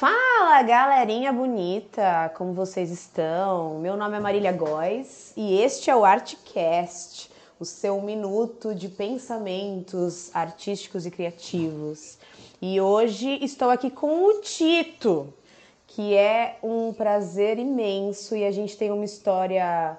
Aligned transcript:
Fala, 0.00 0.62
galerinha 0.62 1.30
bonita! 1.30 2.32
Como 2.34 2.54
vocês 2.54 2.90
estão? 2.90 3.78
Meu 3.80 3.98
nome 3.98 4.16
é 4.16 4.20
Marília 4.20 4.50
Góes 4.50 5.34
e 5.36 5.60
este 5.60 5.90
é 5.90 5.94
o 5.94 6.06
Artcast, 6.06 7.30
o 7.58 7.66
seu 7.66 8.00
minuto 8.00 8.74
de 8.74 8.88
pensamentos 8.88 10.34
artísticos 10.34 11.04
e 11.04 11.10
criativos. 11.10 12.16
E 12.62 12.80
hoje 12.80 13.44
estou 13.44 13.68
aqui 13.68 13.90
com 13.90 14.24
o 14.24 14.40
Tito, 14.40 15.34
que 15.86 16.14
é 16.14 16.56
um 16.62 16.94
prazer 16.94 17.58
imenso 17.58 18.34
e 18.34 18.46
a 18.46 18.50
gente 18.50 18.78
tem 18.78 18.90
uma 18.90 19.04
história 19.04 19.98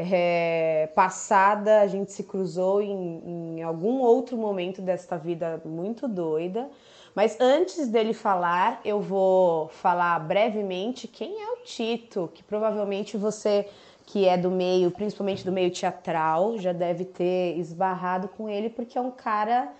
é, 0.00 0.88
passada, 0.94 1.80
a 1.80 1.86
gente 1.88 2.12
se 2.12 2.22
cruzou 2.22 2.80
em, 2.80 3.56
em 3.58 3.62
algum 3.64 3.98
outro 3.98 4.36
momento 4.36 4.80
desta 4.80 5.18
vida 5.18 5.60
muito 5.64 6.06
doida. 6.06 6.70
Mas 7.16 7.36
antes 7.40 7.88
dele 7.88 8.14
falar, 8.14 8.80
eu 8.84 9.00
vou 9.00 9.66
falar 9.68 10.20
brevemente 10.20 11.08
quem 11.08 11.42
é 11.42 11.50
o 11.50 11.64
Tito, 11.64 12.30
que 12.32 12.44
provavelmente 12.44 13.16
você 13.16 13.68
que 14.06 14.26
é 14.26 14.38
do 14.38 14.50
meio, 14.50 14.90
principalmente 14.92 15.44
do 15.44 15.52
meio 15.52 15.70
teatral, 15.70 16.56
já 16.56 16.72
deve 16.72 17.04
ter 17.04 17.58
esbarrado 17.58 18.28
com 18.28 18.48
ele, 18.48 18.70
porque 18.70 18.96
é 18.96 19.00
um 19.00 19.10
cara 19.10 19.70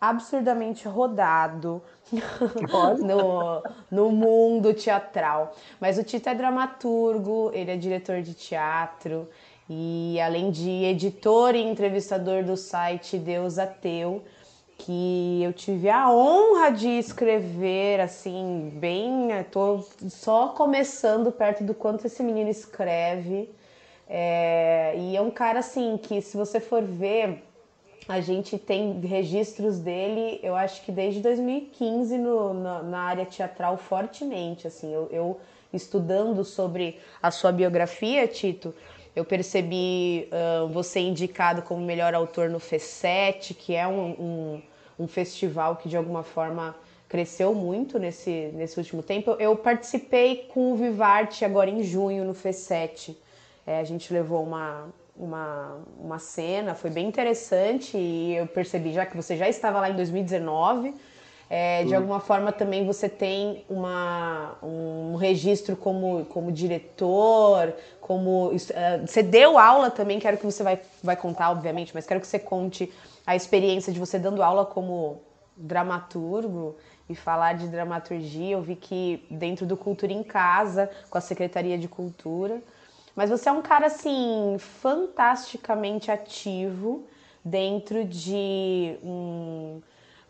absurdamente 0.00 0.88
rodado 0.88 1.82
no, 2.98 3.62
no 3.90 4.10
mundo 4.10 4.72
teatral. 4.72 5.54
Mas 5.78 5.98
o 5.98 6.02
Tito 6.02 6.28
é 6.30 6.34
dramaturgo, 6.34 7.50
ele 7.52 7.70
é 7.70 7.76
diretor 7.76 8.22
de 8.22 8.32
teatro 8.32 9.28
e 9.72 10.20
além 10.20 10.50
de 10.50 10.68
editor 10.68 11.54
e 11.54 11.62
entrevistador 11.62 12.42
do 12.42 12.56
site 12.56 13.16
Deus 13.16 13.56
Ateu, 13.56 14.20
que 14.76 15.40
eu 15.44 15.52
tive 15.52 15.88
a 15.88 16.10
honra 16.10 16.70
de 16.70 16.88
escrever, 16.88 18.00
assim, 18.00 18.72
bem. 18.74 19.28
Tô 19.52 19.84
só 20.08 20.48
começando 20.48 21.30
perto 21.30 21.62
do 21.62 21.72
quanto 21.72 22.04
esse 22.04 22.20
menino 22.20 22.50
escreve. 22.50 23.48
É, 24.08 24.92
e 24.96 25.16
é 25.16 25.20
um 25.20 25.30
cara, 25.30 25.60
assim, 25.60 25.96
que 26.02 26.20
se 26.20 26.36
você 26.36 26.58
for 26.58 26.82
ver, 26.82 27.44
a 28.08 28.20
gente 28.20 28.58
tem 28.58 28.98
registros 28.98 29.78
dele, 29.78 30.40
eu 30.42 30.56
acho 30.56 30.82
que 30.82 30.90
desde 30.90 31.20
2015 31.20 32.18
no, 32.18 32.54
na, 32.54 32.82
na 32.82 33.00
área 33.02 33.24
teatral, 33.24 33.76
fortemente. 33.76 34.66
Assim, 34.66 34.92
eu, 34.92 35.08
eu 35.12 35.40
estudando 35.72 36.44
sobre 36.44 36.98
a 37.22 37.30
sua 37.30 37.52
biografia, 37.52 38.26
Tito. 38.26 38.74
Eu 39.14 39.24
percebi 39.24 40.28
uh, 40.32 40.68
você 40.68 41.00
indicado 41.00 41.62
como 41.62 41.84
melhor 41.84 42.14
autor 42.14 42.48
no 42.48 42.60
FESET, 42.60 43.54
que 43.54 43.74
é 43.74 43.86
um, 43.86 44.10
um 44.18 44.62
um 45.00 45.08
festival 45.08 45.76
que 45.76 45.88
de 45.88 45.96
alguma 45.96 46.22
forma 46.22 46.76
cresceu 47.08 47.54
muito 47.54 47.98
nesse, 47.98 48.50
nesse 48.54 48.78
último 48.78 49.02
tempo. 49.02 49.34
Eu 49.38 49.56
participei 49.56 50.48
com 50.52 50.72
o 50.72 50.76
Vivarte 50.76 51.44
agora 51.44 51.70
em 51.70 51.82
junho 51.82 52.24
no 52.24 52.34
FES7. 52.34 53.16
É, 53.66 53.80
a 53.80 53.84
gente 53.84 54.12
levou 54.12 54.44
uma, 54.44 54.88
uma, 55.16 55.78
uma 55.98 56.18
cena, 56.18 56.74
foi 56.74 56.90
bem 56.90 57.08
interessante 57.08 57.96
e 57.96 58.36
eu 58.36 58.46
percebi 58.46 58.92
já 58.92 59.06
que 59.06 59.16
você 59.16 59.36
já 59.36 59.48
estava 59.48 59.80
lá 59.80 59.90
em 59.90 59.96
2019. 59.96 60.94
É, 61.52 61.82
de 61.82 61.96
alguma 61.96 62.20
forma 62.20 62.52
também 62.52 62.86
você 62.86 63.08
tem 63.08 63.64
uma, 63.68 64.56
um 64.62 65.16
registro 65.16 65.74
como, 65.74 66.24
como 66.26 66.52
diretor, 66.52 67.74
como. 68.00 68.50
Uh, 68.50 69.04
você 69.04 69.20
deu 69.20 69.58
aula 69.58 69.90
também, 69.90 70.20
quero 70.20 70.36
que 70.38 70.46
você 70.46 70.62
vai, 70.62 70.78
vai 71.02 71.16
contar, 71.16 71.50
obviamente, 71.50 71.92
mas 71.92 72.06
quero 72.06 72.20
que 72.20 72.26
você 72.28 72.38
conte 72.38 72.92
a 73.26 73.34
experiência 73.34 73.92
de 73.92 73.98
você 73.98 74.16
dando 74.16 74.44
aula 74.44 74.64
como 74.64 75.22
dramaturgo 75.56 76.76
e 77.08 77.16
falar 77.16 77.54
de 77.54 77.66
dramaturgia. 77.66 78.52
Eu 78.52 78.62
vi 78.62 78.76
que 78.76 79.26
dentro 79.28 79.66
do 79.66 79.76
Cultura 79.76 80.12
em 80.12 80.22
Casa, 80.22 80.88
com 81.10 81.18
a 81.18 81.20
Secretaria 81.20 81.76
de 81.76 81.88
Cultura. 81.88 82.62
Mas 83.16 83.28
você 83.28 83.48
é 83.48 83.52
um 83.52 83.60
cara, 83.60 83.86
assim, 83.86 84.54
fantasticamente 84.56 86.12
ativo 86.12 87.04
dentro 87.44 88.04
de 88.04 88.96
um 89.02 89.80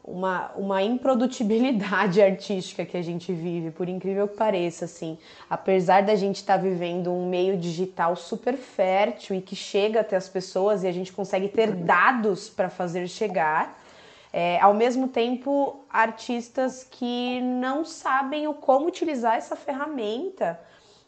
uma, 0.04 0.50
uma 0.56 0.82
improdutibilidade 0.82 2.20
artística 2.22 2.84
que 2.84 2.96
a 2.96 3.02
gente 3.02 3.32
vive, 3.32 3.70
por 3.70 3.88
incrível 3.88 4.26
que 4.26 4.36
pareça, 4.36 4.84
assim. 4.84 5.18
Apesar 5.48 6.02
da 6.02 6.14
gente 6.14 6.36
estar 6.36 6.56
tá 6.56 6.62
vivendo 6.62 7.12
um 7.12 7.28
meio 7.28 7.56
digital 7.56 8.16
super 8.16 8.56
fértil 8.56 9.36
e 9.36 9.40
que 9.40 9.54
chega 9.54 10.00
até 10.00 10.16
as 10.16 10.28
pessoas 10.28 10.82
e 10.82 10.86
a 10.86 10.92
gente 10.92 11.12
consegue 11.12 11.48
ter 11.48 11.72
dados 11.72 12.48
para 12.48 12.68
fazer 12.68 13.08
chegar, 13.08 13.78
é, 14.32 14.60
ao 14.60 14.72
mesmo 14.72 15.08
tempo, 15.08 15.84
artistas 15.90 16.86
que 16.88 17.40
não 17.40 17.84
sabem 17.84 18.46
o 18.46 18.54
como 18.54 18.86
utilizar 18.86 19.36
essa 19.36 19.56
ferramenta 19.56 20.58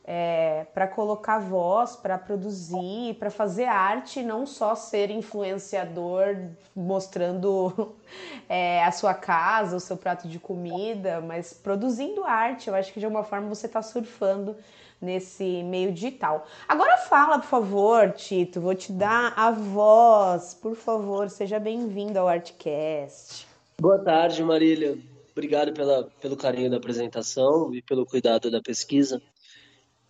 é, 0.05 0.67
para 0.75 0.89
colocar 0.89 1.39
voz, 1.39 1.95
para 1.95 2.19
produzir, 2.19 3.15
para 3.19 3.31
fazer 3.31 3.65
arte, 3.65 4.23
não 4.23 4.47
só 4.47 4.75
ser 4.75 5.11
influenciador 5.11 6.37
mostrando 6.75 7.95
é, 8.49 8.83
a 8.85 8.91
sua 8.91 9.15
casa, 9.15 9.77
o 9.77 9.81
seu 9.81 9.97
prato 9.97 10.29
de 10.29 10.39
comida, 10.39 11.21
mas 11.21 11.53
produzindo 11.53 12.25
arte. 12.25 12.69
Eu 12.69 12.75
acho 12.75 12.93
que 12.93 12.99
de 12.99 13.07
alguma 13.07 13.25
forma 13.25 13.49
você 13.49 13.67
está 13.67 13.81
surfando 13.81 14.57
nesse 15.01 15.63
meio 15.65 15.93
digital. 15.93 16.47
Agora 16.69 16.97
fala, 16.99 17.39
por 17.39 17.49
favor, 17.49 18.13
Tito, 18.13 18.61
vou 18.61 18.75
te 18.75 18.93
dar 18.93 19.35
a 19.37 19.51
voz. 19.51 20.55
Por 20.55 20.77
favor, 20.77 21.29
seja 21.29 21.59
bem-vindo 21.59 22.19
ao 22.19 22.29
Artcast. 22.29 23.47
Boa 23.81 23.99
tarde, 23.99 24.43
Marília. 24.45 24.97
Obrigado 25.33 25.73
pela, 25.73 26.09
pelo 26.21 26.37
carinho 26.37 26.71
da 26.71 26.77
apresentação 26.77 27.75
e 27.75 27.83
pelo 27.83 28.05
cuidado 28.05 28.51
da 28.51 28.61
pesquisa. 28.61 29.21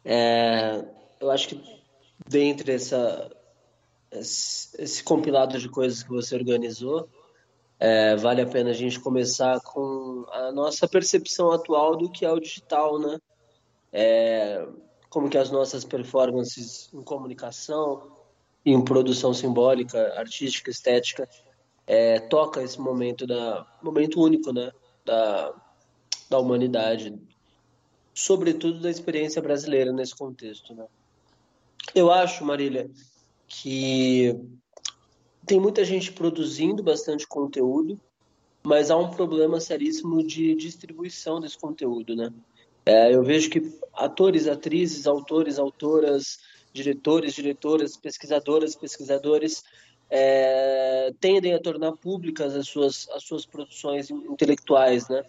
É, 0.05 0.85
eu 1.21 1.31
acho 1.31 1.49
que 1.49 1.83
dentre 2.29 2.73
essa, 2.73 3.31
esse, 4.11 5.03
compilado 5.03 5.59
de 5.59 5.69
coisas 5.69 6.03
que 6.03 6.11
você 6.11 6.35
organizou, 6.35 7.09
é, 7.79 8.17
vale 8.17 8.41
a 8.43 8.47
pena 8.47 8.71
a 8.71 8.75
gente 8.75 9.01
começar 9.01 9.61
com 9.61 10.25
a 10.31 10.53
nossa 10.53 10.87
percepção 10.87 11.51
atual 11.51 11.97
do 11.97 12.11
que 12.11 12.25
é 12.25 12.31
o 12.31 12.41
digital, 12.41 12.99
né? 12.99 13.19
É, 13.93 14.66
como 15.09 15.28
que 15.28 15.37
as 15.37 15.51
nossas 15.51 15.84
performances 15.84 16.89
em 16.93 17.03
comunicação, 17.03 18.16
em 18.65 18.83
produção 18.83 19.34
simbólica, 19.34 20.15
artística, 20.16 20.71
estética, 20.71 21.28
é, 21.87 22.21
toca 22.21 22.63
esse 22.63 22.81
momento 22.81 23.27
da 23.27 23.66
momento 23.83 24.21
único, 24.21 24.53
né? 24.53 24.71
Da, 25.05 25.53
da 26.31 26.39
humanidade, 26.39 27.13
sobretudo 28.14 28.80
da 28.80 28.91
experiência 28.91 29.41
brasileira 29.41 29.92
nesse 29.92 30.14
contexto. 30.14 30.74
Né? 30.74 30.86
Eu 31.94 32.10
acho, 32.10 32.44
Marília, 32.44 32.91
que 33.48 34.36
tem 35.47 35.60
muita 35.60 35.84
gente 35.84 36.12
produzindo 36.12 36.82
bastante 36.82 37.26
conteúdo, 37.26 38.00
mas 38.62 38.91
há 38.91 38.97
um 38.97 39.10
problema 39.10 39.60
seríssimo 39.60 40.22
de 40.22 40.54
distribuição 40.54 41.41
desse 41.41 41.59
conteúdo, 41.59 42.14
né? 42.14 42.32
É, 42.86 43.14
eu 43.14 43.22
vejo 43.22 43.50
que 43.50 43.72
atores, 43.94 44.47
atrizes, 44.47 45.06
autores, 45.06 45.59
autoras, 45.59 46.38
diretores, 46.72 47.34
diretoras, 47.34 47.97
pesquisadoras, 47.97 48.74
pesquisadores 48.74 49.64
é, 50.09 51.12
tendem 51.20 51.54
a 51.54 51.60
tornar 51.60 51.92
públicas 51.92 52.54
as 52.54 52.68
suas, 52.68 53.09
as 53.10 53.24
suas 53.24 53.47
produções 53.47 54.10
intelectuais, 54.10 55.09
né? 55.09 55.24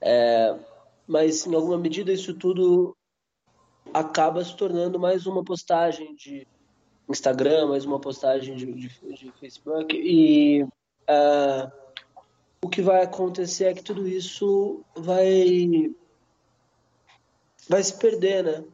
É, 0.00 0.54
mas 1.06 1.46
em 1.46 1.54
alguma 1.54 1.78
medida 1.78 2.12
isso 2.12 2.34
tudo 2.34 2.96
acaba 3.92 4.44
se 4.44 4.56
tornando 4.56 4.98
mais 4.98 5.26
uma 5.26 5.44
postagem 5.44 6.14
de 6.14 6.46
Instagram, 7.08 7.66
mais 7.68 7.84
uma 7.84 8.00
postagem 8.00 8.56
de, 8.56 8.72
de, 8.72 8.88
de 8.88 9.32
Facebook 9.32 9.94
e 9.94 10.62
uh, 10.62 11.70
o 12.64 12.68
que 12.68 12.80
vai 12.80 13.02
acontecer 13.02 13.64
é 13.64 13.74
que 13.74 13.82
tudo 13.82 14.08
isso 14.08 14.82
vai 14.96 15.94
vai 17.68 17.82
se 17.82 17.98
perder, 17.98 18.44
né? 18.44 18.64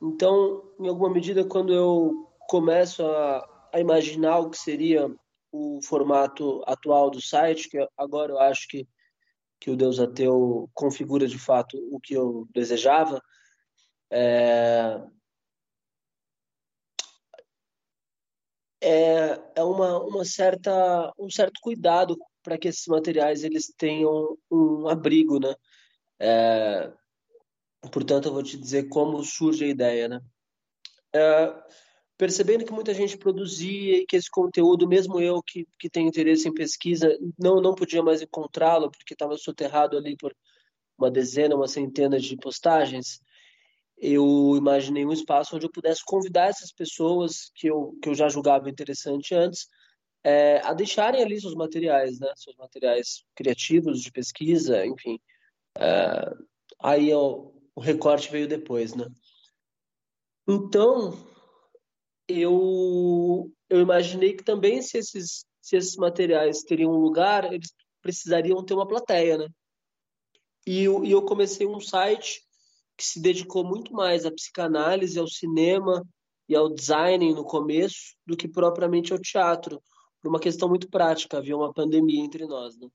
Então, 0.00 0.62
em 0.78 0.88
alguma 0.88 1.10
medida, 1.10 1.44
quando 1.44 1.72
eu 1.72 2.28
começo 2.48 3.04
a, 3.04 3.68
a 3.72 3.80
imaginar 3.80 4.38
o 4.38 4.50
que 4.50 4.58
seria 4.58 5.10
o 5.52 5.80
formato 5.82 6.62
atual 6.66 7.10
do 7.10 7.20
site, 7.20 7.68
que 7.68 7.86
agora 7.96 8.32
eu 8.32 8.38
acho 8.38 8.68
que, 8.68 8.86
que 9.60 9.70
o 9.70 9.76
Deus 9.76 9.98
Ateu 9.98 10.70
configura 10.74 11.26
de 11.26 11.38
fato 11.38 11.76
o 11.90 12.00
que 12.00 12.14
eu 12.14 12.46
desejava, 12.52 13.20
é, 14.10 15.00
é, 18.80 19.40
é 19.56 19.62
uma, 19.62 19.98
uma 20.02 20.24
certa, 20.24 21.12
um 21.18 21.30
certo 21.30 21.60
cuidado 21.60 22.16
para 22.42 22.56
que 22.56 22.68
esses 22.68 22.86
materiais 22.86 23.44
eles 23.44 23.72
tenham 23.76 24.38
um 24.50 24.88
abrigo, 24.88 25.38
né? 25.38 25.54
É, 26.20 26.92
portanto, 27.92 28.28
eu 28.28 28.32
vou 28.32 28.42
te 28.42 28.56
dizer 28.56 28.88
como 28.88 29.22
surge 29.24 29.64
a 29.64 29.68
ideia, 29.68 30.08
né? 30.08 30.20
É, 31.14 31.54
percebendo 32.18 32.64
que 32.64 32.72
muita 32.72 32.92
gente 32.92 33.16
produzia 33.16 33.98
e 33.98 34.06
que 34.06 34.16
esse 34.16 34.28
conteúdo, 34.28 34.88
mesmo 34.88 35.20
eu 35.20 35.40
que, 35.42 35.66
que 35.78 35.88
tenho 35.88 36.08
interesse 36.08 36.48
em 36.48 36.52
pesquisa, 36.52 37.16
não, 37.38 37.60
não 37.60 37.74
podia 37.74 38.02
mais 38.02 38.20
encontrá-lo 38.20 38.90
porque 38.90 39.14
estava 39.14 39.36
soterrado 39.38 39.96
ali 39.96 40.16
por 40.16 40.34
uma 40.98 41.10
dezena, 41.10 41.54
uma 41.54 41.68
centena 41.68 42.18
de 42.18 42.36
postagens, 42.36 43.20
eu 43.96 44.54
imaginei 44.56 45.06
um 45.06 45.12
espaço 45.12 45.56
onde 45.56 45.66
eu 45.66 45.70
pudesse 45.70 46.04
convidar 46.04 46.48
essas 46.48 46.72
pessoas 46.72 47.50
que 47.54 47.68
eu, 47.68 47.96
que 48.02 48.08
eu 48.08 48.14
já 48.14 48.28
julgava 48.28 48.68
interessante 48.68 49.34
antes 49.34 49.68
é, 50.24 50.60
a 50.64 50.72
deixarem 50.72 51.22
ali 51.22 51.40
seus 51.40 51.54
materiais, 51.54 52.18
né? 52.18 52.32
Seus 52.36 52.56
materiais 52.56 53.24
criativos, 53.34 54.02
de 54.02 54.10
pesquisa, 54.10 54.84
enfim. 54.84 55.18
É, 55.78 56.32
aí 56.80 57.08
eu, 57.10 57.54
o 57.74 57.80
recorte 57.80 58.30
veio 58.30 58.48
depois, 58.48 58.94
né? 58.94 59.06
Então, 60.48 61.12
eu, 62.28 63.50
eu 63.70 63.80
imaginei 63.80 64.34
que 64.34 64.44
também 64.44 64.82
se 64.82 64.98
esses, 64.98 65.44
se 65.60 65.76
esses 65.76 65.96
materiais 65.96 66.62
teriam 66.62 66.92
um 66.92 67.00
lugar, 67.00 67.52
eles 67.52 67.72
precisariam 68.02 68.64
ter 68.64 68.74
uma 68.74 68.86
plateia, 68.86 69.38
né? 69.38 69.48
E 70.66 70.84
eu, 70.84 71.04
e 71.04 71.10
eu 71.10 71.22
comecei 71.22 71.66
um 71.66 71.80
site 71.80 72.42
que 72.96 73.04
se 73.04 73.20
dedicou 73.20 73.64
muito 73.64 73.92
mais 73.92 74.26
à 74.26 74.30
psicanálise, 74.30 75.18
ao 75.18 75.26
cinema 75.26 76.04
e 76.48 76.54
ao 76.54 76.68
design 76.68 77.32
no 77.32 77.44
começo 77.44 78.14
do 78.26 78.36
que 78.36 78.48
propriamente 78.48 79.12
ao 79.12 79.18
teatro, 79.18 79.80
por 80.20 80.28
uma 80.28 80.40
questão 80.40 80.68
muito 80.68 80.88
prática, 80.90 81.38
havia 81.38 81.56
uma 81.56 81.72
pandemia 81.72 82.22
entre 82.22 82.44
nós, 82.46 82.76
né? 82.76 82.88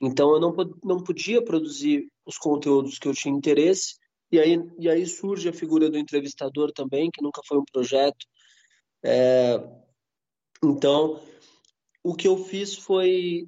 Então 0.00 0.34
eu 0.34 0.40
não, 0.40 0.54
não 0.84 1.02
podia 1.02 1.42
produzir 1.42 2.06
os 2.26 2.36
conteúdos 2.36 2.98
que 2.98 3.08
eu 3.08 3.14
tinha 3.14 3.34
interesse, 3.34 3.94
e 4.30 4.38
aí, 4.38 4.58
e 4.78 4.88
aí 4.88 5.06
surge 5.06 5.48
a 5.48 5.52
figura 5.52 5.88
do 5.88 5.96
entrevistador 5.96 6.72
também, 6.72 7.10
que 7.10 7.22
nunca 7.22 7.40
foi 7.46 7.58
um 7.58 7.64
projeto. 7.64 8.26
É, 9.02 9.56
então, 10.64 11.20
o 12.02 12.14
que 12.14 12.28
eu 12.28 12.38
fiz 12.44 12.74
foi 12.76 13.46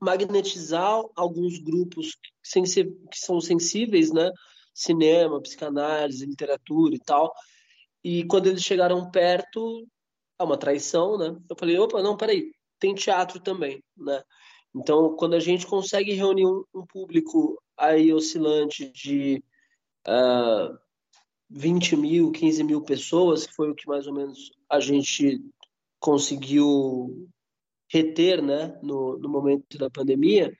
magnetizar 0.00 1.02
alguns 1.14 1.58
grupos 1.58 2.14
que 2.14 3.18
são 3.18 3.40
sensíveis, 3.40 4.12
né? 4.12 4.30
Cinema, 4.74 5.40
psicanálise, 5.40 6.26
literatura 6.26 6.94
e 6.94 6.98
tal. 6.98 7.32
E 8.04 8.24
quando 8.26 8.46
eles 8.46 8.62
chegaram 8.62 9.10
perto, 9.10 9.86
é 10.38 10.44
uma 10.44 10.58
traição, 10.58 11.18
né? 11.18 11.36
Eu 11.48 11.56
falei, 11.58 11.78
opa, 11.78 12.02
não, 12.02 12.16
peraí, 12.16 12.52
tem 12.78 12.94
teatro 12.94 13.40
também, 13.40 13.82
né? 13.96 14.22
Então, 14.74 15.16
quando 15.16 15.34
a 15.34 15.40
gente 15.40 15.66
consegue 15.66 16.12
reunir 16.12 16.46
um, 16.46 16.86
público 16.86 17.60
aí 17.76 18.12
oscilante 18.12 18.90
de 18.92 19.42
uh, 20.06 20.78
20 21.48 21.96
mil, 21.96 22.32
15 22.32 22.64
mil 22.64 22.82
pessoas, 22.82 23.46
que 23.46 23.54
foi 23.54 23.70
o 23.70 23.74
que 23.74 23.86
mais 23.86 24.06
ou 24.06 24.14
menos 24.14 24.50
a 24.68 24.80
gente 24.80 25.40
conseguiu 25.98 27.28
reter, 27.88 28.42
né, 28.42 28.78
no, 28.82 29.18
no 29.18 29.28
momento 29.28 29.78
da 29.78 29.88
pandemia, 29.88 30.52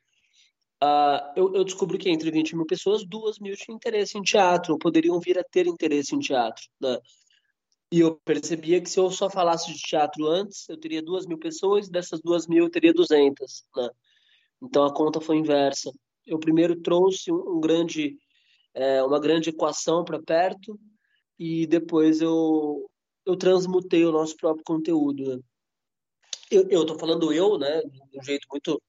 uh, 0.82 1.32
eu, 1.36 1.54
eu, 1.54 1.64
descobri 1.64 1.98
que 1.98 2.08
entre 2.08 2.30
20 2.30 2.56
mil 2.56 2.66
pessoas, 2.66 3.04
duas 3.04 3.38
mil 3.38 3.56
tinham 3.56 3.76
interesse 3.76 4.16
em 4.16 4.22
teatro, 4.22 4.74
ou 4.74 4.78
poderiam 4.78 5.18
vir 5.20 5.38
a 5.38 5.44
ter 5.44 5.66
interesse 5.66 6.14
em 6.14 6.20
teatro, 6.20 6.64
né? 6.80 6.98
E 7.92 8.00
eu 8.00 8.16
percebia 8.24 8.80
que 8.80 8.90
se 8.90 8.98
eu 8.98 9.10
só 9.10 9.30
falasse 9.30 9.72
de 9.72 9.78
teatro 9.78 10.26
antes, 10.26 10.68
eu 10.68 10.76
teria 10.76 11.00
duas 11.00 11.24
mil 11.24 11.38
pessoas, 11.38 11.88
dessas 11.88 12.20
duas 12.20 12.46
mil 12.46 12.64
eu 12.64 12.70
teria 12.70 12.92
duzentas, 12.92 13.64
né? 13.76 13.88
Então 14.62 14.84
a 14.84 14.92
conta 14.92 15.20
foi 15.20 15.36
inversa. 15.36 15.92
Eu 16.26 16.38
primeiro 16.38 16.80
trouxe 16.80 17.30
um, 17.32 17.60
grande, 17.60 18.16
é, 18.76 19.02
uma 19.02 19.19
grande 19.19 19.50
equação 19.50 20.05
para 20.05 20.23
perto 20.23 20.78
e 21.38 21.67
depois 21.67 22.20
eu, 22.20 22.88
eu 23.25 23.37
transmutei 23.37 24.05
o 24.05 24.12
nosso 24.12 24.37
próprio 24.37 24.64
conteúdo. 24.64 25.37
Né? 25.37 25.43
Eu 26.50 26.82
estou 26.82 26.99
falando 26.99 27.32
eu, 27.32 27.58
né, 27.58 27.82
de 27.82 28.19
um 28.19 28.23
jeito 28.23 28.46
muito 28.50 28.81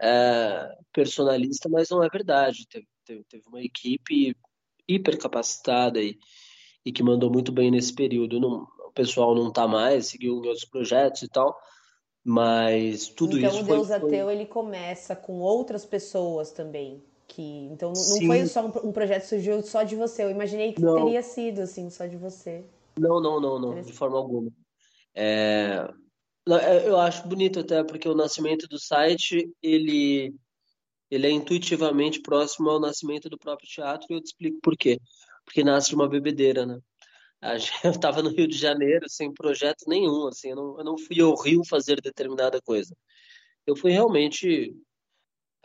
é, 0.00 0.68
personalista, 0.92 1.68
mas 1.68 1.88
não 1.88 2.02
é 2.02 2.08
verdade. 2.08 2.66
Teve, 2.68 2.86
teve, 3.04 3.24
teve 3.24 3.48
uma 3.48 3.62
equipe 3.62 4.36
hiper 4.86 5.18
capacitada 5.18 6.02
e 6.02 6.18
e 6.84 6.92
que 6.92 7.02
mandou 7.02 7.30
muito 7.30 7.52
bem 7.52 7.70
nesse 7.70 7.94
período. 7.94 8.40
Não, 8.40 8.66
o 8.86 8.92
pessoal 8.92 9.34
não 9.34 9.48
está 9.48 9.66
mais, 9.66 10.06
seguiu 10.06 10.42
em 10.42 10.48
outros 10.48 10.64
projetos 10.64 11.22
e 11.22 11.28
tal, 11.28 11.56
mas 12.24 13.08
tudo 13.08 13.38
então, 13.38 13.50
isso 13.50 13.60
Então 13.60 13.74
o 13.74 13.76
Deus 13.76 13.88
foi, 13.88 13.96
Ateu 13.96 14.24
foi... 14.26 14.34
ele 14.34 14.46
começa 14.46 15.14
com 15.14 15.40
outras 15.40 15.84
pessoas 15.84 16.52
também. 16.52 17.04
Que, 17.32 17.68
então 17.70 17.92
não, 17.92 18.08
não 18.08 18.26
foi 18.26 18.46
só 18.46 18.66
um, 18.66 18.88
um, 18.88 18.92
projeto 18.92 19.22
que 19.22 19.28
surgiu 19.28 19.62
só 19.62 19.84
de 19.84 19.94
você. 19.94 20.24
Eu 20.24 20.30
imaginei 20.30 20.72
que 20.72 20.82
não. 20.82 20.96
teria 20.96 21.22
sido 21.22 21.60
assim, 21.60 21.88
só 21.88 22.04
de 22.06 22.16
você. 22.16 22.64
Não, 22.98 23.20
não, 23.20 23.40
não, 23.40 23.58
não, 23.58 23.80
de 23.80 23.92
forma 23.92 24.18
alguma. 24.18 24.50
É, 25.14 25.88
é... 26.48 26.88
Eu 26.88 26.98
acho 26.98 27.28
bonito 27.28 27.60
até 27.60 27.84
porque 27.84 28.08
o 28.08 28.16
nascimento 28.16 28.66
do 28.66 28.80
site 28.80 29.48
ele 29.62 30.34
ele 31.08 31.26
é 31.26 31.30
intuitivamente 31.30 32.20
próximo 32.20 32.68
ao 32.68 32.80
nascimento 32.80 33.28
do 33.28 33.38
próprio 33.38 33.68
teatro 33.68 34.06
e 34.10 34.14
eu 34.14 34.20
te 34.20 34.26
explico 34.26 34.58
por 34.60 34.76
quê 34.76 34.98
porque 35.44 35.64
nasce 35.64 35.88
de 35.88 35.94
uma 35.94 36.08
bebedeira, 36.08 36.64
né? 36.64 36.78
Eu 37.84 37.90
estava 37.90 38.22
no 38.22 38.30
Rio 38.30 38.46
de 38.46 38.56
Janeiro 38.56 39.06
sem 39.08 39.32
projeto 39.32 39.84
nenhum, 39.88 40.28
assim, 40.28 40.50
eu 40.50 40.56
não, 40.56 40.78
eu 40.78 40.84
não 40.84 40.98
fui 40.98 41.20
ao 41.22 41.34
Rio 41.34 41.64
fazer 41.64 42.00
determinada 42.00 42.60
coisa. 42.60 42.94
Eu 43.66 43.74
fui 43.74 43.92
realmente 43.92 44.76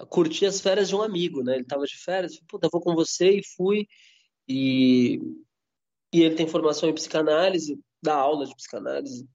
curtir 0.09 0.45
as 0.45 0.59
férias 0.59 0.89
de 0.89 0.95
um 0.95 1.01
amigo, 1.01 1.43
né? 1.43 1.53
Ele 1.53 1.63
estava 1.63 1.85
de 1.85 1.97
férias, 1.97 2.39
puta, 2.47 2.69
vou 2.71 2.81
com 2.81 2.93
você 2.93 3.39
e 3.39 3.45
fui. 3.55 3.87
E, 4.47 5.19
e 6.13 6.21
ele 6.23 6.35
tem 6.35 6.47
formação 6.47 6.89
em 6.89 6.93
psicanálise, 6.93 7.79
dá 8.01 8.15
aula 8.15 8.45
de 8.45 8.55
psicanálise. 8.55 9.27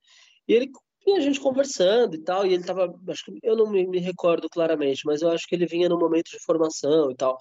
E 0.46 0.52
ele 0.52 0.70
e 1.06 1.12
a 1.12 1.20
gente 1.20 1.40
conversando 1.40 2.14
e 2.14 2.18
tal, 2.18 2.44
e 2.44 2.52
ele 2.52 2.60
estava, 2.60 2.94
acho 3.08 3.24
que 3.24 3.38
eu 3.42 3.56
não 3.56 3.70
me, 3.70 3.86
me 3.86 3.98
recordo 3.98 4.48
claramente, 4.50 5.02
mas 5.06 5.22
eu 5.22 5.30
acho 5.30 5.46
que 5.46 5.54
ele 5.54 5.66
vinha 5.66 5.88
num 5.88 5.98
momento 5.98 6.30
de 6.30 6.38
formação 6.44 7.10
e 7.10 7.14
tal. 7.14 7.38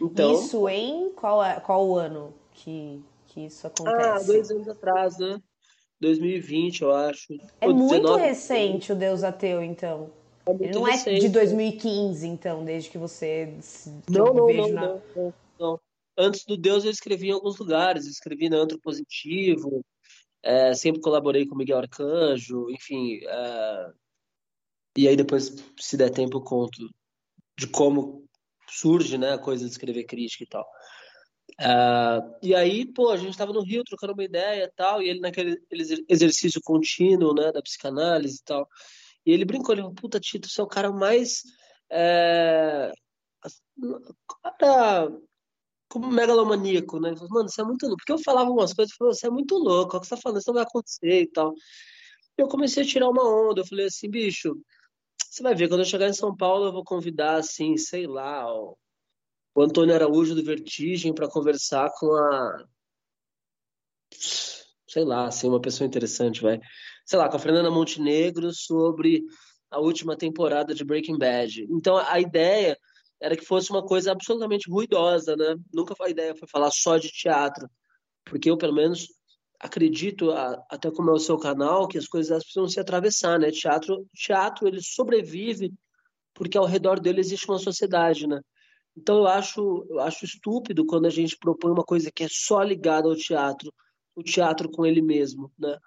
Então, 0.00 0.32
isso 0.34 0.68
em 0.68 1.10
qual, 1.10 1.42
é, 1.42 1.58
qual 1.58 1.86
o 1.86 1.96
ano 1.96 2.32
que, 2.52 3.02
que 3.26 3.40
isso 3.40 3.66
acontece? 3.66 4.08
Ah, 4.08 4.22
dois 4.24 4.50
anos 4.50 4.68
atrás, 4.68 5.18
né? 5.18 5.40
2020, 6.00 6.82
eu 6.82 6.92
acho. 6.92 7.34
É 7.60 7.66
Ou 7.66 7.74
muito 7.74 8.02
19... 8.02 8.22
recente 8.22 8.92
o 8.92 8.96
Deus 8.96 9.24
Ateu, 9.24 9.62
então. 9.62 10.12
É 10.48 10.70
não 10.70 10.86
é 10.86 10.96
de 10.96 11.28
2015, 11.28 12.26
então, 12.26 12.64
desde 12.64 12.90
que 12.90 12.98
você. 12.98 13.52
Não, 14.08 14.32
não, 14.32 14.46
não, 14.46 14.68
na... 14.68 14.80
não, 14.80 15.02
não, 15.16 15.34
não, 15.58 15.80
Antes 16.16 16.44
do 16.44 16.56
Deus 16.56 16.84
eu 16.84 16.90
escrevi 16.90 17.28
em 17.28 17.32
alguns 17.32 17.58
lugares, 17.58 18.06
escrevi 18.06 18.48
na 18.48 18.58
Antropositivo, 18.58 19.84
é, 20.42 20.72
sempre 20.72 21.00
colaborei 21.00 21.46
com 21.46 21.56
Miguel 21.56 21.78
Arcanjo, 21.78 22.70
enfim. 22.70 23.20
É... 23.24 23.92
E 24.96 25.08
aí 25.08 25.16
depois, 25.16 25.54
se 25.78 25.96
der 25.96 26.10
tempo, 26.10 26.38
eu 26.38 26.42
conto 26.42 26.88
de 27.58 27.66
como 27.66 28.24
surge, 28.68 29.18
né, 29.18 29.34
a 29.34 29.38
coisa 29.38 29.64
de 29.64 29.70
escrever 29.70 30.04
crítica 30.04 30.44
e 30.44 30.46
tal. 30.46 30.66
Uh, 31.60 32.36
e 32.42 32.54
aí, 32.54 32.84
pô, 32.86 33.10
a 33.10 33.16
gente 33.16 33.30
estava 33.30 33.52
no 33.52 33.62
Rio 33.62 33.84
trocando 33.84 34.12
uma 34.12 34.24
ideia 34.24 34.64
e 34.64 34.72
tal, 34.72 35.02
e 35.02 35.08
ele 35.08 35.20
naquele 35.20 35.56
exercício 36.08 36.60
contínuo, 36.62 37.34
né, 37.34 37.52
da 37.52 37.62
psicanálise 37.62 38.38
e 38.40 38.44
tal. 38.44 38.68
E 39.26 39.32
ele 39.32 39.44
brincou, 39.44 39.74
ele 39.74 39.82
falou, 39.82 39.94
puta, 39.94 40.20
Tito, 40.20 40.48
você 40.48 40.60
é 40.60 40.64
o 40.64 40.68
cara 40.68 40.92
mais... 40.92 41.42
É, 41.90 42.92
cara, 44.58 45.10
como 45.88 46.10
megalomaníaco, 46.10 47.00
né? 47.00 47.08
Ele 47.08 47.16
falou, 47.16 47.32
mano, 47.32 47.48
você 47.48 47.60
é 47.60 47.64
muito 47.64 47.86
louco. 47.86 47.98
Porque 47.98 48.12
eu 48.12 48.22
falava 48.22 48.50
umas 48.50 48.72
coisas, 48.72 48.92
eu 48.92 48.96
falei, 48.98 49.14
você 49.14 49.26
é 49.26 49.30
muito 49.30 49.56
louco, 49.56 49.96
o 49.96 50.00
que 50.00 50.06
você 50.06 50.14
tá 50.14 50.20
falando? 50.20 50.38
Isso 50.38 50.48
não 50.48 50.54
vai 50.54 50.62
acontecer 50.62 51.22
e 51.22 51.26
tal. 51.26 51.52
Eu 52.38 52.48
comecei 52.48 52.82
a 52.82 52.86
tirar 52.86 53.08
uma 53.08 53.24
onda, 53.24 53.60
eu 53.62 53.66
falei 53.66 53.86
assim, 53.86 54.08
bicho, 54.10 54.60
você 55.22 55.42
vai 55.42 55.54
ver, 55.54 55.68
quando 55.68 55.80
eu 55.80 55.86
chegar 55.86 56.08
em 56.08 56.12
São 56.12 56.36
Paulo, 56.36 56.66
eu 56.66 56.72
vou 56.72 56.84
convidar, 56.84 57.36
assim, 57.36 57.76
sei 57.76 58.06
lá, 58.06 58.46
o 58.52 58.76
Antônio 59.58 59.94
Araújo 59.94 60.34
do 60.34 60.44
Vertigem 60.44 61.14
para 61.14 61.28
conversar 61.28 61.90
com 61.98 62.12
a 62.14 62.64
sei 64.88 65.04
lá, 65.04 65.26
assim, 65.26 65.48
uma 65.48 65.60
pessoa 65.60 65.86
interessante, 65.86 66.40
vai. 66.40 66.58
Sei 67.06 67.18
lá, 67.18 67.28
com 67.28 67.36
a 67.36 67.40
Fernanda 67.40 67.70
Montenegro 67.70 68.52
sobre 68.52 69.22
a 69.70 69.78
última 69.80 70.16
temporada 70.16 70.74
de 70.74 70.84
Breaking 70.84 71.16
Bad. 71.16 71.66
Então 71.70 71.96
a 71.96 72.20
ideia 72.20 72.76
era 73.20 73.36
que 73.36 73.44
fosse 73.44 73.70
uma 73.70 73.84
coisa 73.84 74.12
absolutamente 74.12 74.70
ruidosa, 74.70 75.36
né? 75.36 75.56
Nunca 75.72 75.94
a 76.00 76.10
ideia 76.10 76.34
foi 76.34 76.48
falar 76.48 76.70
só 76.70 76.98
de 76.98 77.08
teatro, 77.08 77.68
porque 78.24 78.50
eu 78.50 78.58
pelo 78.58 78.74
menos 78.74 79.06
acredito 79.60 80.32
até 80.68 80.90
como 80.90 81.10
é 81.10 81.14
o 81.14 81.18
seu 81.18 81.38
canal 81.38 81.88
que 81.88 81.96
as 81.96 82.06
coisas 82.06 82.42
precisam 82.42 82.68
se 82.68 82.80
atravessar, 82.80 83.38
né? 83.38 83.50
Teatro, 83.50 84.06
teatro 84.14 84.68
ele 84.68 84.82
sobrevive 84.82 85.72
porque 86.34 86.58
ao 86.58 86.66
redor 86.66 87.00
dele 87.00 87.20
existe 87.20 87.48
uma 87.48 87.58
sociedade, 87.58 88.26
né? 88.26 88.40
Então 88.96 89.18
eu 89.18 89.26
acho, 89.26 89.86
eu 89.88 90.00
acho 90.00 90.24
estúpido 90.24 90.84
quando 90.84 91.06
a 91.06 91.10
gente 91.10 91.36
propõe 91.38 91.72
uma 91.72 91.84
coisa 91.84 92.10
que 92.10 92.24
é 92.24 92.28
só 92.30 92.62
ligada 92.62 93.08
ao 93.08 93.16
teatro, 93.16 93.72
o 94.14 94.22
teatro 94.22 94.70
com 94.70 94.84
ele 94.84 95.02
mesmo, 95.02 95.52
né? 95.58 95.78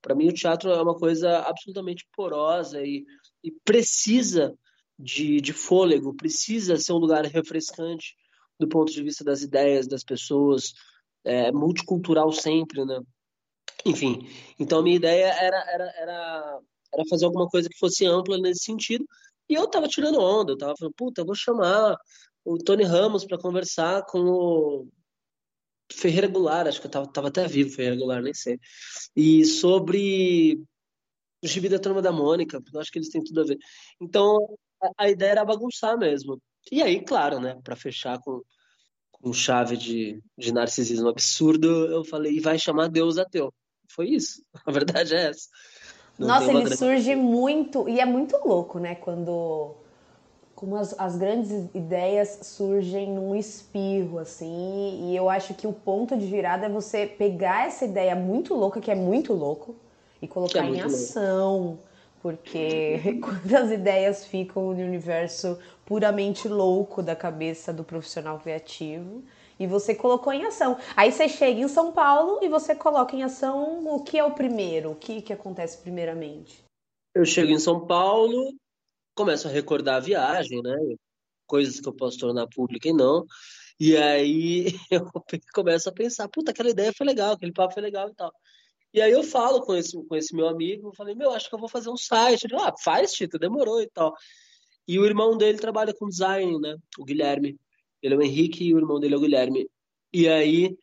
Para 0.00 0.14
mim 0.14 0.28
o 0.28 0.32
teatro 0.32 0.70
é 0.70 0.82
uma 0.82 0.94
coisa 0.94 1.40
absolutamente 1.40 2.06
porosa 2.14 2.80
e, 2.82 3.04
e 3.42 3.52
precisa 3.64 4.54
de, 4.98 5.40
de 5.40 5.52
fôlego, 5.52 6.14
precisa 6.14 6.76
ser 6.76 6.92
um 6.92 6.98
lugar 6.98 7.24
refrescante 7.24 8.16
do 8.58 8.68
ponto 8.68 8.92
de 8.92 9.02
vista 9.02 9.22
das 9.22 9.42
ideias 9.42 9.86
das 9.86 10.02
pessoas, 10.02 10.72
é, 11.24 11.52
multicultural 11.52 12.32
sempre, 12.32 12.84
né? 12.84 13.00
Enfim, 13.86 14.28
então 14.58 14.80
a 14.80 14.82
minha 14.82 14.96
ideia 14.96 15.26
era, 15.26 15.64
era, 15.72 15.92
era, 15.96 16.60
era 16.92 17.04
fazer 17.08 17.26
alguma 17.26 17.46
coisa 17.46 17.68
que 17.68 17.78
fosse 17.78 18.04
ampla 18.04 18.36
nesse 18.38 18.64
sentido. 18.64 19.06
E 19.48 19.54
eu 19.54 19.68
tava 19.68 19.86
tirando 19.86 20.20
onda, 20.20 20.52
eu 20.52 20.58
tava 20.58 20.74
falando, 20.76 20.94
puta, 20.96 21.20
eu 21.20 21.26
vou 21.26 21.34
chamar 21.34 21.96
o 22.44 22.58
Tony 22.58 22.82
Ramos 22.82 23.24
para 23.24 23.38
conversar 23.38 24.04
com 24.06 24.20
o 24.20 24.88
Ferreira 25.92 26.26
Goulart, 26.26 26.68
acho 26.68 26.80
que 26.80 26.86
eu 26.86 26.90
tava, 26.90 27.06
tava 27.06 27.28
até 27.28 27.46
vivo 27.46 27.70
Ferreira 27.70 27.96
Goulart, 27.96 28.22
nem 28.22 28.34
sei. 28.34 28.58
E 29.16 29.44
sobre 29.44 30.60
o 31.42 31.46
gibi 31.46 31.68
da 31.68 31.78
Turma 31.78 32.02
da 32.02 32.12
Mônica, 32.12 32.60
porque 32.60 32.76
eu 32.76 32.80
acho 32.80 32.90
que 32.90 32.98
eles 32.98 33.08
têm 33.08 33.22
tudo 33.22 33.40
a 33.40 33.44
ver. 33.44 33.58
Então, 34.00 34.36
a, 34.82 35.04
a 35.04 35.10
ideia 35.10 35.30
era 35.30 35.44
bagunçar 35.44 35.96
mesmo. 35.98 36.40
E 36.70 36.82
aí, 36.82 37.02
claro, 37.04 37.40
né, 37.40 37.58
para 37.62 37.76
fechar 37.76 38.18
com, 38.20 38.42
com 39.12 39.32
chave 39.32 39.76
de, 39.76 40.22
de 40.36 40.52
narcisismo 40.52 41.08
absurdo, 41.08 41.86
eu 41.86 42.04
falei, 42.04 42.36
e 42.36 42.40
vai 42.40 42.58
chamar 42.58 42.88
Deus 42.88 43.18
ateu 43.18 43.52
foi 43.90 44.10
isso. 44.10 44.42
A 44.66 44.70
verdade 44.70 45.14
é 45.14 45.28
essa. 45.28 45.48
Não 46.18 46.28
Nossa, 46.28 46.50
ele 46.50 46.60
grande... 46.62 46.76
surge 46.76 47.14
muito, 47.14 47.88
e 47.88 48.00
é 48.00 48.04
muito 48.04 48.36
louco, 48.44 48.78
né? 48.78 48.96
Quando 48.96 49.76
como 50.58 50.74
as, 50.74 50.92
as, 50.98 51.16
grandes 51.16 51.52
ideias 51.72 52.40
surgem 52.42 53.12
num 53.12 53.32
espirro, 53.36 54.18
assim, 54.18 55.08
e 55.08 55.14
eu 55.14 55.30
acho 55.30 55.54
que 55.54 55.68
o 55.68 55.72
ponto 55.72 56.18
de 56.18 56.26
virada 56.26 56.66
é 56.66 56.68
você 56.68 57.06
pegar 57.06 57.68
essa 57.68 57.84
ideia 57.84 58.16
muito 58.16 58.56
louca, 58.56 58.80
que 58.80 58.90
é 58.90 58.94
muito 58.96 59.32
louco, 59.32 59.76
e 60.20 60.26
colocar 60.26 60.64
é 60.64 60.68
em 60.68 60.80
ação, 60.80 61.58
louco. 61.58 61.82
porque 62.20 62.98
quando 63.22 63.54
as 63.54 63.70
ideias 63.70 64.26
ficam 64.26 64.74
no 64.74 64.82
universo 64.82 65.56
puramente 65.86 66.48
louco 66.48 67.04
da 67.04 67.14
cabeça 67.14 67.72
do 67.72 67.84
profissional 67.84 68.40
criativo, 68.40 69.22
e 69.60 69.66
você 69.66 69.94
colocou 69.94 70.32
em 70.32 70.44
ação. 70.44 70.76
Aí 70.96 71.12
você 71.12 71.28
chega 71.28 71.60
em 71.60 71.68
São 71.68 71.92
Paulo 71.92 72.40
e 72.42 72.48
você 72.48 72.74
coloca 72.74 73.14
em 73.14 73.22
ação 73.22 73.86
o 73.86 74.02
que 74.02 74.18
é 74.18 74.24
o 74.24 74.32
primeiro, 74.32 74.90
o 74.90 74.96
que, 74.96 75.22
que 75.22 75.32
acontece 75.32 75.78
primeiramente. 75.78 76.64
Eu 77.14 77.24
chego 77.24 77.52
em 77.52 77.60
São 77.60 77.86
Paulo, 77.86 78.52
começo 79.18 79.48
a 79.48 79.50
recordar 79.50 79.96
a 79.96 80.00
viagem, 80.00 80.62
né? 80.62 80.76
Coisas 81.44 81.80
que 81.80 81.88
eu 81.88 81.92
posso 81.92 82.16
tornar 82.18 82.46
pública 82.46 82.88
e 82.88 82.92
não. 82.92 83.26
E 83.80 83.96
aí 83.96 84.66
eu 84.92 85.10
começo 85.52 85.88
a 85.88 85.92
pensar, 85.92 86.28
puta, 86.28 86.52
aquela 86.52 86.70
ideia 86.70 86.92
foi 86.96 87.04
legal, 87.04 87.32
aquele 87.32 87.52
papo 87.52 87.74
foi 87.74 87.82
legal 87.82 88.08
e 88.08 88.14
tal. 88.14 88.32
E 88.94 89.00
aí 89.02 89.10
eu 89.10 89.24
falo 89.24 89.60
com 89.62 89.74
esse, 89.74 89.92
com 90.06 90.16
esse 90.16 90.34
meu 90.34 90.48
amigo, 90.48 90.94
falei, 90.96 91.16
meu, 91.16 91.32
acho 91.32 91.48
que 91.48 91.54
eu 91.54 91.58
vou 91.58 91.68
fazer 91.68 91.90
um 91.90 91.96
site. 91.96 92.44
Ele, 92.44 92.54
ah, 92.56 92.72
faz, 92.82 93.12
Tito, 93.12 93.38
demorou 93.38 93.82
e 93.82 93.88
tal. 93.90 94.14
E 94.86 94.98
o 94.98 95.04
irmão 95.04 95.36
dele 95.36 95.58
trabalha 95.58 95.92
com 95.92 96.08
design, 96.08 96.58
né? 96.60 96.76
O 96.96 97.04
Guilherme. 97.04 97.58
Ele 98.00 98.14
é 98.14 98.16
o 98.16 98.22
Henrique 98.22 98.64
e 98.64 98.74
o 98.74 98.78
irmão 98.78 99.00
dele 99.00 99.14
é 99.14 99.16
o 99.18 99.20
Guilherme. 99.20 99.68
E 100.12 100.28
aí, 100.28 100.78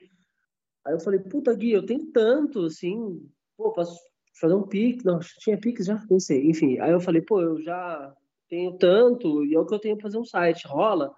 aí 0.85 0.93
eu 0.93 0.99
falei, 0.99 1.21
puta, 1.21 1.55
Gui, 1.55 1.71
eu 1.71 1.85
tenho 1.85 2.11
tanto, 2.11 2.65
assim, 2.65 3.25
pô, 3.57 3.71
posso 3.71 3.97
fazer 4.39 4.53
um 4.53 4.67
Pix? 4.67 5.03
Não, 5.05 5.19
tinha 5.39 5.57
Pix 5.57 5.85
já? 5.85 5.97
Pensei, 6.07 6.45
enfim. 6.49 6.77
Aí 6.79 6.91
eu 6.91 6.99
falei, 6.99 7.21
pô, 7.21 7.41
eu 7.41 7.61
já 7.61 8.13
tenho 8.47 8.77
tanto, 8.77 9.43
e 9.45 9.55
é 9.55 9.59
o 9.59 9.65
que 9.65 9.73
eu 9.73 9.79
tenho 9.79 9.97
pra 9.97 10.03
fazer 10.03 10.17
um 10.17 10.25
site, 10.25 10.67
rola? 10.67 11.15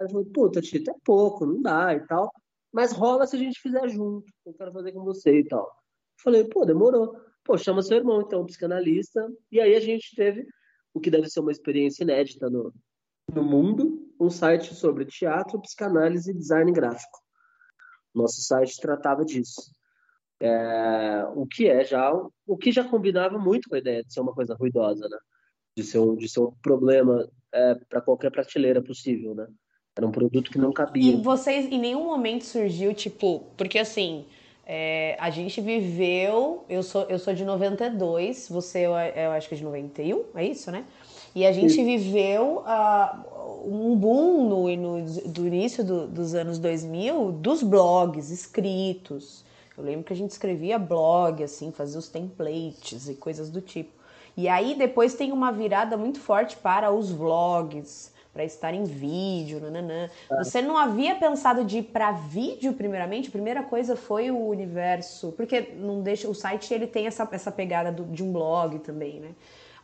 Ele 0.00 0.10
falou, 0.10 0.26
puta, 0.26 0.60
Tito, 0.60 0.90
é 0.90 0.94
pouco, 1.04 1.44
não 1.46 1.60
dá 1.60 1.94
e 1.94 2.06
tal. 2.06 2.32
Mas 2.72 2.92
rola 2.92 3.26
se 3.26 3.36
a 3.36 3.38
gente 3.38 3.60
fizer 3.60 3.88
junto. 3.88 4.32
Eu 4.46 4.54
quero 4.54 4.72
fazer 4.72 4.92
com 4.92 5.04
você 5.04 5.40
e 5.40 5.44
tal. 5.44 5.70
Falei, 6.22 6.44
pô, 6.44 6.64
demorou. 6.64 7.16
Pô, 7.44 7.58
chama 7.58 7.82
seu 7.82 7.98
irmão, 7.98 8.20
então, 8.20 8.46
psicanalista. 8.46 9.28
E 9.50 9.60
aí 9.60 9.74
a 9.74 9.80
gente 9.80 10.14
teve 10.14 10.46
o 10.94 11.00
que 11.00 11.10
deve 11.10 11.28
ser 11.28 11.40
uma 11.40 11.52
experiência 11.52 12.02
inédita 12.02 12.48
no, 12.48 12.72
no 13.32 13.42
mundo, 13.42 14.10
um 14.18 14.30
site 14.30 14.74
sobre 14.74 15.04
teatro, 15.04 15.60
psicanálise 15.60 16.30
e 16.30 16.34
design 16.34 16.72
gráfico. 16.72 17.18
Nosso 18.14 18.40
site 18.42 18.80
tratava 18.80 19.24
disso. 19.24 19.72
É, 20.40 21.24
o 21.34 21.46
que 21.46 21.68
é 21.68 21.84
já 21.84 22.10
o 22.46 22.56
que 22.56 22.72
já 22.72 22.82
combinava 22.82 23.38
muito 23.38 23.68
com 23.68 23.74
a 23.74 23.78
ideia 23.78 24.02
de 24.02 24.12
ser 24.12 24.20
uma 24.20 24.34
coisa 24.34 24.54
ruidosa, 24.54 25.06
né? 25.06 25.18
De 25.76 25.84
ser 25.84 25.98
um, 25.98 26.16
de 26.16 26.28
ser 26.28 26.40
um 26.40 26.52
problema 26.62 27.28
é, 27.52 27.74
para 27.88 28.00
qualquer 28.00 28.30
prateleira 28.30 28.82
possível, 28.82 29.34
né? 29.34 29.46
Era 29.96 30.06
um 30.06 30.12
produto 30.12 30.50
que 30.50 30.58
não 30.58 30.72
cabia. 30.72 31.12
E 31.12 31.16
vocês 31.16 31.66
em 31.66 31.78
nenhum 31.78 32.04
momento 32.04 32.44
surgiu 32.44 32.94
tipo, 32.94 33.46
porque 33.56 33.78
assim, 33.78 34.24
é, 34.64 35.16
a 35.18 35.30
gente 35.30 35.60
viveu, 35.60 36.64
eu 36.68 36.82
sou 36.82 37.02
eu 37.08 37.18
sou 37.18 37.34
de 37.34 37.44
92, 37.44 38.48
você 38.48 38.86
eu, 38.86 38.92
eu 38.92 39.32
acho 39.32 39.48
que 39.48 39.54
é 39.54 39.58
de 39.58 39.64
91, 39.64 40.24
é 40.34 40.44
isso, 40.44 40.70
né? 40.70 40.84
E 41.34 41.46
a 41.46 41.52
gente 41.52 41.82
viveu 41.82 42.64
uh, 42.66 43.68
um 43.68 43.96
boom 43.96 44.48
no, 44.48 44.76
no 44.76 45.04
do 45.28 45.46
início 45.46 45.84
do, 45.84 46.06
dos 46.06 46.34
anos 46.34 46.58
2000 46.58 47.32
dos 47.32 47.62
blogs 47.62 48.30
escritos. 48.30 49.44
Eu 49.76 49.84
lembro 49.84 50.04
que 50.04 50.12
a 50.12 50.16
gente 50.16 50.30
escrevia 50.30 50.78
blog, 50.78 51.42
assim, 51.42 51.70
fazia 51.70 51.98
os 51.98 52.08
templates 52.08 53.08
e 53.08 53.14
coisas 53.14 53.48
do 53.48 53.60
tipo. 53.60 53.99
E 54.36 54.48
aí 54.48 54.74
depois 54.74 55.14
tem 55.14 55.32
uma 55.32 55.50
virada 55.50 55.96
muito 55.96 56.20
forte 56.20 56.56
para 56.56 56.90
os 56.90 57.10
vlogs, 57.10 58.12
para 58.32 58.44
estar 58.44 58.72
em 58.72 58.84
vídeo, 58.84 59.60
nananã. 59.60 60.08
É. 60.30 60.36
Você 60.44 60.62
não 60.62 60.76
havia 60.76 61.14
pensado 61.16 61.64
de 61.64 61.78
ir 61.78 61.82
para 61.84 62.12
vídeo 62.12 62.72
primeiramente? 62.72 63.28
A 63.28 63.32
primeira 63.32 63.62
coisa 63.62 63.96
foi 63.96 64.30
o 64.30 64.38
universo, 64.38 65.32
porque 65.32 65.72
não 65.76 66.00
deixa 66.00 66.28
o 66.28 66.34
site 66.34 66.72
ele 66.72 66.86
tem 66.86 67.06
essa, 67.06 67.28
essa 67.32 67.50
pegada 67.50 67.90
do, 67.90 68.04
de 68.04 68.22
um 68.22 68.32
blog 68.32 68.78
também, 68.78 69.20
né? 69.20 69.34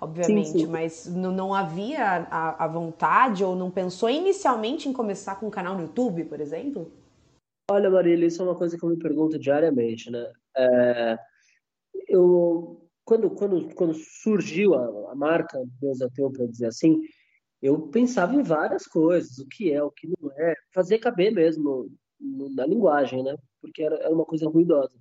obviamente, 0.01 0.51
sim, 0.51 0.59
sim. 0.61 0.67
mas 0.67 1.07
não, 1.07 1.33
não 1.33 1.55
havia 1.55 2.27
a, 2.31 2.65
a, 2.65 2.69
vontade 2.69 3.43
ou 3.43 3.57
não 3.57 3.71
pensou 3.71 4.11
inicialmente 4.11 4.89
em 4.89 4.93
começar 4.93 5.37
com 5.37 5.47
um 5.47 5.51
canal 5.51 5.75
no 5.75 5.83
YouTube, 5.83 6.25
por 6.25 6.41
exemplo? 6.41 6.91
Olha, 7.71 7.91
Marília, 7.91 8.27
isso 8.27 8.43
é 8.43 8.45
uma 8.45 8.55
coisa 8.55 8.79
que 8.79 8.85
eu 8.85 8.91
me 8.91 8.99
pergunto 8.99 9.39
diariamente, 9.39 10.11
né? 10.11 10.31
É, 10.57 11.19
eu, 12.09 12.86
quando, 13.07 13.31
quando, 13.31 13.75
quando 13.75 13.95
surgiu 13.95 14.75
a, 14.75 15.13
a 15.13 15.15
marca 15.15 15.63
Deus 15.81 16.03
Ateu, 16.03 16.31
para 16.31 16.47
dizer 16.47 16.67
assim, 16.67 17.01
eu 17.63 17.89
pensava 17.89 18.35
em 18.35 18.43
várias 18.43 18.85
coisas, 18.87 19.39
o 19.39 19.47
que 19.47 19.73
é, 19.73 19.83
o 19.83 19.91
que 19.91 20.09
não 20.21 20.31
é, 20.33 20.55
fazer 20.75 20.99
caber 20.99 21.33
mesmo 21.33 21.89
na 22.21 22.67
linguagem, 22.67 23.23
né? 23.23 23.37
Porque 23.61 23.83
era, 23.83 23.97
era 23.97 24.13
uma 24.13 24.25
coisa 24.25 24.49
ruidosa. 24.49 24.93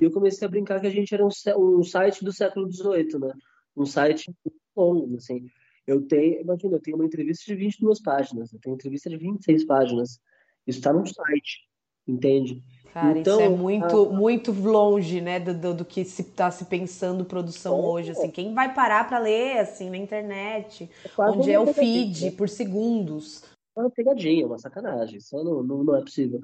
E 0.00 0.04
eu 0.04 0.10
comecei 0.12 0.46
a 0.46 0.50
brincar 0.50 0.80
que 0.80 0.86
a 0.86 0.90
gente 0.90 1.12
era 1.12 1.24
um, 1.24 1.30
um 1.58 1.82
site 1.82 2.24
do 2.24 2.32
século 2.32 2.70
XVIII, 2.70 3.18
né? 3.18 3.32
um 3.76 3.84
site 3.84 4.32
longo, 4.76 5.16
assim. 5.16 5.50
Eu 5.86 6.02
tenho, 6.06 6.40
imagina, 6.40 6.76
eu 6.76 6.80
tenho 6.80 6.96
uma 6.96 7.06
entrevista 7.06 7.44
de 7.46 7.56
22 7.56 8.00
páginas, 8.02 8.52
eu 8.52 8.60
tenho 8.60 8.74
entrevista 8.74 9.10
de 9.10 9.16
26 9.16 9.64
páginas. 9.66 10.20
Isso 10.66 10.78
está 10.78 10.92
num 10.92 11.06
site, 11.06 11.68
entende? 12.06 12.62
Cara, 12.96 13.18
então, 13.18 13.38
isso 13.38 13.42
é 13.42 13.48
muito, 13.50 14.06
a... 14.06 14.08
muito 14.08 14.52
longe, 14.52 15.20
né, 15.20 15.38
do, 15.38 15.52
do, 15.52 15.74
do 15.74 15.84
que 15.84 16.02
se 16.02 16.22
está 16.22 16.50
se 16.50 16.64
pensando 16.64 17.26
produção 17.26 17.76
é, 17.76 17.82
hoje, 17.82 18.10
assim. 18.12 18.30
Quem 18.30 18.54
vai 18.54 18.72
parar 18.72 19.06
para 19.06 19.18
ler, 19.18 19.58
assim, 19.58 19.90
na 19.90 19.98
internet, 19.98 20.90
é 21.04 21.22
onde 21.22 21.52
é 21.52 21.60
o 21.60 21.66
feed, 21.74 22.24
né? 22.24 22.30
por 22.30 22.48
segundos? 22.48 23.44
É 23.76 23.80
uma 23.80 23.90
pegadinha, 23.90 24.46
uma 24.46 24.58
sacanagem, 24.58 25.18
isso 25.18 25.36
não, 25.44 25.62
não, 25.62 25.84
não 25.84 25.94
é 25.94 26.00
possível. 26.00 26.40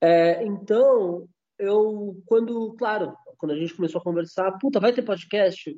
É, 0.00 0.44
então, 0.44 1.26
eu, 1.58 2.16
quando, 2.26 2.74
claro, 2.74 3.12
quando 3.36 3.50
a 3.50 3.58
gente 3.58 3.74
começou 3.74 4.00
a 4.00 4.04
conversar, 4.04 4.56
puta, 4.60 4.78
vai 4.78 4.92
ter 4.92 5.02
podcast? 5.02 5.76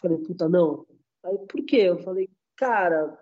Falei, 0.00 0.18
puta, 0.18 0.48
não. 0.48 0.86
Aí, 1.24 1.36
por 1.38 1.64
quê? 1.64 1.78
Eu 1.78 1.98
falei, 1.98 2.30
cara, 2.54 3.18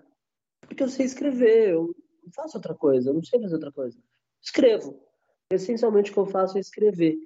porque 0.61 0.83
eu 0.83 0.89
sei 0.89 1.07
escrever, 1.07 1.71
eu 1.71 1.91
faço 2.37 2.59
outra 2.59 2.75
coisa, 2.75 3.09
eu 3.09 3.15
não 3.15 3.25
sei 3.25 3.41
fazer 3.41 3.55
outra 3.55 3.73
coisa. 3.73 3.99
Escrevo. 4.43 5.08
Essencialmente 5.51 6.11
o 6.11 6.15
que 6.15 6.21
eu 6.21 6.27
faço 6.27 6.59
é 6.59 6.61
escrever. 6.61 7.17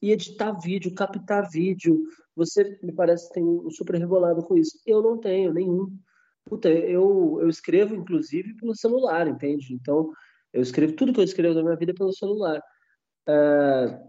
E 0.00 0.12
editar 0.12 0.52
vídeo, 0.52 0.94
captar 0.94 1.48
vídeo. 1.50 2.04
Você, 2.36 2.78
me 2.82 2.92
parece, 2.92 3.32
tem 3.32 3.42
um 3.42 3.70
super 3.70 3.96
rebolado 3.96 4.44
com 4.44 4.56
isso. 4.56 4.78
Eu 4.86 5.02
não 5.02 5.18
tenho 5.18 5.52
nenhum. 5.52 5.96
Puta, 6.44 6.68
eu, 6.68 7.38
eu 7.40 7.48
escrevo, 7.48 7.94
inclusive, 7.94 8.54
pelo 8.56 8.74
celular, 8.76 9.26
entende? 9.26 9.72
Então, 9.72 10.12
Eu 10.54 10.62
escrevo 10.62 10.94
tudo 10.94 11.12
que 11.12 11.18
eu 11.18 11.24
escrevo 11.24 11.56
na 11.56 11.64
minha 11.64 11.76
vida 11.76 11.92
pelo 11.92 12.12
celular. 12.12 12.62
É... 13.26 14.00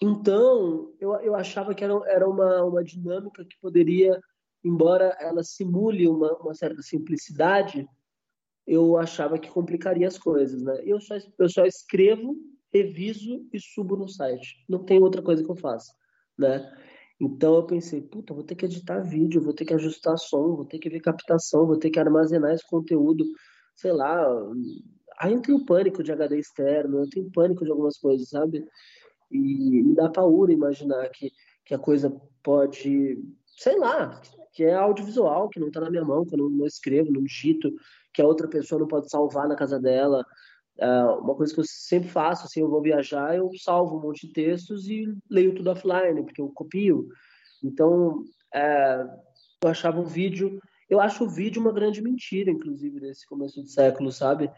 Então, 0.00 0.94
eu, 0.98 1.14
eu 1.16 1.34
achava 1.34 1.74
que 1.74 1.84
era, 1.84 1.92
era 2.06 2.26
uma, 2.28 2.64
uma 2.64 2.82
dinâmica 2.82 3.44
que 3.44 3.58
poderia, 3.60 4.18
embora 4.64 5.14
ela 5.20 5.42
simule 5.44 6.08
uma, 6.08 6.32
uma 6.38 6.54
certa 6.54 6.80
simplicidade, 6.82 7.86
eu 8.66 8.96
achava 8.96 9.38
que 9.38 9.50
complicaria 9.50 10.08
as 10.08 10.18
coisas, 10.18 10.62
né? 10.62 10.80
Eu 10.84 11.00
só, 11.00 11.16
eu 11.38 11.48
só 11.48 11.64
escrevo, 11.64 12.36
reviso 12.72 13.46
e 13.52 13.60
subo 13.60 13.96
no 13.96 14.08
site. 14.08 14.64
Não 14.68 14.84
tem 14.84 15.00
outra 15.00 15.22
coisa 15.22 15.44
que 15.44 15.50
eu 15.50 15.56
faça, 15.56 15.92
né? 16.36 16.68
Então 17.20 17.54
eu 17.54 17.64
pensei, 17.64 18.02
puta, 18.02 18.34
vou 18.34 18.42
ter 18.44 18.56
que 18.56 18.66
editar 18.66 19.00
vídeo, 19.00 19.40
vou 19.40 19.54
ter 19.54 19.64
que 19.64 19.72
ajustar 19.72 20.18
som, 20.18 20.56
vou 20.56 20.64
ter 20.64 20.78
que 20.78 20.90
ver 20.90 21.00
captação, 21.00 21.66
vou 21.66 21.78
ter 21.78 21.90
que 21.90 21.98
armazenar 21.98 22.52
esse 22.52 22.68
conteúdo, 22.68 23.24
sei 23.74 23.92
lá. 23.92 24.26
Aí 25.18 25.32
eu 25.32 25.40
tenho 25.40 25.64
pânico 25.64 26.02
de 26.02 26.12
HD 26.12 26.38
externo, 26.38 26.98
eu 26.98 27.08
tenho 27.08 27.30
pânico 27.30 27.64
de 27.64 27.70
algumas 27.70 27.96
coisas, 27.96 28.28
sabe? 28.28 28.64
E 29.30 29.82
me 29.82 29.94
dá 29.94 30.10
paura 30.10 30.52
imaginar 30.52 31.08
que, 31.10 31.30
que 31.64 31.74
a 31.74 31.78
coisa 31.78 32.10
pode, 32.42 33.18
sei 33.56 33.78
lá, 33.78 34.20
que 34.56 34.64
é 34.64 34.74
audiovisual, 34.74 35.50
que 35.50 35.60
não 35.60 35.68
está 35.68 35.80
na 35.80 35.90
minha 35.90 36.04
mão, 36.04 36.24
que 36.24 36.34
eu 36.34 36.38
não, 36.38 36.48
não 36.48 36.66
escrevo, 36.66 37.12
não 37.12 37.22
digito, 37.22 37.70
que 38.12 38.22
a 38.22 38.26
outra 38.26 38.48
pessoa 38.48 38.80
não 38.80 38.88
pode 38.88 39.10
salvar 39.10 39.46
na 39.46 39.54
casa 39.54 39.78
dela. 39.78 40.24
Uh, 40.78 41.20
uma 41.20 41.34
coisa 41.34 41.52
que 41.52 41.60
eu 41.60 41.64
sempre 41.66 42.08
faço, 42.08 42.46
assim, 42.46 42.60
eu 42.60 42.70
vou 42.70 42.80
viajar, 42.80 43.36
eu 43.36 43.50
salvo 43.62 43.98
um 43.98 44.00
monte 44.00 44.26
de 44.26 44.32
textos 44.32 44.88
e 44.88 45.04
leio 45.30 45.54
tudo 45.54 45.70
offline, 45.70 46.24
porque 46.24 46.40
eu 46.40 46.48
copio. 46.48 47.06
Então, 47.62 48.20
uh, 48.20 49.10
eu 49.62 49.68
achava 49.68 50.00
o 50.00 50.06
vídeo, 50.06 50.58
eu 50.88 51.00
acho 51.00 51.24
o 51.24 51.28
vídeo 51.28 51.60
uma 51.60 51.72
grande 51.72 52.00
mentira, 52.00 52.50
inclusive, 52.50 52.98
nesse 52.98 53.26
começo 53.28 53.62
de 53.62 53.70
século, 53.70 54.10
sabe? 54.10 54.50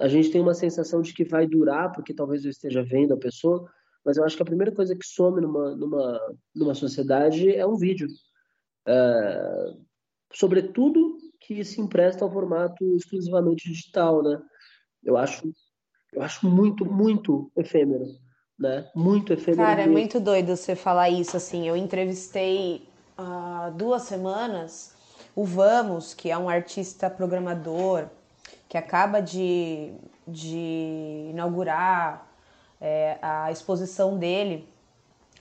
A 0.00 0.06
gente 0.06 0.30
tem 0.30 0.40
uma 0.40 0.54
sensação 0.54 1.02
de 1.02 1.12
que 1.12 1.24
vai 1.24 1.48
durar, 1.48 1.90
porque 1.90 2.14
talvez 2.14 2.44
eu 2.44 2.50
esteja 2.50 2.80
vendo 2.84 3.14
a 3.14 3.18
pessoa, 3.18 3.68
mas 4.04 4.16
eu 4.16 4.24
acho 4.24 4.36
que 4.36 4.42
a 4.42 4.46
primeira 4.46 4.72
coisa 4.72 4.94
que 4.94 5.04
some 5.04 5.40
numa, 5.40 5.74
numa, 5.74 6.20
numa 6.54 6.74
sociedade 6.74 7.52
é 7.52 7.66
um 7.66 7.76
vídeo. 7.76 8.06
Uh, 8.88 9.80
sobretudo 10.32 11.18
que 11.40 11.64
se 11.64 11.80
empresta 11.80 12.24
ao 12.24 12.32
formato 12.32 12.84
exclusivamente 12.96 13.68
digital, 13.68 14.22
né? 14.22 14.40
Eu 15.02 15.16
acho, 15.16 15.52
eu 16.12 16.22
acho 16.22 16.48
muito, 16.48 16.84
muito 16.84 17.50
efêmero, 17.56 18.06
né? 18.58 18.88
Muito 18.94 19.32
efêmero. 19.32 19.62
Cara, 19.62 19.76
mesmo. 19.78 19.92
é 19.92 19.92
muito 19.92 20.20
doido 20.20 20.56
você 20.56 20.74
falar 20.74 21.10
isso, 21.10 21.36
assim. 21.36 21.66
Eu 21.68 21.76
entrevistei 21.76 22.88
há 23.16 23.70
duas 23.74 24.02
semanas 24.02 24.94
o 25.34 25.44
Vamos, 25.44 26.14
que 26.14 26.30
é 26.30 26.36
um 26.36 26.48
artista 26.48 27.08
programador 27.08 28.06
que 28.68 28.76
acaba 28.76 29.20
de, 29.20 29.92
de 30.26 31.28
inaugurar 31.30 32.26
é, 32.80 33.18
a 33.20 33.50
exposição 33.50 34.18
dele. 34.18 34.68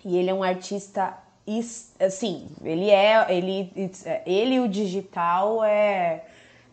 E 0.03 0.17
ele 0.17 0.29
é 0.29 0.33
um 0.33 0.43
artista 0.43 1.17
assim, 1.99 2.47
ele 2.63 2.89
é, 2.89 3.25
ele, 3.29 3.71
ele 4.25 4.55
e 4.55 4.59
o 4.59 4.67
digital 4.67 5.63
é, 5.63 6.23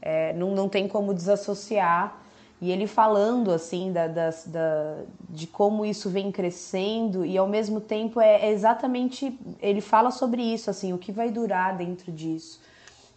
é, 0.01 0.33
não, 0.35 0.55
não 0.55 0.69
tem 0.69 0.87
como 0.87 1.15
desassociar. 1.15 2.19
E 2.61 2.73
ele 2.73 2.89
falando 2.89 3.53
assim 3.53 3.93
da, 3.93 4.09
da, 4.09 4.31
da, 4.47 4.97
de 5.31 5.47
como 5.47 5.87
isso 5.87 6.11
vem 6.11 6.33
crescendo 6.33 7.25
e 7.25 7.39
ao 7.39 7.47
mesmo 7.47 7.81
tempo 7.81 8.21
é, 8.21 8.47
é, 8.47 8.51
exatamente 8.51 9.39
ele 9.63 9.81
fala 9.81 10.11
sobre 10.11 10.43
isso 10.43 10.69
assim 10.69 10.93
o 10.93 10.99
que 10.99 11.13
vai 11.13 11.31
durar 11.31 11.77
dentro 11.77 12.11
disso 12.11 12.61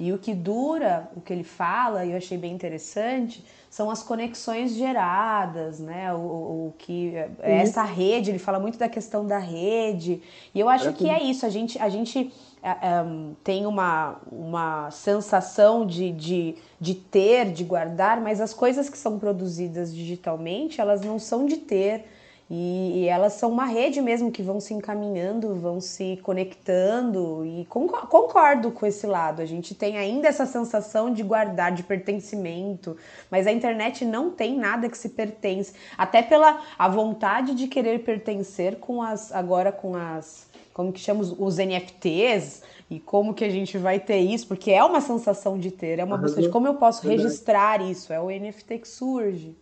e 0.02 0.12
o 0.12 0.18
que 0.18 0.34
dura 0.34 1.10
o 1.16 1.22
que 1.22 1.32
ele 1.32 1.44
fala 1.44 2.04
e 2.04 2.12
eu 2.12 2.18
achei 2.18 2.38
bem 2.38 2.54
interessante 2.54 3.46
são 3.70 3.90
as 3.90 4.02
conexões 4.02 4.74
geradas 4.74 5.80
né? 5.80 6.14
O, 6.14 6.18
o 6.18 6.74
que 6.78 7.16
é 7.16 7.62
essa 7.62 7.84
rede 7.84 8.32
ele 8.32 8.40
fala 8.40 8.60
muito 8.60 8.78
da 8.78 8.90
questão 8.90 9.26
da 9.26 9.38
rede. 9.38 10.22
E 10.54 10.60
eu 10.60 10.68
acho 10.68 10.92
que 10.94 11.10
é 11.10 11.22
isso 11.22 11.46
a 11.46 11.50
gente 11.50 11.80
a 11.80 11.88
gente 11.88 12.34
um, 13.06 13.34
tem 13.44 13.66
uma, 13.66 14.18
uma 14.32 14.92
sensação 14.92 15.86
de, 15.86 16.12
de, 16.12 16.56
de 16.80 16.94
ter, 16.94 17.52
de 17.52 17.64
guardar, 17.64 18.22
mas 18.22 18.40
as 18.40 18.54
coisas 18.54 18.90
que 18.90 18.98
são 18.98 19.18
produzidas 19.18 19.94
digitalmente, 19.94 20.80
elas 20.80 21.02
não 21.02 21.18
são 21.18 21.46
de 21.46 21.58
ter. 21.58 22.06
E, 22.54 23.04
e, 23.04 23.08
elas 23.08 23.32
são 23.34 23.50
uma 23.50 23.64
rede 23.64 24.02
mesmo 24.02 24.30
que 24.30 24.44
vão 24.44 24.60
se 24.60 24.74
encaminhando, 24.74 25.56
vão 25.56 25.80
se 25.80 26.20
conectando. 26.22 27.46
E 27.46 27.66
concordo 27.66 28.72
com 28.72 28.86
esse 28.86 29.08
lado. 29.08 29.42
A 29.42 29.46
gente 29.46 29.74
tem 29.74 29.98
ainda 29.98 30.28
essa 30.28 30.46
sensação 30.46 31.14
de 31.14 31.24
guardar, 31.24 31.72
de 31.72 31.82
pertencimento, 31.82 32.98
mas 33.30 33.48
a 33.48 33.54
internet 33.54 34.04
não 34.04 34.32
tem 34.32 34.58
nada 34.58 34.90
que 34.90 34.98
se 34.98 35.08
pertence, 35.08 35.74
até 35.98 36.22
pela 36.22 36.62
a 36.78 36.90
vontade 36.90 37.56
de 37.56 37.70
querer 37.70 38.04
pertencer 38.04 38.80
com 38.80 39.02
as 39.02 39.32
agora 39.32 39.72
com 39.72 39.96
as 39.96 40.50
como 40.74 40.92
que 40.92 41.00
chama 41.00 41.22
os 41.22 41.58
NFTs 41.58 42.64
e 42.90 43.00
como 43.00 43.34
que 43.34 43.46
a 43.46 43.50
gente 43.50 43.78
vai 43.78 43.98
ter 43.98 44.18
isso, 44.18 44.48
porque 44.48 44.72
é 44.72 44.84
uma 44.84 45.00
sensação 45.00 45.58
de 45.58 45.72
ter, 45.72 46.00
é 46.00 46.04
uma 46.04 46.18
busca 46.18 46.42
de 46.42 46.50
como 46.50 46.68
eu 46.68 46.74
posso 46.74 47.08
registrar 47.08 47.82
isso, 47.82 48.12
é 48.12 48.20
o 48.20 48.30
NFT 48.30 48.80
que 48.80 48.88
surge. 48.90 49.56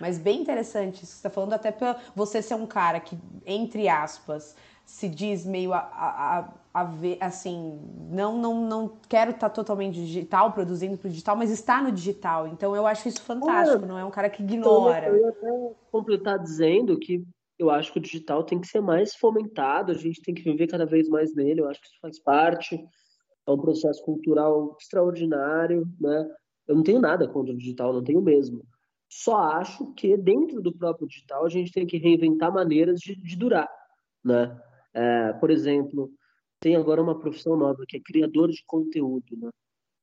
Mas 0.00 0.18
bem 0.18 0.40
interessante 0.40 1.02
isso 1.02 1.06
que 1.06 1.06
você 1.06 1.16
está 1.16 1.30
falando, 1.30 1.52
até 1.54 1.70
para 1.70 1.98
você 2.14 2.42
ser 2.42 2.54
um 2.54 2.66
cara 2.66 3.00
que, 3.00 3.16
entre 3.44 3.88
aspas, 3.88 4.54
se 4.84 5.08
diz 5.08 5.44
meio 5.44 5.72
a, 5.72 5.78
a, 5.78 6.52
a, 6.72 6.84
ver, 6.84 7.18
assim, 7.20 7.80
não, 8.08 8.38
não, 8.38 8.60
não 8.68 8.92
quero 9.08 9.32
estar 9.32 9.48
tá 9.48 9.54
totalmente 9.54 9.94
digital, 9.94 10.52
produzindo 10.52 10.96
para 10.96 11.08
o 11.08 11.10
digital, 11.10 11.36
mas 11.36 11.50
está 11.50 11.82
no 11.82 11.90
digital. 11.90 12.46
Então 12.46 12.74
eu 12.76 12.86
acho 12.86 13.08
isso 13.08 13.20
fantástico, 13.20 13.84
não 13.84 13.98
é 13.98 14.04
um 14.04 14.10
cara 14.10 14.30
que 14.30 14.42
ignora. 14.42 15.08
Eu 15.08 15.18
ia 15.18 15.28
até 15.28 15.74
completar 15.90 16.38
dizendo 16.38 16.96
que 16.98 17.26
eu 17.58 17.70
acho 17.70 17.92
que 17.92 17.98
o 17.98 18.02
digital 18.02 18.44
tem 18.44 18.60
que 18.60 18.66
ser 18.68 18.80
mais 18.80 19.14
fomentado, 19.14 19.90
a 19.90 19.94
gente 19.94 20.22
tem 20.22 20.34
que 20.34 20.42
viver 20.42 20.68
cada 20.68 20.86
vez 20.86 21.08
mais 21.08 21.34
nele, 21.34 21.62
eu 21.62 21.68
acho 21.68 21.80
que 21.80 21.88
isso 21.88 21.98
faz 22.00 22.18
parte, 22.20 22.78
é 23.46 23.50
um 23.50 23.58
processo 23.58 24.02
cultural 24.04 24.76
extraordinário, 24.80 25.88
né? 26.00 26.28
Eu 26.68 26.76
não 26.76 26.82
tenho 26.82 27.00
nada 27.00 27.26
contra 27.28 27.52
o 27.52 27.56
digital, 27.56 27.92
não 27.92 28.04
tenho 28.04 28.20
mesmo. 28.20 28.62
Só 29.08 29.36
acho 29.36 29.94
que 29.94 30.16
dentro 30.16 30.60
do 30.60 30.76
próprio 30.76 31.06
digital 31.06 31.44
a 31.44 31.48
gente 31.48 31.72
tem 31.72 31.86
que 31.86 31.98
reinventar 31.98 32.52
maneiras 32.52 33.00
de, 33.00 33.14
de 33.14 33.36
durar, 33.36 33.68
né? 34.24 34.60
É, 34.92 35.32
por 35.34 35.50
exemplo, 35.50 36.10
tem 36.60 36.74
agora 36.74 37.02
uma 37.02 37.18
profissão 37.18 37.56
nova 37.56 37.84
que 37.86 37.96
é 37.96 38.00
criador 38.00 38.50
de 38.50 38.64
conteúdo, 38.66 39.36
né? 39.36 39.50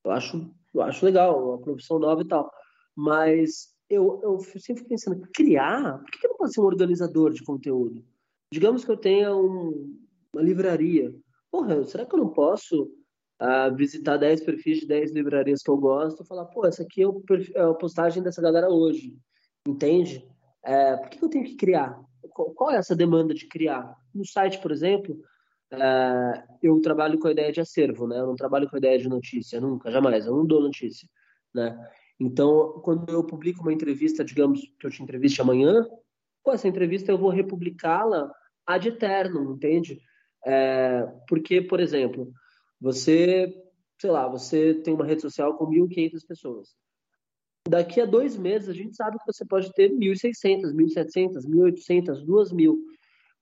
Eu 0.05 0.11
acho, 0.11 0.53
eu 0.73 0.81
acho 0.81 1.05
legal, 1.05 1.49
uma 1.49 1.61
profissão 1.61 1.99
nova 1.99 2.21
e 2.21 2.27
tal, 2.27 2.49
mas 2.95 3.73
eu, 3.89 4.19
eu 4.23 4.39
sempre 4.59 4.83
pensando, 4.85 5.27
criar? 5.33 5.99
Por 5.99 6.11
que 6.11 6.25
eu 6.25 6.31
não 6.31 6.37
posso 6.37 6.53
ser 6.53 6.61
um 6.61 6.65
organizador 6.65 7.31
de 7.31 7.43
conteúdo? 7.43 8.03
Digamos 8.51 8.85
que 8.85 8.91
eu 8.91 8.97
tenha 8.97 9.35
um, 9.35 9.97
uma 10.33 10.43
livraria. 10.43 11.13
Porra, 11.51 11.83
será 11.85 12.05
que 12.05 12.13
eu 12.13 12.19
não 12.19 12.29
posso 12.29 12.89
uh, 13.41 13.75
visitar 13.75 14.17
10 14.17 14.41
perfis 14.41 14.79
de 14.79 14.87
10 14.87 15.11
livrarias 15.11 15.61
que 15.61 15.69
eu 15.69 15.77
gosto 15.77 16.25
falar, 16.25 16.45
pô, 16.45 16.65
essa 16.65 16.83
aqui 16.83 17.01
é, 17.01 17.07
o, 17.07 17.23
é 17.55 17.61
a 17.61 17.73
postagem 17.73 18.21
dessa 18.21 18.41
galera 18.41 18.69
hoje, 18.69 19.17
entende? 19.67 20.27
É, 20.63 20.95
por 20.97 21.09
que 21.09 21.23
eu 21.23 21.29
tenho 21.29 21.45
que 21.45 21.55
criar? 21.55 21.99
Qual, 22.29 22.71
é 22.71 22.77
essa 22.77 22.95
demanda 22.95 23.33
de 23.33 23.47
criar? 23.47 23.95
No 24.13 24.25
site, 24.25 24.59
por 24.59 24.71
exemplo, 24.71 25.19
é, 25.71 26.43
eu 26.61 26.79
trabalho 26.81 27.19
com 27.19 27.27
a 27.27 27.31
ideia 27.31 27.51
de 27.51 27.61
acervo, 27.61 28.07
né? 28.07 28.19
Eu 28.19 28.27
não 28.27 28.35
trabalho 28.35 28.69
com 28.69 28.75
a 28.75 28.79
ideia 28.79 28.97
de 28.97 29.09
notícia, 29.09 29.59
nunca, 29.59 29.91
jamais. 29.91 30.25
Eu 30.25 30.35
não 30.35 30.45
dou 30.45 30.61
notícia, 30.61 31.07
né? 31.53 31.77
Então, 32.19 32.79
quando 32.83 33.11
eu 33.11 33.23
publico 33.23 33.61
uma 33.61 33.73
entrevista, 33.73 34.23
digamos 34.23 34.61
que 34.79 34.87
eu 34.87 34.91
te 34.91 35.03
entreviste 35.03 35.41
amanhã, 35.41 35.85
pô, 36.43 36.51
essa 36.53 36.67
entrevista 36.67 37.11
eu 37.11 37.17
vou 37.17 37.29
republicá-la 37.29 38.31
ad 38.65 38.87
eterno, 38.87 39.55
entende? 39.55 39.99
É, 40.45 41.05
porque, 41.27 41.61
por 41.61 41.79
exemplo, 41.79 42.31
você, 42.83 43.51
sei 43.99 44.11
lá, 44.11 44.27
você 44.27 44.73
tem 44.75 44.93
uma 44.93 45.05
rede 45.05 45.21
social 45.21 45.55
com 45.57 45.69
1.500 45.69 46.27
pessoas. 46.27 46.75
Daqui 47.67 48.01
a 48.01 48.05
dois 48.05 48.35
meses, 48.35 48.67
a 48.67 48.73
gente 48.73 48.95
sabe 48.95 49.17
que 49.17 49.25
você 49.25 49.45
pode 49.45 49.71
ter 49.71 49.89
1.600, 49.89 50.73
1.700, 50.73 51.47
1.800, 51.47 52.25
2.000. 52.25 52.75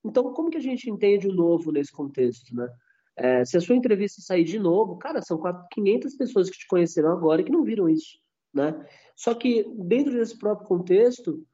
Então, 0.04 0.32
como 0.32 0.50
que 0.50 0.58
a 0.58 0.62
gente 0.62 0.88
entende 0.88 1.26
o 1.26 1.34
novo 1.34 1.72
nesse 1.72 1.90
contexto, 1.90 2.54
né? 2.54 2.68
É, 3.16 3.44
se 3.44 3.56
a 3.56 3.60
sua 3.60 3.76
entrevista 3.76 4.22
sair 4.22 4.44
de 4.44 4.58
novo, 4.58 4.96
cara, 4.96 5.20
são 5.20 5.42
500 5.72 6.16
pessoas 6.16 6.48
que 6.48 6.58
te 6.58 6.66
conheceram 6.66 7.10
agora 7.10 7.42
e 7.42 7.44
que 7.44 7.52
não 7.52 7.64
viram 7.64 7.88
isso 7.88 8.22
né? 8.52 8.86
Só 9.16 9.34
que 9.34 9.64
dentro 9.78 10.12
desse 10.12 10.36
próprio 10.38 10.66
contexto, 10.66 11.44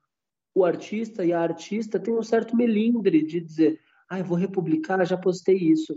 o 0.54 0.64
artista 0.64 1.24
e 1.24 1.32
a 1.32 1.40
artista 1.40 2.00
têm 2.00 2.14
um 2.14 2.22
certo 2.22 2.56
melindre 2.56 3.24
de 3.24 3.40
dizer, 3.40 3.80
ah, 4.08 4.18
eu 4.18 4.24
vou 4.24 4.36
republicar, 4.36 5.04
já 5.06 5.16
postei 5.16 5.56
isso. 5.56 5.94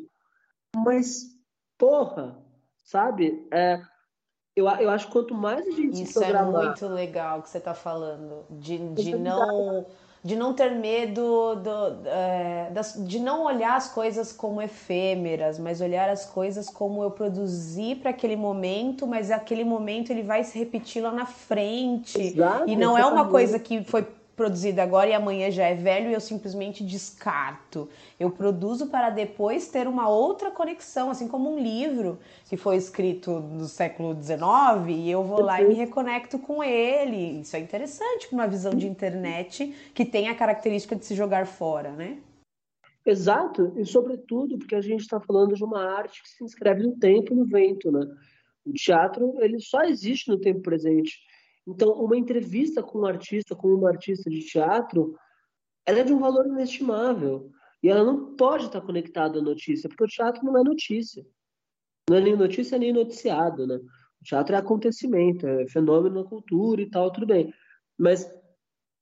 Mas, 0.75 1.23
porra, 1.81 2.37
sabe? 2.83 3.47
É, 3.51 3.81
eu, 4.55 4.67
eu 4.67 4.91
acho 4.91 5.07
que 5.07 5.13
quanto 5.13 5.33
mais 5.33 5.65
a 5.65 5.71
gente 5.71 6.03
Isso 6.03 6.23
é 6.23 6.43
muito 6.43 6.87
legal 6.87 7.41
que 7.41 7.49
você 7.49 7.57
está 7.57 7.73
falando, 7.73 8.45
de, 8.51 8.77
de 8.93 9.15
não 9.15 9.87
de 10.23 10.35
não 10.35 10.53
ter 10.53 10.69
medo 10.75 11.55
do, 11.55 12.07
é, 12.07 12.71
de 13.07 13.19
não 13.19 13.43
olhar 13.43 13.75
as 13.75 13.91
coisas 13.91 14.31
como 14.31 14.61
efêmeras, 14.61 15.57
mas 15.57 15.81
olhar 15.81 16.11
as 16.11 16.27
coisas 16.27 16.69
como 16.69 17.01
eu 17.01 17.09
produzi 17.09 17.95
para 17.95 18.11
aquele 18.11 18.35
momento, 18.35 19.07
mas 19.07 19.31
aquele 19.31 19.63
momento 19.63 20.11
ele 20.11 20.21
vai 20.21 20.43
se 20.43 20.59
repetir 20.59 21.01
lá 21.01 21.11
na 21.11 21.25
frente. 21.25 22.21
Exato, 22.21 22.69
e 22.69 22.75
não 22.75 22.95
é 22.95 23.03
uma 23.03 23.29
coisa 23.29 23.57
que 23.57 23.83
foi 23.83 24.05
produzido 24.41 24.81
agora 24.81 25.07
e 25.07 25.13
amanhã 25.13 25.51
já 25.51 25.67
é 25.67 25.75
velho 25.75 26.09
e 26.09 26.13
eu 26.13 26.19
simplesmente 26.19 26.83
descarto. 26.83 27.87
Eu 28.19 28.31
produzo 28.31 28.87
para 28.87 29.11
depois 29.11 29.67
ter 29.67 29.87
uma 29.87 30.09
outra 30.09 30.49
conexão, 30.49 31.11
assim 31.11 31.27
como 31.27 31.53
um 31.53 31.59
livro 31.59 32.17
que 32.49 32.57
foi 32.57 32.75
escrito 32.75 33.39
no 33.39 33.65
século 33.65 34.15
XIX 34.19 34.97
e 34.97 35.11
eu 35.11 35.23
vou 35.23 35.43
lá 35.43 35.61
e 35.61 35.67
me 35.67 35.75
reconecto 35.75 36.39
com 36.39 36.63
ele. 36.63 37.41
Isso 37.41 37.55
é 37.55 37.59
interessante 37.59 38.27
para 38.27 38.35
uma 38.35 38.47
visão 38.47 38.73
de 38.73 38.87
internet 38.87 39.91
que 39.93 40.03
tem 40.03 40.27
a 40.27 40.33
característica 40.33 40.95
de 40.95 41.05
se 41.05 41.13
jogar 41.13 41.45
fora, 41.45 41.91
né? 41.91 42.17
Exato, 43.05 43.73
e 43.77 43.85
sobretudo 43.85 44.57
porque 44.57 44.73
a 44.73 44.81
gente 44.81 45.01
está 45.01 45.19
falando 45.19 45.53
de 45.53 45.63
uma 45.63 45.83
arte 45.83 46.23
que 46.23 46.29
se 46.29 46.43
inscreve 46.43 46.81
no 46.81 46.97
tempo 46.97 47.31
e 47.31 47.35
no 47.35 47.45
vento, 47.45 47.91
né? 47.91 48.07
O 48.65 48.73
teatro 48.73 49.35
ele 49.39 49.59
só 49.59 49.83
existe 49.83 50.29
no 50.29 50.39
tempo 50.39 50.61
presente. 50.61 51.19
Então, 51.67 51.91
uma 51.93 52.17
entrevista 52.17 52.81
com 52.81 52.99
um 52.99 53.05
artista, 53.05 53.55
com 53.55 53.67
uma 53.69 53.89
artista 53.89 54.29
de 54.29 54.39
teatro, 54.41 55.15
ela 55.85 55.99
é 55.99 56.03
de 56.03 56.13
um 56.13 56.19
valor 56.19 56.45
inestimável. 56.47 57.51
E 57.83 57.89
ela 57.89 58.03
não 58.03 58.35
pode 58.35 58.65
estar 58.65 58.81
conectada 58.81 59.39
à 59.39 59.41
notícia, 59.41 59.89
porque 59.89 60.03
o 60.03 60.07
teatro 60.07 60.43
não 60.45 60.57
é 60.57 60.63
notícia. 60.63 61.25
Não 62.09 62.17
é 62.17 62.21
nem 62.21 62.35
notícia 62.35 62.77
nem 62.77 62.93
noticiado, 62.93 63.65
né? 63.65 63.79
O 64.21 64.23
teatro 64.23 64.55
é 64.55 64.59
acontecimento, 64.59 65.47
é 65.47 65.67
fenômeno 65.67 66.21
na 66.21 66.29
cultura 66.29 66.81
e 66.81 66.89
tal, 66.89 67.11
tudo 67.11 67.25
bem. 67.25 67.51
Mas, 67.97 68.31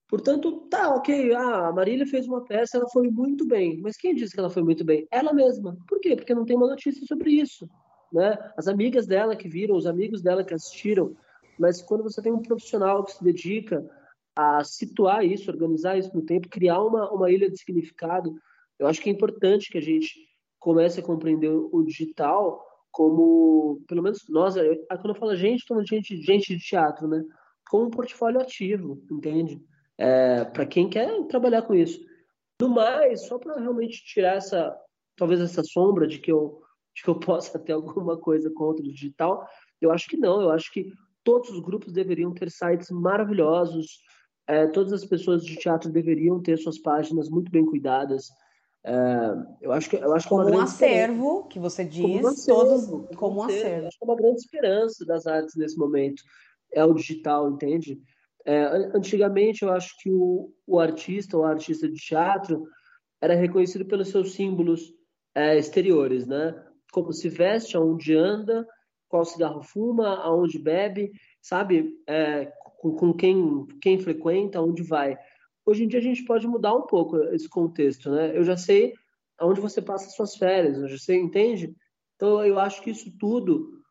portanto, 0.07 0.67
tá, 0.69 0.95
ok, 0.95 1.33
ah, 1.33 1.67
a 1.67 1.73
Marília 1.73 2.07
fez 2.07 2.25
uma 2.25 2.45
peça, 2.45 2.77
ela 2.77 2.87
foi 2.89 3.09
muito 3.09 3.45
bem. 3.45 3.81
Mas 3.81 3.97
quem 3.97 4.15
disse 4.15 4.33
que 4.33 4.39
ela 4.39 4.49
foi 4.49 4.63
muito 4.63 4.85
bem? 4.85 5.05
Ela 5.11 5.33
mesma. 5.33 5.77
Por 5.87 5.99
quê? 5.99 6.15
Porque 6.15 6.33
não 6.33 6.45
tem 6.45 6.55
uma 6.55 6.69
notícia 6.69 7.05
sobre 7.05 7.31
isso. 7.31 7.69
Né? 8.13 8.37
As 8.57 8.67
amigas 8.67 9.05
dela 9.05 9.35
que 9.35 9.49
viram, 9.49 9.75
os 9.75 9.85
amigos 9.85 10.21
dela 10.21 10.43
que 10.43 10.53
assistiram, 10.53 11.15
mas 11.59 11.81
quando 11.81 12.03
você 12.03 12.21
tem 12.21 12.31
um 12.31 12.41
profissional 12.41 13.03
que 13.03 13.11
se 13.11 13.23
dedica 13.23 13.85
a 14.35 14.63
situar 14.63 15.25
isso, 15.25 15.51
organizar 15.51 15.97
isso 15.97 16.15
no 16.15 16.21
tempo, 16.21 16.47
criar 16.47 16.81
uma, 16.81 17.11
uma 17.11 17.29
ilha 17.29 17.49
de 17.49 17.57
significado, 17.57 18.33
eu 18.79 18.87
acho 18.87 19.01
que 19.01 19.09
é 19.09 19.13
importante 19.13 19.69
que 19.69 19.77
a 19.77 19.81
gente 19.81 20.13
comece 20.57 21.01
a 21.01 21.03
compreender 21.03 21.49
o 21.49 21.83
digital 21.83 22.65
como, 22.91 23.81
pelo 23.87 24.01
menos 24.01 24.23
nós, 24.29 24.55
quando 24.55 25.09
eu 25.09 25.15
falo 25.15 25.35
gente, 25.35 25.59
estou 25.59 25.85
gente, 25.85 26.21
gente 26.21 26.55
de 26.55 26.63
teatro, 26.63 27.07
né? 27.07 27.23
Como 27.69 27.85
um 27.85 27.89
portfólio 27.89 28.41
ativo, 28.41 29.03
entende? 29.11 29.61
É, 29.97 30.45
para 30.45 30.65
quem 30.65 30.89
quer 30.89 31.25
trabalhar 31.27 31.61
com 31.63 31.75
isso. 31.75 31.99
No 32.61 32.69
mais, 32.69 33.27
só 33.27 33.37
para 33.37 33.59
realmente 33.59 34.03
tirar 34.05 34.35
essa, 34.35 34.75
talvez 35.15 35.39
essa 35.39 35.63
sombra 35.63 36.07
de 36.07 36.19
que 36.19 36.31
eu, 36.31 36.61
de 36.95 37.03
que 37.03 37.09
eu 37.09 37.15
possa 37.19 37.59
ter 37.59 37.73
alguma 37.73 38.17
coisa 38.17 38.49
contra 38.49 38.83
o 38.83 38.91
digital, 38.91 39.45
eu 39.81 39.91
acho 39.91 40.07
que 40.07 40.17
não. 40.17 40.41
Eu 40.41 40.51
acho 40.51 40.71
que 40.71 40.91
todos 41.23 41.49
os 41.49 41.59
grupos 41.59 41.93
deveriam 41.93 42.33
ter 42.33 42.49
sites 42.49 42.89
maravilhosos, 42.89 43.99
é, 44.47 44.67
todas 44.67 44.93
as 44.93 45.05
pessoas 45.05 45.43
de 45.43 45.55
teatro 45.55 45.91
deveriam 45.91 46.41
ter 46.41 46.57
suas 46.57 46.79
páginas 46.79 47.29
muito 47.29 47.51
bem 47.51 47.65
cuidadas. 47.65 48.27
É, 48.85 48.93
eu 49.61 49.71
acho 49.71 49.89
que 49.89 49.97
eu 49.97 50.13
acho 50.13 50.27
como 50.27 50.45
que 50.45 50.51
é 50.51 50.55
um 50.55 50.61
acervo 50.61 51.47
que 51.47 51.59
você 51.59 51.83
diz, 51.83 52.01
como 52.01 52.23
um 52.23 52.27
acervo, 52.27 52.99
todos 53.03 53.17
como 53.17 53.39
um 53.39 53.43
acervo. 53.43 53.87
Acho 53.87 53.99
que 53.99 54.05
é 54.05 54.07
uma 54.07 54.15
grande 54.15 54.39
esperança 54.39 55.05
das 55.05 55.27
artes 55.27 55.55
nesse 55.55 55.77
momento 55.77 56.23
é 56.71 56.83
o 56.83 56.93
digital, 56.93 57.49
entende? 57.49 57.99
É, 58.45 58.63
antigamente 58.95 59.63
eu 59.63 59.71
acho 59.71 59.95
que 59.99 60.09
o, 60.11 60.51
o 60.65 60.79
artista 60.79 61.37
ou 61.37 61.43
artista 61.43 61.87
de 61.87 61.99
teatro 61.99 62.63
era 63.21 63.35
reconhecido 63.35 63.85
pelos 63.85 64.09
seus 64.09 64.33
símbolos 64.33 64.93
é, 65.35 65.57
exteriores, 65.57 66.25
né? 66.25 66.55
Como 66.91 67.11
se 67.11 67.29
veste, 67.29 67.75
aonde 67.75 68.15
anda, 68.15 68.65
qual 69.09 69.25
cigarro 69.25 69.61
fuma, 69.61 70.15
aonde 70.21 70.57
bebe, 70.57 71.11
sabe? 71.41 71.93
É, 72.07 72.45
com, 72.79 72.95
com 72.95 73.13
quem, 73.13 73.67
quem 73.81 73.99
frequenta, 73.99 74.59
aonde 74.59 74.83
vai. 74.83 75.17
Hoje 75.65 75.83
em 75.83 75.87
dia 75.87 75.99
a 75.99 76.03
gente 76.03 76.23
pode 76.23 76.47
mudar 76.47 76.73
um 76.73 76.83
pouco 76.83 77.17
esse 77.33 77.49
contexto, 77.49 78.09
né? 78.11 78.37
Eu 78.37 78.43
já 78.43 78.55
sei 78.55 78.93
aonde 79.37 79.59
você 79.59 79.81
passa 79.81 80.09
suas 80.09 80.35
férias, 80.35 80.77
eu 80.77 80.87
já 80.87 80.97
sei, 80.97 81.17
entende? 81.17 81.75
Então 82.15 82.45
eu 82.45 82.59
acho 82.59 82.81
que 82.81 82.91
isso 82.91 83.11
tudo, 83.17 83.81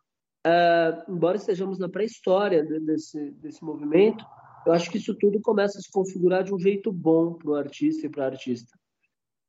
é, 0.46 1.04
embora 1.08 1.36
estejamos 1.36 1.78
na 1.78 1.88
pré-história 1.88 2.62
desse, 2.62 3.30
desse 3.32 3.64
movimento, 3.64 4.24
eu 4.66 4.72
acho 4.72 4.90
que 4.90 4.98
isso 4.98 5.14
tudo 5.14 5.40
começa 5.40 5.78
a 5.78 5.80
se 5.80 5.90
configurar 5.90 6.44
de 6.44 6.54
um 6.54 6.58
jeito 6.58 6.92
bom 6.92 7.34
para 7.34 7.50
o 7.50 7.54
artista 7.54 8.06
e 8.06 8.10
para 8.10 8.24
a 8.24 8.28
artista. 8.28 8.78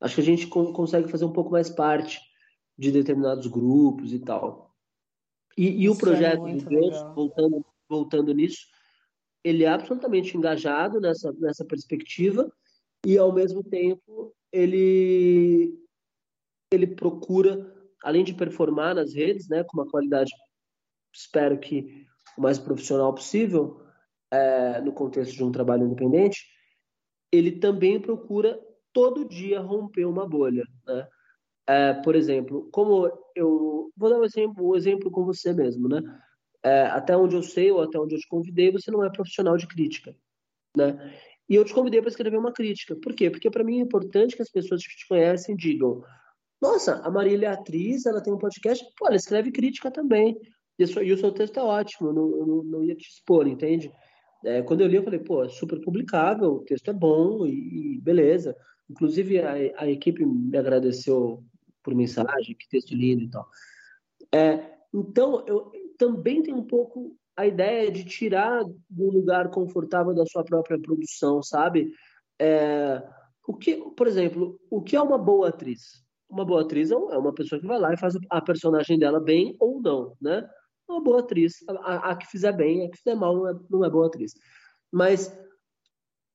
Acho 0.01 0.15
que 0.15 0.21
a 0.21 0.23
gente 0.23 0.47
consegue 0.47 1.09
fazer 1.09 1.25
um 1.25 1.33
pouco 1.33 1.51
mais 1.51 1.69
parte 1.69 2.21
de 2.77 2.91
determinados 2.91 3.47
grupos 3.47 4.13
e 4.13 4.19
tal. 4.19 4.68
E, 5.57 5.83
e 5.83 5.89
o 5.89 5.93
é 5.93 5.97
projeto 5.97 6.47
é 6.47 6.53
de 6.53 6.65
Deus, 6.65 7.01
voltando, 7.13 7.65
voltando 7.87 8.33
nisso, 8.33 8.67
ele 9.43 9.63
é 9.63 9.69
absolutamente 9.69 10.37
engajado 10.37 10.99
nessa, 10.99 11.31
nessa 11.33 11.65
perspectiva 11.65 12.51
e, 13.05 13.17
ao 13.17 13.33
mesmo 13.33 13.63
tempo, 13.63 14.33
ele, 14.51 15.77
ele 16.71 16.87
procura, 16.87 17.73
além 18.03 18.23
de 18.23 18.33
performar 18.33 18.95
nas 18.95 19.13
redes, 19.13 19.47
né, 19.47 19.63
com 19.63 19.77
uma 19.77 19.87
qualidade, 19.87 20.31
espero 21.13 21.57
que 21.59 22.05
o 22.37 22.41
mais 22.41 22.59
profissional 22.59 23.13
possível, 23.13 23.81
é, 24.31 24.79
no 24.81 24.93
contexto 24.93 25.35
de 25.35 25.43
um 25.43 25.51
trabalho 25.51 25.85
independente, 25.85 26.45
ele 27.31 27.59
também 27.59 27.99
procura 27.99 28.59
todo 28.91 29.27
dia 29.27 29.59
romper 29.59 30.05
uma 30.05 30.27
bolha, 30.27 30.63
né? 30.85 31.07
É, 31.69 31.93
por 31.93 32.15
exemplo, 32.15 32.67
como 32.71 33.05
eu 33.35 33.91
vou 33.95 34.09
dar 34.09 34.17
um 34.17 34.23
exemplo, 34.23 34.71
um 34.71 34.75
exemplo 34.75 35.11
com 35.11 35.23
você 35.23 35.53
mesmo, 35.53 35.87
né? 35.87 36.01
É, 36.63 36.81
até 36.87 37.15
onde 37.15 37.35
eu 37.35 37.43
sei 37.43 37.69
ou 37.69 37.83
até 37.83 37.99
onde 37.99 38.15
eu 38.15 38.19
te 38.19 38.27
convidei, 38.27 38.71
você 38.71 38.89
não 38.89 39.05
é 39.05 39.09
profissional 39.11 39.55
de 39.55 39.67
crítica, 39.67 40.15
né? 40.75 41.13
E 41.47 41.53
eu 41.53 41.63
te 41.63 41.71
convidei 41.71 42.01
para 42.01 42.09
escrever 42.09 42.37
uma 42.37 42.51
crítica. 42.51 42.95
Por 42.95 43.13
quê? 43.13 43.29
Porque 43.29 43.51
para 43.51 43.63
mim 43.63 43.77
é 43.77 43.83
importante 43.83 44.35
que 44.35 44.41
as 44.41 44.49
pessoas 44.49 44.81
que 44.83 44.95
te 44.95 45.07
conhecem 45.07 45.55
digam: 45.55 46.03
Nossa, 46.59 46.95
a 47.03 47.11
Marília 47.11 47.49
é 47.49 47.51
atriz, 47.51 48.07
ela 48.07 48.19
tem 48.19 48.33
um 48.33 48.39
podcast, 48.39 48.83
pô, 48.97 49.05
ela 49.05 49.15
escreve 49.15 49.51
crítica 49.51 49.91
também. 49.91 50.39
E, 50.79 50.83
e 50.83 51.13
o 51.13 51.17
seu 51.19 51.31
texto 51.31 51.59
é 51.59 51.63
ótimo, 51.63 52.09
eu 52.09 52.13
não, 52.13 52.31
eu 52.31 52.47
não, 52.47 52.63
não 52.63 52.83
ia 52.83 52.95
te 52.95 53.07
expor, 53.07 53.47
entende? 53.47 53.91
É, 54.43 54.63
quando 54.63 54.81
eu 54.81 54.87
li, 54.87 54.95
eu 54.95 55.03
falei: 55.03 55.19
Pô, 55.19 55.43
é 55.43 55.49
super 55.49 55.79
publicável, 55.81 56.49
o 56.53 56.65
texto 56.65 56.89
é 56.89 56.93
bom 56.93 57.45
e, 57.45 57.97
e 57.97 58.01
beleza. 58.01 58.55
Inclusive, 58.89 59.39
a, 59.39 59.53
a 59.83 59.87
equipe 59.87 60.25
me 60.25 60.57
agradeceu 60.57 61.43
por 61.89 61.95
mensagem, 61.95 62.55
que 62.55 62.69
texto 62.69 62.93
lindo 62.93 63.23
e 63.23 63.29
tal. 63.29 63.47
É, 64.31 64.77
então, 64.93 65.43
eu 65.47 65.71
também 65.97 66.43
tenho 66.43 66.57
um 66.57 66.65
pouco 66.65 67.17
a 67.35 67.47
ideia 67.47 67.91
de 67.91 68.05
tirar 68.05 68.63
do 68.89 69.09
lugar 69.09 69.49
confortável 69.49 70.13
da 70.13 70.25
sua 70.25 70.43
própria 70.43 70.79
produção, 70.79 71.41
sabe? 71.41 71.91
É, 72.37 73.01
o 73.47 73.55
que, 73.55 73.75
por 73.95 74.07
exemplo, 74.07 74.59
o 74.69 74.81
que 74.81 74.95
é 74.95 75.01
uma 75.01 75.17
boa 75.17 75.49
atriz? 75.49 76.03
Uma 76.29 76.45
boa 76.45 76.61
atriz 76.61 76.91
é, 76.91 76.93
é 76.93 77.17
uma 77.17 77.33
pessoa 77.33 77.59
que 77.59 77.65
vai 77.65 77.79
lá 77.79 77.93
e 77.93 77.97
faz 77.97 78.13
a 78.29 78.41
personagem 78.41 78.99
dela 78.99 79.19
bem 79.19 79.55
ou 79.59 79.81
não, 79.81 80.15
né? 80.21 80.47
Uma 80.87 81.01
boa 81.01 81.19
atriz, 81.21 81.53
a, 81.67 82.11
a 82.11 82.15
que 82.15 82.27
fizer 82.27 82.51
bem, 82.51 82.85
a 82.85 82.91
que 82.91 82.97
fizer 82.97 83.15
mal 83.15 83.35
não 83.35 83.47
é, 83.47 83.59
não 83.69 83.85
é 83.85 83.89
boa 83.89 84.07
atriz. 84.07 84.33
Mas 84.91 85.35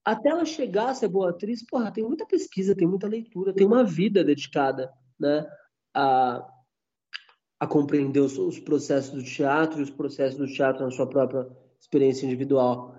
até 0.04 0.30
ela 0.30 0.44
chegar 0.44 0.90
a 0.90 0.94
ser 0.94 1.08
boa 1.08 1.30
atriz, 1.30 1.64
porra, 1.64 1.92
tem 1.92 2.04
muita 2.04 2.26
pesquisa, 2.26 2.74
tem 2.74 2.86
muita 2.86 3.06
leitura, 3.06 3.54
tem 3.54 3.66
uma 3.66 3.84
vida 3.84 4.24
dedicada 4.24 4.92
né, 5.18 5.46
a, 5.94 6.46
a 7.60 7.66
compreender 7.66 8.20
os, 8.20 8.38
os 8.38 8.58
processos 8.58 9.10
do 9.10 9.22
teatro 9.22 9.80
e 9.80 9.82
os 9.82 9.90
processos 9.90 10.38
do 10.38 10.46
teatro 10.46 10.84
na 10.84 10.90
sua 10.90 11.08
própria 11.08 11.46
experiência 11.80 12.26
individual. 12.26 12.94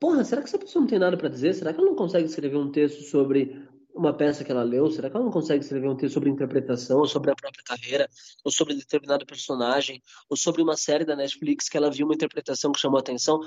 Porra, 0.00 0.24
será 0.24 0.40
que 0.40 0.48
essa 0.48 0.58
pessoa 0.58 0.80
não 0.80 0.88
tem 0.88 0.98
nada 0.98 1.16
para 1.16 1.28
dizer? 1.28 1.54
Será 1.54 1.72
que 1.72 1.78
ela 1.78 1.88
não 1.88 1.96
consegue 1.96 2.26
escrever 2.26 2.56
um 2.56 2.70
texto 2.70 3.02
sobre 3.02 3.68
uma 3.94 4.14
peça 4.14 4.42
que 4.42 4.50
ela 4.50 4.62
leu? 4.62 4.90
Será 4.90 5.10
que 5.10 5.16
ela 5.16 5.24
não 5.24 5.32
consegue 5.32 5.62
escrever 5.62 5.88
um 5.88 5.96
texto 5.96 6.14
sobre 6.14 6.30
interpretação, 6.30 7.00
ou 7.00 7.06
sobre 7.06 7.30
a 7.30 7.34
própria 7.34 7.62
carreira, 7.62 8.08
ou 8.42 8.50
sobre 8.50 8.74
determinado 8.74 9.26
personagem, 9.26 10.02
ou 10.28 10.36
sobre 10.36 10.62
uma 10.62 10.76
série 10.76 11.04
da 11.04 11.14
Netflix 11.14 11.68
que 11.68 11.76
ela 11.76 11.90
viu 11.90 12.06
uma 12.06 12.14
interpretação 12.14 12.72
que 12.72 12.80
chamou 12.80 12.96
a 12.96 13.00
atenção? 13.00 13.40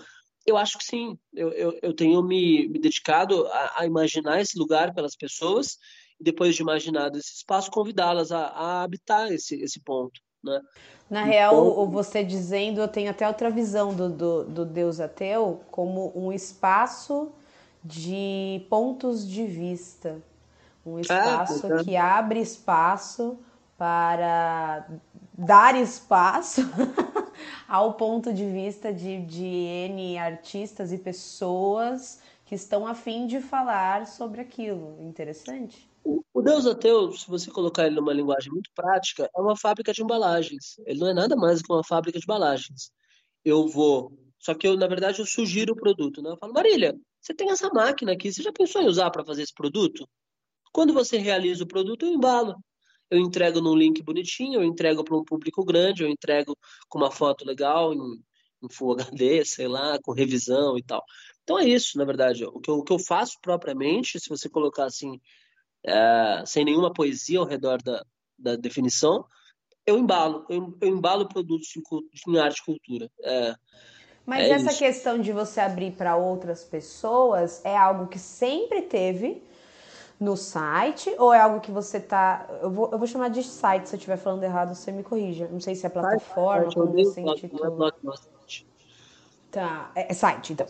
Eu 0.45 0.57
acho 0.57 0.77
que 0.77 0.83
sim. 0.83 1.17
Eu, 1.33 1.51
eu, 1.53 1.79
eu 1.81 1.93
tenho 1.93 2.21
me, 2.21 2.67
me 2.67 2.79
dedicado 2.79 3.47
a, 3.47 3.81
a, 3.81 3.85
imaginar 3.85 4.39
esse 4.41 4.57
lugar 4.57 4.93
pelas 4.93 5.15
pessoas 5.15 5.79
depois 6.19 6.55
de 6.55 6.61
imaginado 6.61 7.17
esse 7.17 7.33
espaço, 7.35 7.71
convidá-las 7.71 8.31
a, 8.31 8.47
a, 8.47 8.83
habitar 8.83 9.31
esse, 9.31 9.55
esse 9.61 9.79
ponto. 9.79 10.19
Né? 10.43 10.59
Na 11.09 11.21
então, 11.21 11.31
real, 11.31 11.87
você 11.87 12.23
dizendo, 12.23 12.81
eu 12.81 12.87
tenho 12.87 13.09
até 13.09 13.27
outra 13.27 13.49
visão 13.49 13.93
do, 13.93 14.09
do, 14.09 14.43
do 14.43 14.65
Deus 14.65 14.99
ateu 14.99 15.61
como 15.71 16.11
um 16.15 16.31
espaço 16.31 17.31
de 17.83 18.65
pontos 18.69 19.27
de 19.27 19.45
vista. 19.45 20.21
Um 20.85 20.99
espaço 20.99 21.73
é, 21.73 21.83
que 21.83 21.95
abre 21.95 22.41
espaço 22.41 23.37
para 23.77 24.85
dar 25.37 25.75
espaço 25.75 26.61
ao 27.67 27.93
ponto 27.93 28.33
de 28.33 28.45
vista 28.45 28.93
de, 28.93 29.21
de 29.21 29.45
N 29.45 30.17
artistas 30.17 30.91
e 30.91 30.97
pessoas 30.97 32.19
que 32.45 32.55
estão 32.55 32.85
a 32.85 32.93
fim 32.93 33.25
de 33.25 33.39
falar 33.39 34.07
sobre 34.07 34.41
aquilo. 34.41 34.97
Interessante. 35.01 35.89
O 36.03 36.41
Deus 36.41 36.65
Ateu, 36.65 37.11
se 37.13 37.27
você 37.27 37.49
colocar 37.49 37.85
ele 37.85 37.95
numa 37.95 38.13
linguagem 38.13 38.51
muito 38.51 38.69
prática, 38.75 39.29
é 39.35 39.39
uma 39.39 39.55
fábrica 39.55 39.93
de 39.93 40.03
embalagens. 40.03 40.77
Ele 40.85 40.99
não 40.99 41.07
é 41.07 41.13
nada 41.13 41.35
mais 41.35 41.61
que 41.61 41.71
uma 41.71 41.83
fábrica 41.83 42.19
de 42.19 42.25
embalagens. 42.25 42.91
Eu 43.45 43.67
vou. 43.67 44.11
Só 44.39 44.53
que 44.53 44.67
eu, 44.67 44.75
na 44.75 44.87
verdade, 44.87 45.19
eu 45.19 45.25
sugiro 45.25 45.73
o 45.73 45.75
produto. 45.75 46.21
Né? 46.21 46.31
Eu 46.31 46.37
falo, 46.37 46.51
Marília, 46.53 46.93
você 47.21 47.33
tem 47.33 47.49
essa 47.49 47.69
máquina 47.69 48.11
aqui, 48.11 48.31
você 48.31 48.43
já 48.43 48.51
pensou 48.51 48.81
em 48.81 48.87
usar 48.87 49.09
para 49.11 49.23
fazer 49.23 49.43
esse 49.43 49.53
produto? 49.53 50.07
Quando 50.73 50.93
você 50.93 51.17
realiza 51.17 51.63
o 51.63 51.67
produto, 51.67 52.05
eu 52.05 52.11
embalo. 52.11 52.55
Eu 53.09 53.19
entrego 53.19 53.61
num 53.61 53.75
link 53.75 54.01
bonitinho, 54.01 54.55
eu 54.59 54.63
entrego 54.63 55.03
para 55.03 55.15
um 55.15 55.23
público 55.23 55.63
grande, 55.63 56.03
eu 56.03 56.09
entrego 56.09 56.57
com 56.89 56.97
uma 56.97 57.11
foto 57.11 57.45
legal, 57.45 57.93
em, 57.93 58.21
em 58.63 58.69
Full 58.69 58.93
HD, 58.93 59.45
sei 59.45 59.67
lá, 59.67 59.99
com 60.01 60.11
revisão 60.11 60.77
e 60.77 60.83
tal. 60.83 61.03
Então 61.43 61.59
é 61.59 61.65
isso, 61.65 61.97
na 61.97 62.05
verdade. 62.05 62.43
O 62.43 62.59
que 62.59 62.69
eu, 62.69 62.79
o 62.79 62.83
que 62.83 62.91
eu 62.91 62.99
faço 62.99 63.37
propriamente, 63.41 64.19
se 64.19 64.29
você 64.29 64.49
colocar 64.49 64.85
assim, 64.85 65.21
é, 65.85 66.43
sem 66.45 66.65
nenhuma 66.65 66.93
poesia 66.93 67.39
ao 67.39 67.45
redor 67.45 67.81
da, 67.81 68.03
da 68.37 68.55
definição, 68.55 69.25
eu 69.85 69.97
embalo. 69.97 70.45
Eu, 70.49 70.75
eu 70.81 70.87
embalo 70.87 71.27
produtos 71.27 71.67
em, 71.75 72.31
em 72.31 72.39
arte 72.39 72.59
e 72.59 72.65
cultura. 72.65 73.09
É, 73.21 73.55
Mas 74.25 74.43
é 74.43 74.49
essa 74.51 74.69
isso. 74.71 74.79
questão 74.79 75.19
de 75.19 75.31
você 75.31 75.59
abrir 75.59 75.91
para 75.91 76.15
outras 76.15 76.63
pessoas 76.63 77.63
é 77.65 77.75
algo 77.75 78.07
que 78.07 78.19
sempre 78.19 78.83
teve 78.83 79.41
no 80.19 80.37
site 80.37 81.13
ou 81.17 81.33
é 81.33 81.39
algo 81.41 81.59
que 81.59 81.71
você 81.71 81.99
tá. 81.99 82.47
Eu 82.61 82.71
vou, 82.71 82.89
eu 82.91 82.97
vou 82.97 83.07
chamar 83.07 83.29
de 83.29 83.43
site, 83.43 83.89
se 83.89 83.95
eu 83.95 83.97
estiver 83.97 84.17
falando 84.17 84.43
errado, 84.43 84.73
você 84.73 84.91
me 84.91 85.03
corrija. 85.03 85.47
Não 85.49 85.59
sei 85.59 85.75
se 85.75 85.85
é 85.85 85.89
plataforma, 85.89 86.63
site, 86.63 86.75
como 86.75 86.93
você 86.93 87.21
intitula. 87.21 87.93
Tá, 89.51 89.91
é, 89.93 90.11
é 90.11 90.13
site, 90.15 90.53
então. 90.53 90.65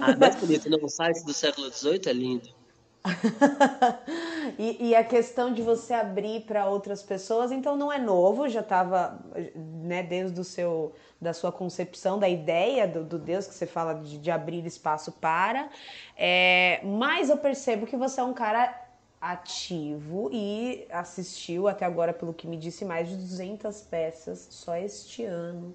Ah, 0.00 0.16
mais 0.16 0.34
bonito, 0.36 0.68
não. 0.70 0.82
O 0.82 0.88
site 0.88 1.24
do 1.24 1.32
século 1.32 1.70
XVIII 1.70 2.00
é 2.06 2.12
lindo. 2.12 2.63
e, 4.58 4.88
e, 4.88 4.94
a 4.94 5.04
questão 5.04 5.52
de 5.52 5.60
você 5.60 5.92
abrir 5.92 6.42
para 6.42 6.66
outras 6.66 7.02
pessoas, 7.02 7.52
então 7.52 7.76
não 7.76 7.92
é 7.92 7.98
novo, 7.98 8.48
já 8.48 8.60
estava 8.60 9.18
né, 9.54 10.02
desde 10.02 10.40
o 10.40 10.44
seu 10.44 10.94
da 11.20 11.32
sua 11.32 11.52
concepção, 11.52 12.18
da 12.18 12.28
ideia 12.28 12.86
do, 12.86 13.04
do 13.04 13.18
Deus 13.18 13.46
que 13.46 13.54
você 13.54 13.66
fala 13.66 13.94
de, 13.94 14.18
de 14.18 14.30
abrir 14.30 14.64
espaço 14.66 15.12
para. 15.12 15.68
É, 16.16 16.80
mas 16.84 17.30
eu 17.30 17.36
percebo 17.36 17.86
que 17.86 17.96
você 17.96 18.20
é 18.20 18.24
um 18.24 18.34
cara 18.34 18.74
ativo 19.20 20.28
e 20.32 20.86
assistiu 20.90 21.66
até 21.66 21.84
agora, 21.86 22.12
pelo 22.12 22.34
que 22.34 22.46
me 22.46 22.56
disse, 22.56 22.84
mais 22.84 23.08
de 23.08 23.16
200 23.16 23.80
peças 23.82 24.46
só 24.50 24.76
este 24.76 25.24
ano. 25.24 25.74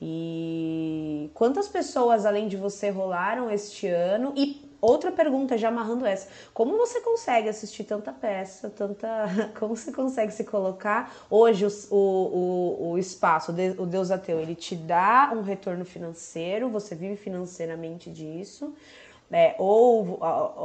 E 0.00 1.30
quantas 1.32 1.68
pessoas 1.68 2.26
além 2.26 2.48
de 2.48 2.56
você 2.56 2.90
rolaram 2.90 3.48
este 3.48 3.86
ano? 3.86 4.32
E 4.36 4.71
outra 4.82 5.12
pergunta, 5.12 5.56
já 5.56 5.68
amarrando 5.68 6.04
essa: 6.04 6.28
como 6.52 6.76
você 6.76 7.00
consegue 7.00 7.48
assistir 7.48 7.84
tanta 7.84 8.12
peça, 8.12 8.68
tanta. 8.68 9.08
Como 9.58 9.76
você 9.76 9.92
consegue 9.92 10.32
se 10.32 10.44
colocar? 10.44 11.14
Hoje, 11.30 11.64
o, 11.64 11.96
o, 11.96 12.90
o 12.90 12.98
espaço, 12.98 13.52
o 13.78 13.86
Deus 13.86 14.10
Ateu, 14.10 14.40
ele 14.40 14.54
te 14.54 14.74
dá 14.74 15.32
um 15.34 15.42
retorno 15.42 15.84
financeiro, 15.84 16.68
você 16.68 16.94
vive 16.94 17.16
financeiramente 17.16 18.10
disso. 18.10 18.74
É, 19.34 19.54
ou 19.58 20.18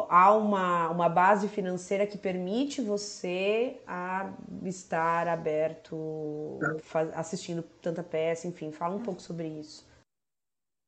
há 0.10 0.34
uma, 0.36 0.89
uma 0.89 1.08
base 1.08 1.47
financeira 1.47 2.06
que 2.06 2.17
permite 2.17 2.82
você 2.82 3.77
a 3.88 4.30
estar 4.65 5.25
aberto, 5.30 6.60
assistindo 7.15 7.63
tanta 7.82 8.03
peça, 8.03 8.45
enfim, 8.45 8.73
fala 8.73 8.93
um 8.93 9.01
pouco 9.01 9.21
sobre 9.21 9.47
isso. 9.47 9.88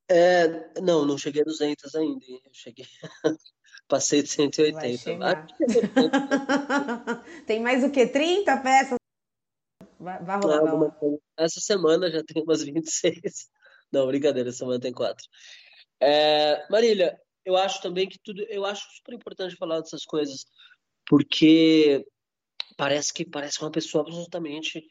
É, 0.09 0.81
não, 0.81 1.05
não 1.05 1.17
cheguei 1.17 1.43
a 1.43 1.45
200 1.45 1.93
ainda. 1.95 2.25
Eu 2.27 2.41
cheguei. 2.51 2.85
Passei 3.87 4.23
de 4.23 4.29
180. 4.29 5.47
tem 7.45 7.61
mais 7.61 7.83
o 7.83 7.91
que? 7.91 8.07
30 8.07 8.57
peças? 8.57 8.97
Vai, 9.99 10.23
vai 10.23 10.39
rolar. 10.39 10.63
Não, 10.63 11.19
essa 11.37 11.59
semana 11.59 12.09
já 12.09 12.23
tem 12.23 12.41
umas 12.43 12.63
26. 12.63 13.49
Não, 13.91 14.07
brincadeira, 14.07 14.49
essa 14.49 14.59
semana 14.59 14.79
tem 14.79 14.91
quatro. 14.91 15.25
É, 15.99 16.65
Marília, 16.69 17.19
eu 17.43 17.57
acho 17.57 17.81
também 17.81 18.07
que 18.07 18.19
tudo. 18.19 18.41
Eu 18.43 18.65
acho 18.65 18.87
super 18.95 19.13
importante 19.13 19.55
falar 19.55 19.79
dessas 19.79 20.05
coisas, 20.05 20.45
porque 21.07 22.05
parece 22.77 23.13
que 23.13 23.25
parece 23.25 23.59
uma 23.59 23.71
pessoa 23.71 24.03
absolutamente 24.03 24.85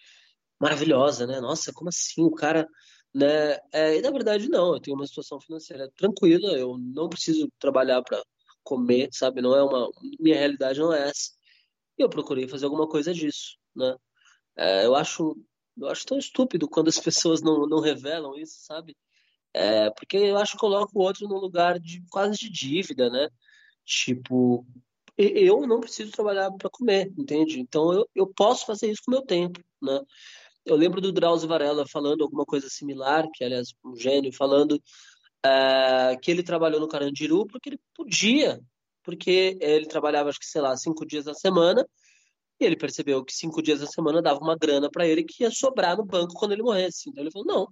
maravilhosa, 0.61 1.27
né? 1.27 1.41
Nossa, 1.41 1.73
como 1.73 1.89
assim? 1.89 2.23
O 2.23 2.33
cara 2.33 2.69
né? 3.15 3.59
É, 3.73 3.97
e 3.99 4.03
na 4.03 4.11
verdade 4.11 4.49
não, 4.49 4.75
eu 4.75 4.81
tenho 4.81 4.97
uma 4.97 5.07
situação 5.07 5.41
financeira 5.41 5.91
tranquila, 5.97 6.53
eu 6.53 6.77
não 6.79 7.09
preciso 7.09 7.51
trabalhar 7.59 8.03
para 8.03 8.23
comer, 8.63 9.09
sabe? 9.13 9.41
Não 9.41 9.55
é 9.57 9.63
uma 9.63 9.91
minha 10.21 10.37
realidade 10.37 10.79
não 10.81 10.93
é 10.93 11.09
essa. 11.09 11.31
E 11.99 12.03
eu 12.03 12.09
procurei 12.11 12.49
fazer 12.49 12.67
alguma 12.67 12.89
coisa 12.89 13.13
disso, 13.15 13.57
né? 13.75 13.97
É, 14.57 14.87
eu 14.87 14.95
acho 14.95 15.37
eu 15.77 15.89
acho 15.89 16.07
tão 16.07 16.19
estúpido 16.19 16.69
quando 16.71 16.89
as 16.89 16.99
pessoas 16.99 17.43
não, 17.43 17.67
não 17.67 17.81
revelam 17.81 18.37
isso, 18.37 18.59
sabe? 18.65 18.97
É, 19.55 19.91
porque 19.91 20.17
eu 20.17 20.37
acho 20.39 20.53
que 20.53 20.59
coloca 20.59 20.93
o 20.95 21.03
outro 21.03 21.27
num 21.29 21.39
lugar 21.39 21.79
de 21.81 22.03
quase 22.11 22.39
de 22.39 22.51
dívida, 22.51 23.11
né? 23.11 23.29
Tipo, 23.85 24.67
eu 25.17 25.67
não 25.67 25.81
preciso 25.81 26.13
trabalhar 26.13 26.51
para 26.53 26.71
comer, 26.71 27.13
entende? 27.19 27.59
Então 27.61 27.93
eu, 27.93 28.09
eu 28.15 28.27
posso 28.27 28.67
fazer 28.67 28.91
isso 28.91 29.03
com 29.05 29.11
o 29.13 29.15
meu 29.15 29.23
tempo, 29.23 29.61
né? 29.83 30.01
Eu 30.69 30.77
lembro 30.77 31.01
do 31.01 31.11
Drauzio 31.11 31.49
Varela 31.49 31.87
falando 31.89 32.23
alguma 32.23 32.45
coisa 32.45 32.69
similar, 32.69 33.27
que 33.33 33.43
aliás 33.43 33.69
um 33.83 33.97
gênio, 33.97 34.31
falando 34.33 34.73
uh, 35.47 36.21
que 36.21 36.31
ele 36.31 36.43
trabalhou 36.43 36.79
no 36.79 36.87
Carandiru 36.87 37.47
porque 37.47 37.71
ele 37.71 37.81
podia, 37.95 38.61
porque 39.03 39.57
ele 39.63 39.87
trabalhava, 39.87 40.29
acho 40.29 40.39
que, 40.39 40.45
sei 40.45 40.61
lá, 40.61 40.77
cinco 40.77 41.07
dias 41.07 41.25
na 41.25 41.33
semana, 41.33 41.89
e 42.61 42.65
ele 42.67 42.77
percebeu 42.77 43.25
que 43.25 43.33
cinco 43.33 43.63
dias 43.63 43.81
na 43.81 43.87
semana 43.87 44.21
dava 44.21 44.41
uma 44.41 44.57
grana 44.57 44.91
para 44.91 45.07
ele 45.07 45.25
que 45.25 45.43
ia 45.43 45.51
sobrar 45.51 45.97
no 45.97 46.05
banco 46.05 46.35
quando 46.35 46.53
ele 46.53 46.63
morresse. 46.63 47.09
Então 47.09 47.23
ele 47.23 47.31
falou: 47.31 47.47
não, 47.47 47.69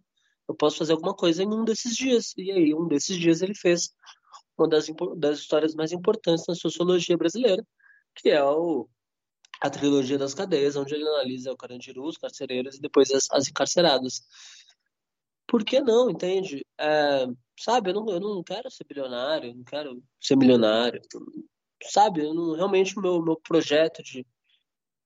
eu 0.48 0.54
posso 0.54 0.78
fazer 0.78 0.92
alguma 0.92 1.14
coisa 1.14 1.42
em 1.42 1.48
um 1.48 1.64
desses 1.64 1.94
dias. 1.94 2.32
E 2.38 2.50
aí, 2.50 2.74
um 2.74 2.88
desses 2.88 3.18
dias, 3.18 3.42
ele 3.42 3.54
fez 3.54 3.90
uma 4.56 4.68
das, 4.68 4.87
das 5.18 5.40
histórias 5.40 5.74
mais 5.74 5.92
importantes 5.92 6.44
na 6.48 6.54
sociologia 6.54 7.16
brasileira, 7.16 7.62
que 8.14 8.30
é 8.30 8.42
o 8.42 8.88
a 9.61 9.71
trilogia 9.71 10.19
das 10.19 10.35
cadeias, 10.35 10.77
onde 10.77 10.95
ele 10.95 11.09
analisa 11.09 11.53
o 11.53 11.57
Carandiru, 11.57 12.05
os 12.05 12.16
carcereiros 12.16 12.77
e 12.77 12.81
depois 12.81 13.11
as, 13.11 13.31
as 13.31 13.49
encarceradas. 13.49 14.23
Por 15.47 15.64
que 15.64 15.81
não, 15.81 16.11
entende? 16.11 16.64
É, 16.79 17.27
sabe, 17.59 17.90
eu 17.90 17.95
não, 17.95 18.09
eu 18.09 18.21
não 18.21 18.42
quero 18.42 18.71
ser 18.71 18.85
bilionário, 18.85 19.55
não 19.55 19.64
quero 19.64 20.03
ser 20.21 20.37
milionário, 20.37 21.01
sabe? 21.85 22.23
Não, 22.23 22.55
realmente 22.55 22.99
o 22.99 23.03
meu, 23.03 23.23
meu 23.23 23.37
projeto 23.37 24.03
de, 24.03 24.27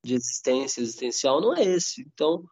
de 0.05 0.15
existência 0.15 0.81
existencial 0.81 1.41
não 1.41 1.55
é 1.55 1.63
esse. 1.63 2.03
Então, 2.03 2.45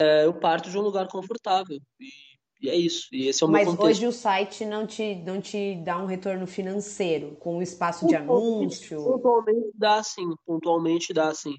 é, 0.00 0.24
eu 0.24 0.38
parto 0.38 0.70
de 0.70 0.78
um 0.78 0.82
lugar 0.82 1.08
confortável 1.08 1.78
e 2.00 2.27
e 2.60 2.68
é 2.68 2.76
isso. 2.76 3.08
E 3.12 3.28
esse 3.28 3.42
é 3.42 3.46
o 3.46 3.50
Mas 3.50 3.72
meu 3.72 3.80
hoje 3.80 4.06
o 4.06 4.12
site 4.12 4.64
não 4.64 4.86
te, 4.86 5.14
não 5.16 5.40
te 5.40 5.76
dá 5.76 5.96
um 5.98 6.06
retorno 6.06 6.46
financeiro 6.46 7.36
com 7.36 7.58
o 7.58 7.62
espaço 7.62 8.06
de 8.06 8.16
anúncio? 8.16 9.02
Pontualmente 9.04 9.70
dá 9.74 10.02
sim, 10.02 10.34
pontualmente 10.44 11.12
dá 11.12 11.32
sim. 11.32 11.54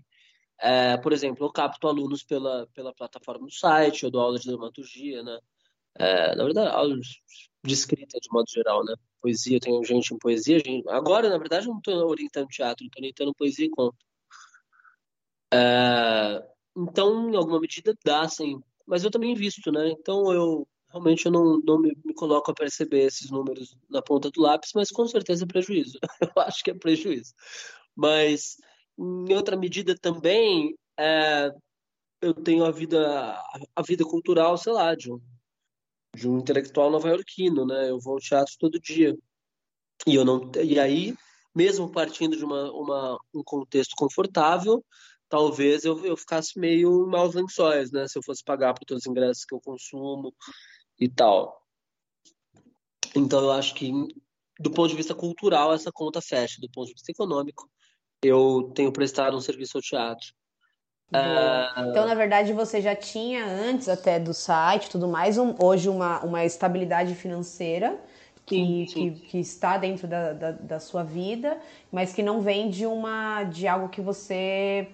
É, 0.61 0.97
por 0.97 1.13
exemplo, 1.13 1.45
eu 1.45 1.51
capto 1.51 1.87
alunos 1.87 2.21
pela, 2.21 2.67
pela 2.73 2.93
plataforma 2.93 3.45
do 3.45 3.53
site, 3.53 4.03
eu 4.03 4.11
dou 4.11 4.21
aula 4.21 4.37
de 4.37 4.47
dramaturgia, 4.47 5.23
né? 5.23 5.39
É, 5.97 6.35
na 6.35 6.43
verdade, 6.43 6.69
aulas 6.69 7.07
de 7.63 7.73
escrita 7.73 8.19
de 8.19 8.29
modo 8.29 8.45
geral, 8.49 8.83
né? 8.83 8.93
Poesia, 9.21 9.55
eu 9.55 9.61
tenho 9.61 9.83
gente 9.85 10.13
em 10.13 10.17
poesia. 10.17 10.59
Gente... 10.59 10.87
Agora, 10.89 11.29
na 11.29 11.37
verdade, 11.37 11.65
eu 11.65 11.71
não 11.71 11.79
estou 11.79 12.09
orientando 12.09 12.47
teatro, 12.47 12.85
estou 12.85 13.01
orientando 13.01 13.33
poesia 13.33 13.65
e 13.65 13.69
conto. 13.69 13.97
É, 15.53 16.45
então, 16.75 17.29
em 17.29 17.35
alguma 17.37 17.59
medida, 17.59 17.95
dá, 18.03 18.27
sim. 18.27 18.61
Mas 18.85 19.03
eu 19.03 19.11
também 19.11 19.31
invisto, 19.31 19.71
né? 19.71 19.89
Então, 19.89 20.31
eu 20.33 20.67
realmente 20.89 21.25
eu 21.25 21.31
não, 21.31 21.59
não 21.59 21.79
me, 21.79 21.95
me, 22.03 22.13
coloco 22.13 22.51
a 22.51 22.53
perceber 22.53 23.05
esses 23.05 23.29
números 23.29 23.75
na 23.89 24.01
ponta 24.01 24.29
do 24.29 24.41
lápis, 24.41 24.71
mas 24.73 24.89
com 24.89 25.07
certeza 25.07 25.43
é 25.43 25.47
prejuízo. 25.47 25.99
Eu 26.35 26.41
acho 26.43 26.63
que 26.63 26.71
é 26.71 26.73
prejuízo. 26.73 27.33
Mas, 27.95 28.57
em 28.97 29.33
outra 29.33 29.55
medida 29.55 29.95
também, 29.95 30.75
é, 30.97 31.51
eu 32.21 32.33
tenho 32.33 32.65
a 32.65 32.71
vida, 32.71 33.41
a 33.75 33.81
vida 33.81 34.03
cultural, 34.03 34.57
sei 34.57 34.73
lá, 34.73 34.95
de 34.95 35.11
um, 35.11 35.21
de 36.15 36.27
um 36.27 36.39
intelectual 36.39 36.91
nova-iorquino, 36.91 37.65
né? 37.65 37.89
Eu 37.89 37.99
vou 37.99 38.13
ao 38.13 38.19
teatro 38.19 38.53
todo 38.59 38.79
dia. 38.79 39.15
E, 40.07 40.15
eu 40.15 40.25
não, 40.25 40.51
e 40.63 40.79
aí, 40.79 41.15
mesmo 41.55 41.91
partindo 41.91 42.37
de 42.37 42.43
uma, 42.43 42.71
uma, 42.71 43.17
um 43.33 43.43
contexto 43.43 43.95
confortável, 43.95 44.83
talvez 45.29 45.85
eu, 45.85 46.05
eu 46.05 46.17
ficasse 46.17 46.59
meio 46.59 47.07
maus 47.07 47.35
lençóis, 47.35 47.91
né? 47.91 48.07
Se 48.07 48.17
eu 48.17 48.23
fosse 48.23 48.43
pagar 48.43 48.73
por 48.73 48.85
todos 48.85 49.03
os 49.03 49.09
ingressos 49.09 49.45
que 49.45 49.53
eu 49.53 49.61
consumo, 49.61 50.33
e 50.99 51.07
tal. 51.07 51.61
Então 53.15 53.39
eu 53.41 53.51
acho 53.51 53.73
que 53.73 53.91
do 54.59 54.71
ponto 54.71 54.89
de 54.89 54.95
vista 54.95 55.15
cultural 55.15 55.73
essa 55.73 55.91
conta 55.91 56.21
fecha, 56.21 56.61
do 56.61 56.69
ponto 56.69 56.87
de 56.87 56.93
vista 56.93 57.11
econômico 57.11 57.69
eu 58.21 58.71
tenho 58.75 58.91
prestado 58.91 59.37
um 59.37 59.41
serviço 59.41 59.77
ao 59.77 59.81
teatro. 59.81 60.27
É... 61.11 61.89
Então, 61.89 62.05
na 62.05 62.13
verdade, 62.13 62.53
você 62.53 62.81
já 62.81 62.95
tinha 62.95 63.45
antes 63.45 63.89
até 63.89 64.19
do 64.19 64.33
site 64.33 64.89
tudo 64.89 65.07
mais, 65.07 65.37
um, 65.37 65.55
hoje 65.59 65.89
uma, 65.89 66.23
uma 66.23 66.45
estabilidade 66.45 67.15
financeira 67.15 67.99
que, 68.45 68.85
que, 68.87 69.11
que, 69.11 69.37
está 69.39 69.77
dentro 69.77 70.07
da, 70.07 70.33
da, 70.33 70.51
da, 70.51 70.79
sua 70.79 71.03
vida, 71.03 71.59
mas 71.91 72.13
que 72.13 72.23
não 72.23 72.41
vem 72.41 72.69
de 72.69 72.85
uma 72.85 73.43
de 73.43 73.67
algo 73.67 73.89
que 73.89 74.01
você 74.01 74.87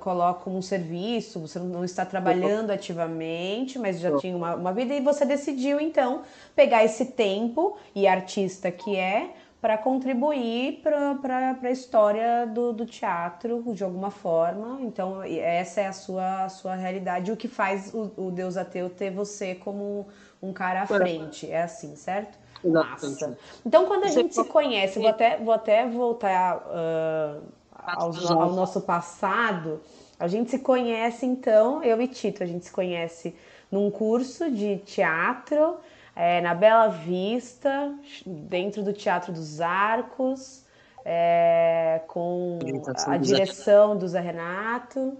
coloca 0.00 0.48
um 0.48 0.62
serviço, 0.62 1.40
você 1.40 1.58
não 1.58 1.84
está 1.84 2.04
trabalhando 2.04 2.70
ativamente, 2.70 3.78
mas 3.78 4.00
já 4.00 4.16
tinha 4.18 4.36
uma, 4.36 4.54
uma 4.54 4.72
vida 4.72 4.94
e 4.94 5.00
você 5.00 5.24
decidiu 5.24 5.78
então 5.78 6.22
pegar 6.54 6.84
esse 6.84 7.06
tempo 7.06 7.76
e 7.94 8.06
artista 8.06 8.70
que 8.70 8.96
é 8.96 9.30
para 9.60 9.76
contribuir 9.76 10.80
para 10.82 11.58
a 11.62 11.70
história 11.70 12.46
do, 12.46 12.72
do, 12.72 12.86
teatro 12.86 13.64
de 13.74 13.82
alguma 13.82 14.10
forma. 14.10 14.80
Então, 14.82 15.22
essa 15.22 15.80
é 15.80 15.86
a 15.88 15.92
sua, 15.92 16.44
a 16.44 16.48
sua 16.48 16.74
realidade, 16.76 17.32
o 17.32 17.36
que 17.36 17.48
faz 17.48 17.92
o, 17.92 18.12
o 18.16 18.30
Deus 18.30 18.56
Ateu 18.56 18.88
ter 18.88 19.10
você 19.10 19.56
como 19.56 20.06
um 20.40 20.52
cara 20.52 20.82
à 20.82 20.86
frente. 20.86 21.50
É 21.50 21.62
assim, 21.62 21.96
certo? 21.96 22.38
Massa. 22.64 23.36
Então, 23.64 23.86
quando 23.86 24.04
a 24.04 24.08
gente 24.08 24.34
se 24.34 24.44
conhece, 24.44 24.98
vou 24.98 25.08
até, 25.08 25.36
vou 25.38 25.52
até 25.52 25.86
voltar 25.86 26.56
uh, 26.58 27.42
ao, 27.96 28.42
ao 28.42 28.52
nosso 28.52 28.80
passado. 28.80 29.80
A 30.18 30.26
gente 30.26 30.50
se 30.50 30.58
conhece, 30.58 31.24
então, 31.24 31.82
eu 31.82 32.00
e 32.02 32.08
Tito, 32.08 32.42
a 32.42 32.46
gente 32.46 32.64
se 32.64 32.72
conhece 32.72 33.34
num 33.70 33.90
curso 33.90 34.50
de 34.50 34.78
teatro 34.78 35.76
é, 36.16 36.40
na 36.40 36.54
Bela 36.54 36.88
Vista, 36.88 37.94
dentro 38.26 38.82
do 38.82 38.92
Teatro 38.92 39.32
dos 39.32 39.60
Arcos, 39.60 40.64
é, 41.04 42.00
com 42.08 42.58
a 43.06 43.16
direção 43.16 43.96
do 43.96 44.08
Zé 44.08 44.20
Renato. 44.20 45.16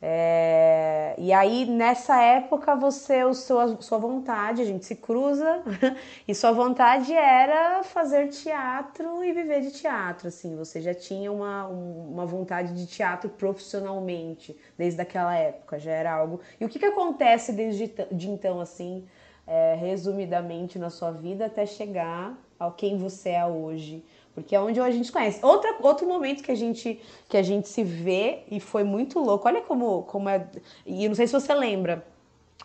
É, 0.00 1.14
e 1.18 1.32
aí, 1.32 1.64
nessa 1.64 2.20
época, 2.22 2.76
você, 2.76 3.24
o 3.24 3.32
sua, 3.32 3.80
sua 3.80 3.98
vontade, 3.98 4.60
a 4.60 4.64
gente 4.64 4.84
se 4.84 4.94
cruza, 4.94 5.62
e 6.28 6.34
sua 6.34 6.52
vontade 6.52 7.14
era 7.14 7.82
fazer 7.82 8.28
teatro 8.28 9.24
e 9.24 9.32
viver 9.32 9.62
de 9.62 9.70
teatro, 9.70 10.28
assim, 10.28 10.54
você 10.54 10.82
já 10.82 10.94
tinha 10.94 11.32
uma, 11.32 11.66
uma 11.66 12.26
vontade 12.26 12.74
de 12.74 12.86
teatro 12.86 13.30
profissionalmente, 13.30 14.56
desde 14.76 15.00
aquela 15.00 15.34
época, 15.34 15.78
já 15.78 15.92
era 15.92 16.12
algo... 16.12 16.40
E 16.60 16.64
o 16.64 16.68
que, 16.68 16.78
que 16.78 16.86
acontece 16.86 17.52
desde 17.52 17.86
de 18.12 18.28
então, 18.28 18.60
assim, 18.60 19.06
é, 19.46 19.74
resumidamente 19.76 20.78
na 20.78 20.90
sua 20.90 21.10
vida, 21.10 21.46
até 21.46 21.64
chegar 21.64 22.36
ao 22.58 22.72
quem 22.72 22.98
você 22.98 23.30
é 23.30 23.46
hoje? 23.46 24.04
Porque 24.36 24.54
é 24.54 24.60
onde 24.60 24.78
a 24.78 24.90
gente 24.90 25.10
conhece. 25.10 25.40
Outra, 25.42 25.74
outro 25.80 26.06
momento 26.06 26.42
que 26.42 26.52
a 26.52 26.54
gente 26.54 27.00
que 27.26 27.38
a 27.38 27.42
gente 27.42 27.70
se 27.70 27.82
vê 27.82 28.40
e 28.50 28.60
foi 28.60 28.84
muito 28.84 29.18
louco. 29.18 29.48
Olha 29.48 29.62
como, 29.62 30.02
como 30.02 30.28
é. 30.28 30.46
E 30.84 31.08
não 31.08 31.14
sei 31.14 31.26
se 31.26 31.32
você 31.32 31.54
lembra, 31.54 32.06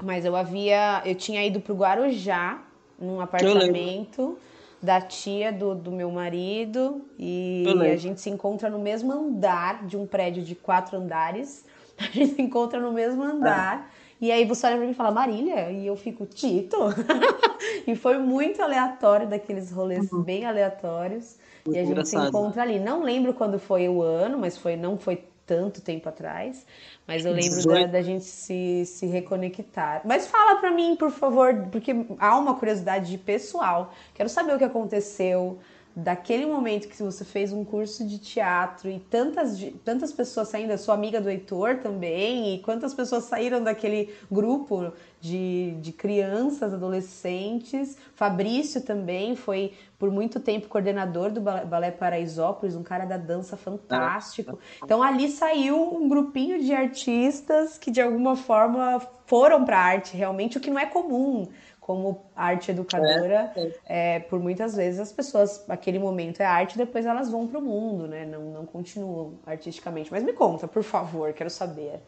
mas 0.03 0.25
eu 0.25 0.35
havia. 0.35 1.01
Eu 1.05 1.15
tinha 1.15 1.41
ido 1.45 1.61
pro 1.61 1.73
Guarujá, 1.73 2.61
num 2.99 3.21
apartamento 3.21 4.37
da 4.83 4.99
tia 4.99 5.49
do, 5.49 5.73
do 5.73 5.91
meu 5.91 6.11
marido. 6.11 7.05
E 7.17 7.63
a 7.89 7.95
gente 7.95 8.19
se 8.19 8.29
encontra 8.29 8.69
no 8.69 8.77
mesmo 8.77 9.13
andar 9.13 9.87
de 9.87 9.95
um 9.95 10.05
prédio 10.05 10.43
de 10.43 10.55
quatro 10.55 10.97
andares. 10.97 11.65
A 11.97 12.05
gente 12.05 12.33
se 12.35 12.41
encontra 12.41 12.79
no 12.79 12.91
mesmo 12.91 13.21
andar. 13.21 13.90
E 14.21 14.31
aí 14.31 14.45
você 14.45 14.67
olha 14.67 14.77
pra 14.77 14.85
mim 14.85 14.91
e 14.91 14.95
fala, 14.95 15.09
Marília, 15.09 15.71
e 15.71 15.87
eu 15.87 15.95
fico, 15.95 16.27
Tito. 16.27 16.77
e 17.87 17.95
foi 17.95 18.19
muito 18.19 18.61
aleatório, 18.61 19.27
daqueles 19.27 19.71
rolês 19.71 20.11
uhum. 20.11 20.21
bem 20.21 20.45
aleatórios. 20.45 21.37
Muito 21.65 21.75
e 21.75 21.81
a 21.81 21.85
gente 21.85 22.07
se 22.07 22.15
encontra 22.15 22.61
ali. 22.61 22.79
Não 22.79 23.03
lembro 23.03 23.33
quando 23.33 23.57
foi 23.57 23.89
o 23.89 23.99
ano, 24.03 24.37
mas 24.37 24.55
foi 24.55 24.75
não 24.75 24.95
foi 24.95 25.23
tanto 25.43 25.81
tempo 25.81 26.07
atrás. 26.07 26.67
Mas 27.07 27.25
eu 27.25 27.33
lembro 27.33 27.63
da, 27.65 27.87
da, 27.87 28.01
gente 28.03 28.23
se, 28.23 28.85
se 28.85 29.07
reconectar. 29.07 30.01
Mas 30.05 30.27
fala 30.27 30.59
pra 30.59 30.69
mim, 30.69 30.95
por 30.95 31.09
favor, 31.09 31.67
porque 31.71 32.05
há 32.19 32.37
uma 32.37 32.53
curiosidade 32.55 33.17
pessoal. 33.17 33.91
Quero 34.13 34.29
saber 34.29 34.53
o 34.53 34.57
que 34.59 34.63
aconteceu 34.63 35.59
daquele 35.95 36.45
momento 36.45 36.87
que 36.87 37.01
você 37.01 37.25
fez 37.25 37.51
um 37.51 37.65
curso 37.65 38.05
de 38.07 38.17
teatro 38.17 38.89
e 38.89 38.99
tantas, 38.99 39.57
tantas 39.83 40.13
pessoas 40.13 40.47
saindo, 40.47 40.71
a 40.71 40.77
sua 40.77 40.93
amiga 40.93 41.19
do 41.19 41.29
Heitor 41.29 41.77
também, 41.77 42.55
e 42.55 42.59
quantas 42.59 42.93
pessoas 42.93 43.25
saíram 43.25 43.63
daquele 43.63 44.13
grupo 44.31 44.93
de, 45.19 45.75
de 45.81 45.91
crianças, 45.91 46.73
adolescentes. 46.73 47.97
Fabrício 48.15 48.81
também 48.81 49.35
foi 49.35 49.73
por 49.99 50.09
muito 50.09 50.39
tempo 50.39 50.67
coordenador 50.67 51.31
do 51.31 51.39
Balé 51.39 51.91
Paraisópolis, 51.91 52.75
um 52.75 52.81
cara 52.81 53.05
da 53.05 53.17
dança 53.17 53.55
fantástico. 53.55 54.57
Então 54.83 55.03
ali 55.03 55.29
saiu 55.29 55.95
um 55.95 56.09
grupinho 56.09 56.59
de 56.59 56.73
artistas 56.73 57.77
que 57.77 57.91
de 57.91 58.01
alguma 58.01 58.35
forma 58.35 58.99
foram 59.25 59.63
para 59.63 59.77
a 59.77 59.81
arte 59.81 60.17
realmente, 60.17 60.57
o 60.57 60.61
que 60.61 60.71
não 60.71 60.79
é 60.79 60.85
comum 60.85 61.47
como 61.81 62.31
arte 62.35 62.69
educadora, 62.69 63.51
é, 63.55 63.61
é. 63.89 64.15
É, 64.15 64.19
por 64.19 64.39
muitas 64.39 64.75
vezes 64.75 64.99
as 64.99 65.11
pessoas, 65.11 65.67
aquele 65.67 65.97
momento 65.97 66.39
é 66.39 66.45
arte, 66.45 66.77
depois 66.77 67.07
elas 67.07 67.29
vão 67.29 67.47
para 67.47 67.57
o 67.57 67.61
mundo, 67.61 68.07
né? 68.07 68.23
Não, 68.23 68.51
não 68.51 68.65
continuam 68.67 69.39
artisticamente. 69.47 70.11
Mas 70.11 70.23
me 70.23 70.31
conta, 70.31 70.67
por 70.67 70.83
favor, 70.83 71.33
quero 71.33 71.49
saber. 71.49 71.99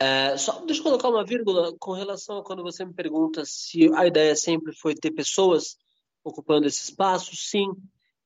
É, 0.00 0.36
só 0.36 0.64
deixa 0.66 0.80
eu 0.80 0.84
colocar 0.84 1.08
uma 1.08 1.24
vírgula 1.24 1.72
com 1.78 1.92
relação 1.92 2.38
a 2.38 2.44
quando 2.44 2.64
você 2.64 2.84
me 2.84 2.92
pergunta 2.92 3.44
se 3.44 3.88
a 3.94 4.04
ideia 4.04 4.34
sempre 4.34 4.74
foi 4.74 4.96
ter 4.96 5.12
pessoas 5.12 5.76
ocupando 6.24 6.66
esse 6.66 6.82
espaço. 6.82 7.36
Sim, 7.36 7.68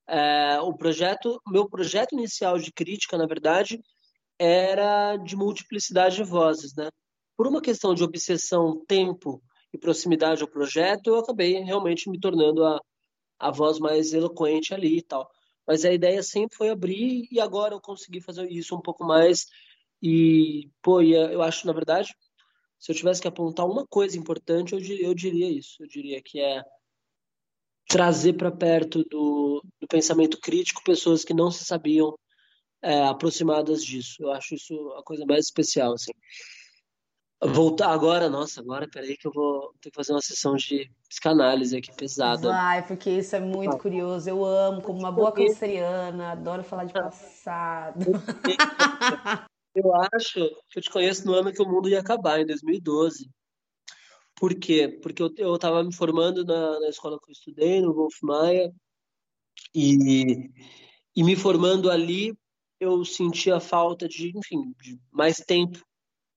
é, 0.08 0.58
o 0.60 0.72
projeto, 0.72 1.38
meu 1.46 1.68
projeto 1.68 2.14
inicial 2.14 2.58
de 2.58 2.72
crítica, 2.72 3.18
na 3.18 3.26
verdade, 3.26 3.78
era 4.38 5.18
de 5.18 5.36
multiplicidade 5.36 6.16
de 6.16 6.24
vozes, 6.24 6.74
né? 6.74 6.88
Por 7.36 7.46
uma 7.46 7.60
questão 7.60 7.94
de 7.94 8.02
obsessão 8.02 8.82
tempo 8.88 9.42
e 9.76 9.78
proximidade 9.78 10.42
ao 10.42 10.48
projeto, 10.48 11.08
eu 11.08 11.16
acabei 11.16 11.60
realmente 11.62 12.10
me 12.10 12.18
tornando 12.18 12.64
a, 12.64 12.80
a 13.38 13.50
voz 13.50 13.78
mais 13.78 14.12
eloquente 14.12 14.74
ali 14.74 14.98
e 14.98 15.02
tal. 15.02 15.30
Mas 15.66 15.84
a 15.84 15.92
ideia 15.92 16.22
sempre 16.22 16.56
foi 16.56 16.70
abrir 16.70 17.28
e 17.30 17.40
agora 17.40 17.74
eu 17.74 17.80
consegui 17.80 18.20
fazer 18.20 18.50
isso 18.50 18.74
um 18.76 18.80
pouco 18.80 19.04
mais. 19.04 19.46
E, 20.02 20.70
pô, 20.82 21.02
eu 21.02 21.42
acho, 21.42 21.66
na 21.66 21.72
verdade, 21.72 22.14
se 22.78 22.92
eu 22.92 22.96
tivesse 22.96 23.20
que 23.20 23.28
apontar 23.28 23.66
uma 23.66 23.86
coisa 23.86 24.18
importante, 24.18 24.72
eu 24.72 24.80
eu 24.80 25.14
diria 25.14 25.50
isso. 25.50 25.82
Eu 25.82 25.88
diria 25.88 26.22
que 26.22 26.40
é 26.40 26.62
trazer 27.88 28.34
para 28.34 28.50
perto 28.50 29.04
do, 29.04 29.62
do, 29.80 29.86
pensamento 29.88 30.40
crítico 30.40 30.82
pessoas 30.84 31.24
que 31.24 31.34
não 31.34 31.50
se 31.50 31.64
sabiam 31.64 32.16
é, 32.82 33.04
aproximadas 33.04 33.84
disso. 33.84 34.22
Eu 34.22 34.32
acho 34.32 34.54
isso 34.54 34.74
a 34.98 35.02
coisa 35.02 35.24
mais 35.26 35.46
especial, 35.46 35.92
assim. 35.92 36.12
Voltar 37.42 37.90
agora, 37.90 38.30
nossa, 38.30 38.60
agora 38.60 38.88
peraí 38.88 39.14
que 39.16 39.28
eu 39.28 39.32
vou 39.32 39.74
ter 39.80 39.90
que 39.90 39.96
fazer 39.96 40.12
uma 40.12 40.22
sessão 40.22 40.56
de 40.56 40.90
psicanálise 41.06 41.76
aqui 41.76 41.94
pesada. 41.94 42.48
Vai, 42.48 42.86
porque 42.86 43.10
isso 43.10 43.36
é 43.36 43.40
muito 43.40 43.76
curioso. 43.76 44.28
Eu 44.28 44.42
amo, 44.44 44.80
como 44.80 44.98
uma 44.98 45.12
boa 45.12 45.30
canceriana, 45.30 46.32
adoro 46.32 46.64
falar 46.64 46.84
de 46.84 46.94
passado. 46.94 48.06
Eu 49.76 49.94
acho 49.94 50.48
que 50.70 50.78
eu 50.78 50.82
te 50.82 50.90
conheço 50.90 51.26
no 51.26 51.34
ano 51.34 51.52
que 51.52 51.60
o 51.60 51.68
mundo 51.68 51.86
ia 51.86 52.00
acabar, 52.00 52.40
em 52.40 52.46
2012. 52.46 53.30
Por 54.34 54.54
quê? 54.58 54.88
Porque 55.02 55.22
eu 55.22 55.54
estava 55.54 55.84
me 55.84 55.94
formando 55.94 56.46
na, 56.46 56.80
na 56.80 56.88
escola 56.88 57.18
que 57.22 57.28
eu 57.28 57.32
estudei, 57.32 57.82
no 57.82 57.92
Wolf 57.92 58.16
Maia, 58.22 58.72
e, 59.74 60.50
e 61.14 61.22
me 61.22 61.36
formando 61.36 61.90
ali, 61.90 62.34
eu 62.80 63.04
sentia 63.04 63.60
falta 63.60 64.08
de, 64.08 64.32
enfim, 64.34 64.74
de 64.80 64.98
mais 65.12 65.36
tempo, 65.36 65.78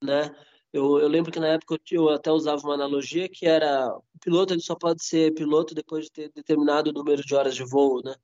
né? 0.03 0.35
Eu, 0.71 0.99
eu 0.99 1.07
lembro 1.07 1.31
que 1.31 1.39
na 1.39 1.47
época 1.47 1.77
eu, 1.91 2.09
até 2.09 2.31
usava 2.31 2.61
uma 2.63 2.75
analogia 2.75 3.27
que 3.27 3.45
era 3.47 3.89
o 3.97 4.03
piloto 4.21 4.53
ele 4.53 4.61
só 4.61 4.75
pode 4.75 5.03
ser 5.03 5.33
piloto 5.33 5.73
depois 5.73 6.05
de 6.05 6.11
ter 6.11 6.31
determinado 6.31 6.93
número 6.93 7.23
de 7.23 7.35
horas 7.35 7.55
de 7.55 7.63
voo, 7.63 8.01
né? 8.03 8.15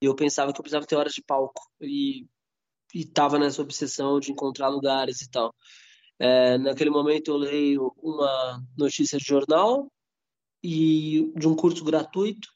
E 0.00 0.06
eu 0.06 0.14
pensava 0.14 0.52
que 0.52 0.60
eu 0.60 0.62
precisava 0.62 0.86
ter 0.86 0.96
horas 0.96 1.12
de 1.12 1.22
palco 1.22 1.62
e 1.80 2.26
estava 2.94 3.38
nessa 3.38 3.62
obsessão 3.62 4.20
de 4.20 4.32
encontrar 4.32 4.68
lugares 4.68 5.20
e 5.22 5.30
tal. 5.30 5.54
É, 6.18 6.58
naquele 6.58 6.90
momento 6.90 7.30
eu 7.30 7.36
leio 7.36 7.92
uma 7.98 8.62
notícia 8.76 9.18
de 9.18 9.24
jornal 9.24 9.90
e 10.62 11.32
de 11.36 11.48
um 11.48 11.56
curso 11.56 11.84
gratuito 11.84 12.48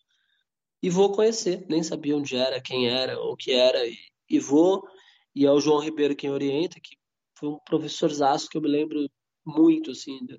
e 0.83 0.91
vou 0.91 1.13
conhecer. 1.13 1.65
Nem 1.69 1.83
sabia 1.83 2.17
onde 2.17 2.37
era, 2.37 2.61
quem 2.61 2.89
era, 2.89 3.21
o 3.21 3.37
que 3.37 3.53
era 3.53 3.87
e, 3.87 3.97
e 4.29 4.39
vou. 4.39 4.87
E 5.35 5.47
é 5.47 5.51
o 5.51 5.61
João 5.61 5.81
Ribeiro 5.81 6.17
quem 6.17 6.31
orienta, 6.31 6.81
que 6.81 6.97
foi 7.43 7.49
um 7.49 7.59
professorzaço 7.67 8.49
que 8.49 8.57
eu 8.57 8.63
me 8.63 8.69
lembro 8.69 9.05
muito, 9.45 9.91
assim, 9.91 10.25
de, 10.25 10.39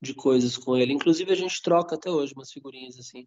de, 0.00 0.14
coisas 0.14 0.56
com 0.56 0.76
ele. 0.76 0.92
Inclusive, 0.92 1.32
a 1.32 1.34
gente 1.34 1.60
troca 1.60 1.96
até 1.96 2.08
hoje 2.08 2.32
umas 2.36 2.52
figurinhas, 2.52 2.96
assim. 2.96 3.26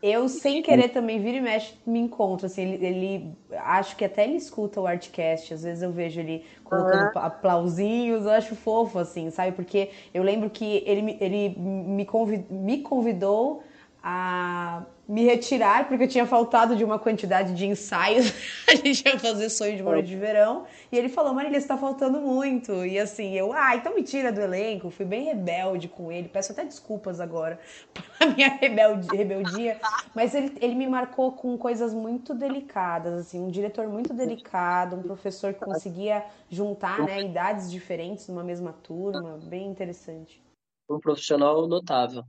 Eu, 0.00 0.28
sem 0.28 0.62
querer, 0.62 0.90
também 0.90 1.20
vira 1.20 1.38
e 1.38 1.40
mexe, 1.40 1.74
me 1.84 1.98
encontro, 1.98 2.46
assim, 2.46 2.62
ele, 2.62 2.86
ele 2.86 3.36
acho 3.50 3.96
que 3.96 4.04
até 4.04 4.24
ele 4.24 4.36
escuta 4.36 4.80
o 4.80 4.86
Artcast, 4.86 5.52
às 5.52 5.62
vezes 5.62 5.82
eu 5.82 5.92
vejo 5.92 6.20
ele 6.20 6.42
colocando 6.64 7.10
ah. 7.16 7.26
aplausinhos, 7.26 8.24
eu 8.24 8.30
acho 8.30 8.54
fofo, 8.54 8.98
assim, 8.98 9.30
sabe? 9.30 9.52
Porque 9.52 9.90
eu 10.14 10.22
lembro 10.22 10.48
que 10.48 10.82
ele, 10.86 11.18
ele 11.20 11.54
me, 11.58 12.06
convidou, 12.06 12.56
me 12.56 12.80
convidou 12.82 13.62
a 14.02 14.82
me 15.06 15.24
retirar, 15.24 15.88
porque 15.88 16.04
eu 16.04 16.08
tinha 16.08 16.24
faltado 16.24 16.76
de 16.76 16.84
uma 16.84 16.98
quantidade 16.98 17.52
de 17.52 17.66
ensaios. 17.66 18.32
a 18.68 18.76
gente 18.76 19.04
ia 19.04 19.18
fazer 19.18 19.50
sonho 19.50 19.76
de 19.76 19.82
noite 19.82 20.06
de 20.06 20.16
verão. 20.16 20.66
E 20.90 20.96
ele 20.96 21.08
falou, 21.08 21.34
Marília, 21.34 21.58
está 21.58 21.76
faltando 21.76 22.20
muito. 22.20 22.84
E 22.86 22.98
assim, 22.98 23.34
eu, 23.34 23.52
ah, 23.52 23.74
então 23.74 23.94
me 23.94 24.02
tira 24.02 24.30
do 24.30 24.40
elenco. 24.40 24.88
Fui 24.88 25.04
bem 25.04 25.24
rebelde 25.24 25.88
com 25.88 26.12
ele. 26.12 26.28
Peço 26.28 26.52
até 26.52 26.64
desculpas 26.64 27.20
agora 27.20 27.58
pela 27.92 28.32
minha 28.32 28.48
rebeldia. 28.48 29.18
rebeldia. 29.18 29.80
Mas 30.14 30.34
ele, 30.34 30.56
ele 30.60 30.74
me 30.76 30.86
marcou 30.86 31.32
com 31.32 31.58
coisas 31.58 31.92
muito 31.92 32.32
delicadas, 32.32 33.12
assim, 33.14 33.40
um 33.40 33.50
diretor 33.50 33.88
muito 33.88 34.14
delicado, 34.14 34.96
um 34.96 35.02
professor 35.02 35.52
que 35.52 35.60
conseguia 35.60 36.24
juntar 36.48 37.00
né, 37.00 37.20
idades 37.22 37.70
diferentes 37.70 38.28
numa 38.28 38.44
mesma 38.44 38.72
turma. 38.72 39.38
Bem 39.42 39.66
interessante. 39.66 40.40
Um 40.88 41.00
profissional 41.00 41.66
notável. 41.66 42.24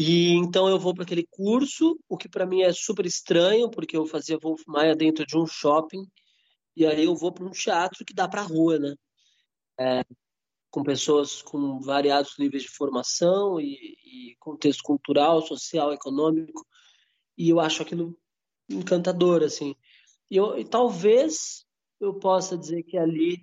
E 0.00 0.30
então 0.34 0.68
eu 0.68 0.78
vou 0.78 0.94
para 0.94 1.02
aquele 1.02 1.26
curso, 1.28 1.98
o 2.08 2.16
que 2.16 2.28
para 2.28 2.46
mim 2.46 2.62
é 2.62 2.72
super 2.72 3.04
estranho, 3.04 3.68
porque 3.68 3.96
eu 3.96 4.06
fazia 4.06 4.38
Wolf 4.40 4.62
Maia 4.64 4.94
dentro 4.94 5.26
de 5.26 5.36
um 5.36 5.44
shopping, 5.44 6.06
e 6.76 6.86
aí 6.86 7.04
eu 7.04 7.16
vou 7.16 7.32
para 7.32 7.44
um 7.44 7.50
teatro 7.50 8.04
que 8.04 8.14
dá 8.14 8.28
para 8.28 8.42
rua, 8.42 8.78
né? 8.78 8.94
É, 9.76 10.04
com 10.70 10.84
pessoas 10.84 11.42
com 11.42 11.80
variados 11.80 12.38
níveis 12.38 12.62
de 12.62 12.68
formação 12.68 13.60
e, 13.60 13.74
e, 14.04 14.36
contexto 14.38 14.84
cultural, 14.84 15.42
social, 15.42 15.92
econômico, 15.92 16.64
e 17.36 17.48
eu 17.48 17.58
acho 17.58 17.82
aquilo 17.82 18.16
encantador, 18.70 19.42
assim. 19.42 19.74
E, 20.30 20.36
eu, 20.36 20.56
e 20.56 20.64
talvez 20.64 21.66
eu 22.00 22.14
possa 22.20 22.56
dizer 22.56 22.84
que 22.84 22.96
ali 22.96 23.40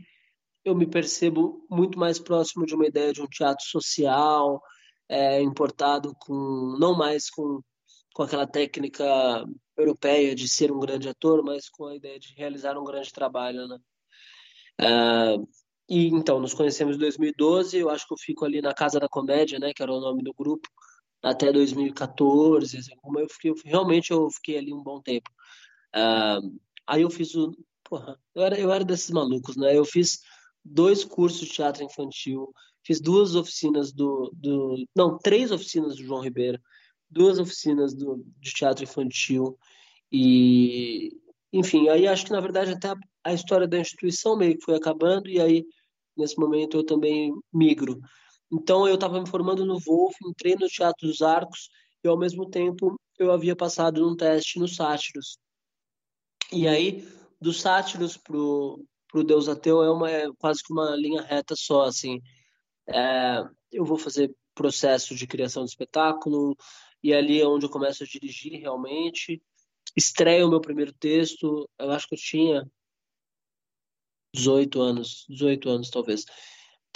eu 0.64 0.74
me 0.74 0.88
percebo 0.88 1.68
muito 1.70 2.00
mais 2.00 2.18
próximo 2.18 2.66
de 2.66 2.76
uma 2.76 2.88
ideia 2.88 3.12
de 3.12 3.22
um 3.22 3.28
teatro 3.28 3.66
social, 3.66 4.62
é, 5.10 5.42
importado 5.42 6.16
com 6.20 6.78
não 6.80 6.96
mais 6.98 7.30
com, 7.30 7.62
com 8.14 8.24
aquela 8.24 8.48
técnica 8.48 9.04
europeia 9.78 10.34
de 10.36 10.48
ser 10.48 10.72
um 10.72 10.80
grande 10.80 11.10
ator, 11.10 11.44
mas 11.44 11.70
com 11.70 11.86
a 11.86 11.96
ideia 11.96 12.20
de 12.20 12.34
realizar 12.36 12.78
um 12.78 12.84
grande 12.84 13.12
trabalho, 13.12 13.68
né? 13.68 13.78
É, 14.80 15.38
e 15.90 16.08
então 16.08 16.40
nos 16.40 16.54
conhecemos 16.54 16.96
em 16.96 17.00
2012. 17.00 17.78
Eu 17.78 17.90
acho 17.90 18.08
que 18.08 18.14
eu 18.14 18.18
fico 18.18 18.46
ali 18.46 18.62
na 18.62 18.74
Casa 18.74 19.00
da 19.00 19.08
Comédia, 19.08 19.60
né, 19.60 19.74
que 19.74 19.84
era 19.84 19.94
o 19.94 20.00
nome 20.00 20.24
do 20.24 20.34
grupo, 20.34 20.68
até 21.24 21.52
2014. 21.52 22.78
Assim, 22.78 22.96
como 22.98 23.20
eu 23.20 23.28
fiquei, 23.30 23.54
realmente 23.66 24.12
eu 24.12 24.30
fiquei 24.32 24.58
ali 24.58 24.74
um 24.74 24.84
bom 24.84 25.02
tempo. 25.02 25.30
É, 25.94 26.38
aí 26.88 27.02
eu 27.04 27.10
fiz 27.10 27.36
o, 27.36 27.52
porra, 27.84 28.20
eu 28.34 28.44
era 28.44 28.60
eu 28.60 28.72
era 28.72 28.84
desses 28.84 29.12
malucos, 29.12 29.56
né? 29.58 29.78
Eu 29.78 29.86
fiz 29.86 30.20
dois 30.64 31.04
cursos 31.06 31.48
de 31.48 31.54
teatro 31.54 31.84
infantil 31.84 32.52
Fiz 32.86 33.02
duas 33.02 33.36
oficinas 33.36 33.92
do, 33.92 34.32
do. 34.34 34.86
Não, 34.96 35.18
três 35.18 35.52
oficinas 35.52 35.96
do 35.96 36.04
João 36.04 36.22
Ribeiro, 36.22 36.60
duas 37.10 37.40
oficinas 37.40 37.94
do, 37.96 38.24
de 38.40 38.52
teatro 38.52 38.84
infantil. 38.84 39.58
E, 40.12 41.12
enfim, 41.52 41.90
aí 41.90 42.08
acho 42.08 42.26
que 42.26 42.32
na 42.32 42.42
verdade 42.42 42.72
até 42.72 42.90
a, 42.90 42.96
a 43.24 43.34
história 43.34 43.68
da 43.68 43.80
instituição 43.80 44.38
meio 44.38 44.58
que 44.58 44.66
foi 44.66 44.76
acabando, 44.76 45.30
e 45.30 45.40
aí 45.42 45.66
nesse 46.16 46.38
momento 46.38 46.78
eu 46.78 46.86
também 46.86 47.34
migro. 47.54 48.00
Então 48.52 48.88
eu 48.88 48.96
estava 48.96 49.20
me 49.20 49.28
formando 49.28 49.66
no 49.66 49.80
Wolf, 49.80 50.16
entrei 50.24 50.56
no 50.56 50.68
Teatro 50.68 51.08
dos 51.08 51.22
Arcos, 51.22 51.70
e 52.04 52.08
ao 52.08 52.18
mesmo 52.18 52.50
tempo 52.50 52.96
eu 53.18 53.32
havia 53.32 53.56
passado 53.56 54.02
num 54.02 54.16
teste 54.16 54.60
no 54.60 54.68
Sátiros. 54.68 55.38
E 56.52 56.68
aí, 56.68 57.08
do 57.42 57.52
Sátiros 57.52 58.18
pro, 58.18 58.84
pro 59.08 59.24
Deus 59.24 59.50
Ateu 59.50 59.82
é, 59.84 59.90
uma, 59.90 60.12
é 60.12 60.28
quase 60.38 60.62
que 60.64 60.72
uma 60.72 60.96
linha 60.96 61.22
reta 61.22 61.56
só, 61.58 61.84
assim. 61.84 62.20
É, 62.88 63.44
eu 63.72 63.86
vou 63.86 63.98
fazer 63.98 64.36
processo 64.54 65.16
de 65.16 65.28
criação 65.28 65.64
de 65.64 65.72
espetáculo 65.72 66.56
e 67.04 67.14
ali 67.14 67.42
é 67.42 67.48
onde 67.48 67.66
eu 67.66 67.70
começo 67.70 68.04
a 68.04 68.08
dirigir 68.08 68.60
realmente. 68.60 69.42
Estreio 69.96 70.48
o 70.48 70.50
meu 70.50 70.62
primeiro 70.62 70.94
texto, 70.94 71.70
eu 71.78 71.92
acho 71.92 72.08
que 72.08 72.16
eu 72.16 72.20
tinha 72.20 72.72
18 74.34 74.82
anos, 74.82 75.26
18 75.30 75.70
anos 75.70 75.90
talvez. 75.90 76.26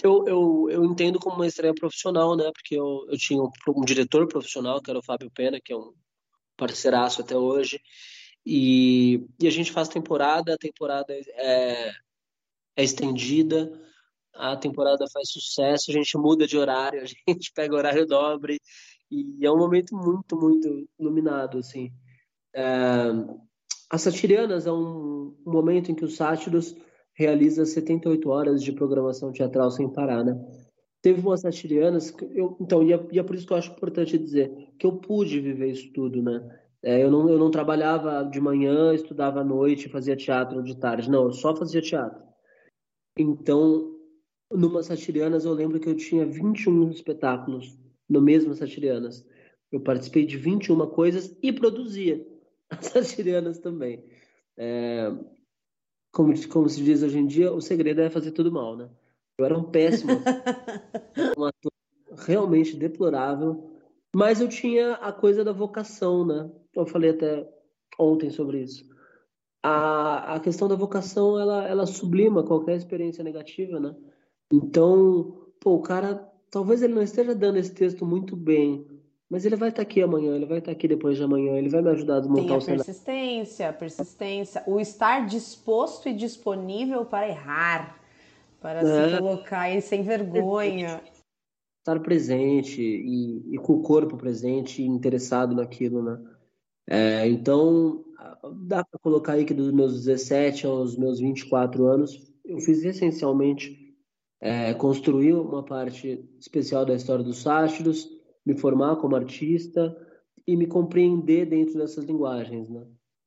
Eu, 0.01 0.25
eu, 0.27 0.67
eu 0.69 0.85
entendo 0.85 1.19
como 1.19 1.35
uma 1.35 1.47
estreia 1.47 1.73
profissional, 1.73 2.35
né? 2.35 2.49
Porque 2.53 2.75
eu, 2.75 3.05
eu 3.09 3.17
tinha 3.17 3.41
um, 3.41 3.49
um 3.75 3.85
diretor 3.85 4.27
profissional, 4.27 4.81
que 4.81 4.89
era 4.89 4.99
o 4.99 5.03
Fábio 5.03 5.29
Pena, 5.31 5.59
que 5.59 5.73
é 5.73 5.75
um 5.75 5.93
parceiraço 6.55 7.21
até 7.21 7.37
hoje. 7.37 7.81
E, 8.45 9.25
e 9.39 9.47
a 9.47 9.51
gente 9.51 9.71
faz 9.71 9.89
temporada, 9.89 10.53
a 10.53 10.57
temporada 10.57 11.13
é, 11.13 11.91
é 12.75 12.83
estendida, 12.83 13.69
a 14.39 14.55
temporada 14.55 15.05
faz 15.11 15.29
sucesso, 15.29 15.91
a 15.91 15.93
gente 15.93 16.17
muda 16.17 16.47
de 16.47 16.57
horário, 16.57 17.01
a 17.27 17.31
gente 17.31 17.51
pega 17.53 17.75
horário 17.75 18.07
dobre 18.07 18.57
e 19.11 19.45
é 19.45 19.51
um 19.51 19.57
momento 19.57 19.95
muito, 19.95 20.37
muito 20.37 20.87
iluminado, 20.97 21.57
assim. 21.57 21.91
É, 22.55 23.11
as 23.89 24.01
Satirianas 24.01 24.65
é 24.65 24.71
um, 24.71 25.35
um, 25.45 25.51
momento 25.51 25.91
em 25.91 25.95
que 25.95 26.05
o 26.05 26.09
Sátiros 26.09 26.75
realiza 27.13 27.65
78 27.65 28.29
horas 28.29 28.63
de 28.63 28.71
programação 28.71 29.31
teatral 29.31 29.69
sem 29.71 29.91
parar, 29.91 30.23
né? 30.23 30.39
Teve 31.01 31.21
umas 31.21 31.41
Satirianas, 31.41 32.13
eu, 32.33 32.57
então, 32.61 32.83
e 32.83 32.93
é, 32.93 33.07
e 33.11 33.19
é 33.19 33.23
por 33.23 33.35
isso 33.35 33.47
que 33.47 33.53
eu 33.53 33.57
acho 33.57 33.71
importante 33.71 34.17
dizer 34.17 34.51
que 34.77 34.85
eu 34.85 34.97
pude 34.97 35.39
viver 35.39 35.71
isso 35.71 35.91
tudo, 35.91 36.21
né? 36.21 36.59
É, 36.81 37.03
eu, 37.03 37.11
não, 37.11 37.29
eu 37.29 37.37
não 37.37 37.51
trabalhava 37.51 38.23
de 38.23 38.39
manhã, 38.39 38.93
estudava 38.93 39.41
à 39.41 39.43
noite, 39.43 39.89
fazia 39.89 40.15
teatro 40.15 40.63
de 40.63 40.77
tarde. 40.77 41.09
Não, 41.09 41.23
eu 41.23 41.33
só 41.33 41.53
fazia 41.55 41.81
teatro. 41.81 42.21
Então, 43.17 43.98
numa 44.51 44.81
Satirianas, 44.83 45.45
eu 45.45 45.53
lembro 45.53 45.79
que 45.79 45.87
eu 45.87 45.95
tinha 45.95 46.25
21 46.25 46.89
espetáculos 46.89 47.77
no 48.07 48.21
mesmo 48.21 48.53
Satirianas. 48.53 49.25
Eu 49.71 49.79
participei 49.79 50.25
de 50.25 50.37
21 50.37 50.87
coisas 50.87 51.37
e 51.41 51.51
produzia 51.51 52.25
as 52.69 52.87
Satirianas 52.87 53.59
também. 53.59 54.03
É, 54.57 55.11
como, 56.11 56.33
como 56.47 56.67
se 56.67 56.83
diz 56.83 57.03
hoje 57.03 57.19
em 57.19 57.27
dia, 57.27 57.51
o 57.51 57.61
segredo 57.61 58.01
é 58.01 58.09
fazer 58.09 58.31
tudo 58.31 58.51
mal, 58.51 58.75
né? 58.75 58.89
Eu 59.37 59.45
era 59.45 59.57
um 59.57 59.63
péssimo, 59.63 60.11
um 61.37 61.45
ator 61.45 61.71
realmente 62.17 62.75
deplorável, 62.75 63.71
mas 64.13 64.41
eu 64.41 64.49
tinha 64.49 64.95
a 64.95 65.13
coisa 65.13 65.43
da 65.43 65.53
vocação, 65.53 66.25
né? 66.25 66.51
Eu 66.75 66.85
falei 66.85 67.11
até 67.11 67.47
ontem 67.97 68.29
sobre 68.29 68.61
isso. 68.61 68.89
A, 69.63 70.35
a 70.35 70.39
questão 70.39 70.67
da 70.67 70.75
vocação, 70.75 71.39
ela, 71.39 71.67
ela 71.67 71.85
sublima 71.85 72.43
qualquer 72.43 72.75
experiência 72.75 73.23
negativa, 73.23 73.79
né? 73.79 73.95
Então, 74.51 75.35
pô, 75.59 75.75
o 75.75 75.81
cara, 75.81 76.15
talvez 76.49 76.81
ele 76.81 76.93
não 76.93 77.01
esteja 77.01 77.35
dando 77.35 77.57
esse 77.57 77.73
texto 77.73 78.05
muito 78.05 78.35
bem, 78.35 78.85
mas 79.29 79.45
ele 79.45 79.55
vai 79.55 79.69
estar 79.69 79.83
aqui 79.83 80.01
amanhã, 80.01 80.35
ele 80.35 80.45
vai 80.45 80.57
estar 80.57 80.71
aqui 80.71 80.87
depois 80.87 81.17
de 81.17 81.23
amanhã, 81.23 81.55
ele 81.55 81.69
vai 81.69 81.81
me 81.81 81.89
ajudar 81.89 82.17
a 82.17 82.19
desmontar 82.21 82.45
Tem 82.45 82.53
a 82.53 82.57
o 82.57 82.61
cenário. 82.61 82.85
persistência, 82.85 83.69
a 83.69 83.73
persistência, 83.73 84.63
o 84.65 84.79
estar 84.79 85.27
disposto 85.27 86.09
e 86.09 86.13
disponível 86.13 87.05
para 87.05 87.29
errar, 87.29 88.01
para 88.59 88.79
é. 88.79 89.09
se 89.09 89.17
colocar 89.17 89.59
aí 89.61 89.81
sem 89.81 90.01
vergonha. 90.01 91.01
Estar 91.79 91.99
presente 92.01 92.81
e, 92.81 93.55
e 93.55 93.57
com 93.59 93.73
o 93.73 93.81
corpo 93.83 94.17
presente, 94.17 94.81
interessado 94.81 95.55
naquilo, 95.55 96.01
né? 96.01 96.19
É, 96.87 97.27
então, 97.27 98.03
dá 98.63 98.83
para 98.83 98.99
colocar 98.99 99.33
aí 99.33 99.45
que 99.45 99.53
dos 99.53 99.71
meus 99.71 99.93
17 100.05 100.65
aos 100.65 100.97
meus 100.97 101.19
24 101.19 101.85
anos, 101.85 102.31
eu 102.43 102.57
fiz 102.59 102.83
essencialmente 102.83 103.78
é, 104.41 104.73
construir 104.73 105.33
uma 105.33 105.63
parte 105.63 106.23
especial 106.39 106.85
da 106.85 106.95
história 106.95 107.23
dos 107.23 107.39
sátiros, 107.39 108.07
me 108.45 108.57
formar 108.57 108.95
como 108.97 109.15
artista 109.15 109.95
e 110.47 110.55
me 110.55 110.65
compreender 110.65 111.45
dentro 111.45 111.77
dessas 111.77 112.05
linguagens, 112.05 112.69
né? 112.69 112.85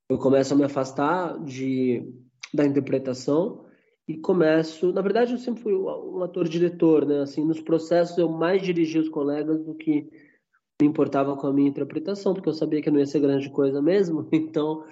Eu 0.08 0.18
começo 0.18 0.52
a 0.52 0.56
me 0.56 0.64
afastar 0.64 1.42
de 1.44 2.02
da 2.52 2.66
interpretação 2.66 3.64
e 4.06 4.18
começo, 4.18 4.92
na 4.92 5.00
verdade 5.00 5.32
eu 5.32 5.38
sempre 5.38 5.62
fui 5.62 5.74
um 5.74 6.22
ator-diretor, 6.22 7.06
né? 7.06 7.20
Assim, 7.20 7.44
nos 7.44 7.60
processos 7.60 8.18
eu 8.18 8.28
mais 8.28 8.60
dirigia 8.62 9.00
os 9.00 9.08
colegas 9.08 9.64
do 9.64 9.74
que 9.74 10.10
me 10.80 10.88
importava 10.88 11.36
com 11.36 11.46
a 11.46 11.52
minha 11.52 11.68
interpretação, 11.68 12.34
porque 12.34 12.48
eu 12.48 12.52
sabia 12.52 12.82
que 12.82 12.90
não 12.90 12.98
ia 12.98 13.06
ser 13.06 13.20
grande 13.20 13.48
coisa 13.50 13.80
mesmo, 13.80 14.28
então 14.32 14.84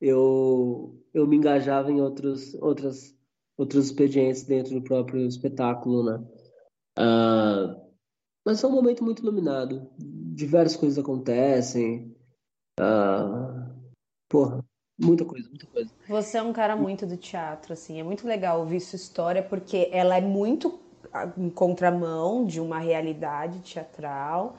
eu 0.00 0.98
eu 1.12 1.26
me 1.26 1.36
engajava 1.36 1.92
em 1.92 2.00
outros 2.00 2.54
outras 2.54 3.13
outros 3.56 3.86
expedientes 3.86 4.44
dentro 4.44 4.74
do 4.74 4.82
próprio 4.82 5.26
espetáculo, 5.26 6.04
né? 6.04 6.24
Uh, 6.98 7.84
mas 8.44 8.62
é 8.62 8.66
um 8.66 8.72
momento 8.72 9.02
muito 9.02 9.22
iluminado. 9.22 9.90
Diversas 9.98 10.76
coisas 10.76 10.98
acontecem. 10.98 12.14
Uh, 12.78 13.72
porra, 14.28 14.64
muita 14.98 15.24
coisa, 15.24 15.48
muita 15.48 15.66
coisa. 15.66 15.90
Você 16.08 16.38
é 16.38 16.42
um 16.42 16.52
cara 16.52 16.76
muito 16.76 17.06
do 17.06 17.16
teatro, 17.16 17.72
assim. 17.72 17.98
É 17.98 18.02
muito 18.02 18.26
legal 18.26 18.60
ouvir 18.60 18.80
sua 18.80 18.96
história, 18.96 19.42
porque 19.42 19.88
ela 19.92 20.16
é 20.16 20.20
muito 20.20 20.78
em 21.38 21.48
contramão 21.48 22.44
de 22.44 22.60
uma 22.60 22.78
realidade 22.78 23.60
teatral. 23.60 24.56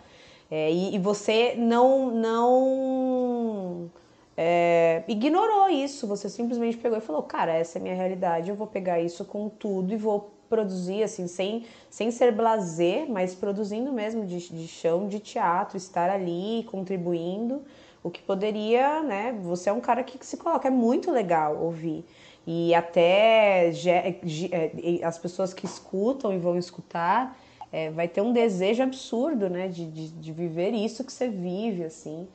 É, 0.49 0.71
e, 0.71 0.95
e, 0.95 0.99
você 0.99 1.55
não, 1.55 2.11
não 2.11 3.91
é, 4.38 5.03
ignorou 5.07 5.69
isso. 5.69 6.07
Você 6.07 6.29
simplesmente 6.29 6.77
pegou 6.77 6.97
e 6.97 7.01
falou: 7.01 7.23
Cara, 7.23 7.53
essa 7.53 7.77
é 7.77 7.79
a 7.79 7.83
minha 7.83 7.95
realidade, 7.95 8.49
eu 8.49 8.55
vou 8.55 8.67
pegar 8.67 8.99
isso 8.99 9.23
com 9.25 9.49
tudo 9.49 9.93
e 9.93 9.97
vou 9.97 10.31
produzir, 10.49 11.03
assim, 11.03 11.27
sem, 11.27 11.65
sem 11.89 12.11
ser 12.11 12.31
blazer, 12.31 13.09
mas 13.09 13.33
produzindo 13.33 13.91
mesmo 13.91 14.25
de, 14.25 14.47
de 14.49 14.67
chão 14.67 15.07
de 15.07 15.19
teatro, 15.19 15.77
estar 15.77 16.09
ali 16.09 16.63
contribuindo. 16.69 17.63
O 18.03 18.11
que 18.11 18.21
poderia, 18.21 19.01
né? 19.01 19.36
Você 19.41 19.69
é 19.69 19.73
um 19.73 19.81
cara 19.81 20.03
que 20.03 20.23
se 20.23 20.38
coloca, 20.38 20.67
é 20.67 20.71
muito 20.71 21.09
legal 21.09 21.57
ouvir. 21.59 22.05
E 22.45 22.75
até 22.75 23.71
é, 23.71 25.03
as 25.03 25.17
pessoas 25.17 25.53
que 25.53 25.65
escutam 25.65 26.31
e 26.31 26.38
vão 26.38 26.55
escutar, 26.57 27.36
é, 27.71 27.89
vai 27.89 28.07
ter 28.07 28.21
um 28.21 28.31
desejo 28.31 28.83
absurdo, 28.83 29.49
né? 29.49 29.67
De, 29.67 29.88
de, 29.88 30.09
de 30.09 30.31
viver 30.31 30.71
isso 30.71 31.03
que 31.03 31.11
você 31.11 31.27
vive, 31.27 31.83
assim. 31.83 32.27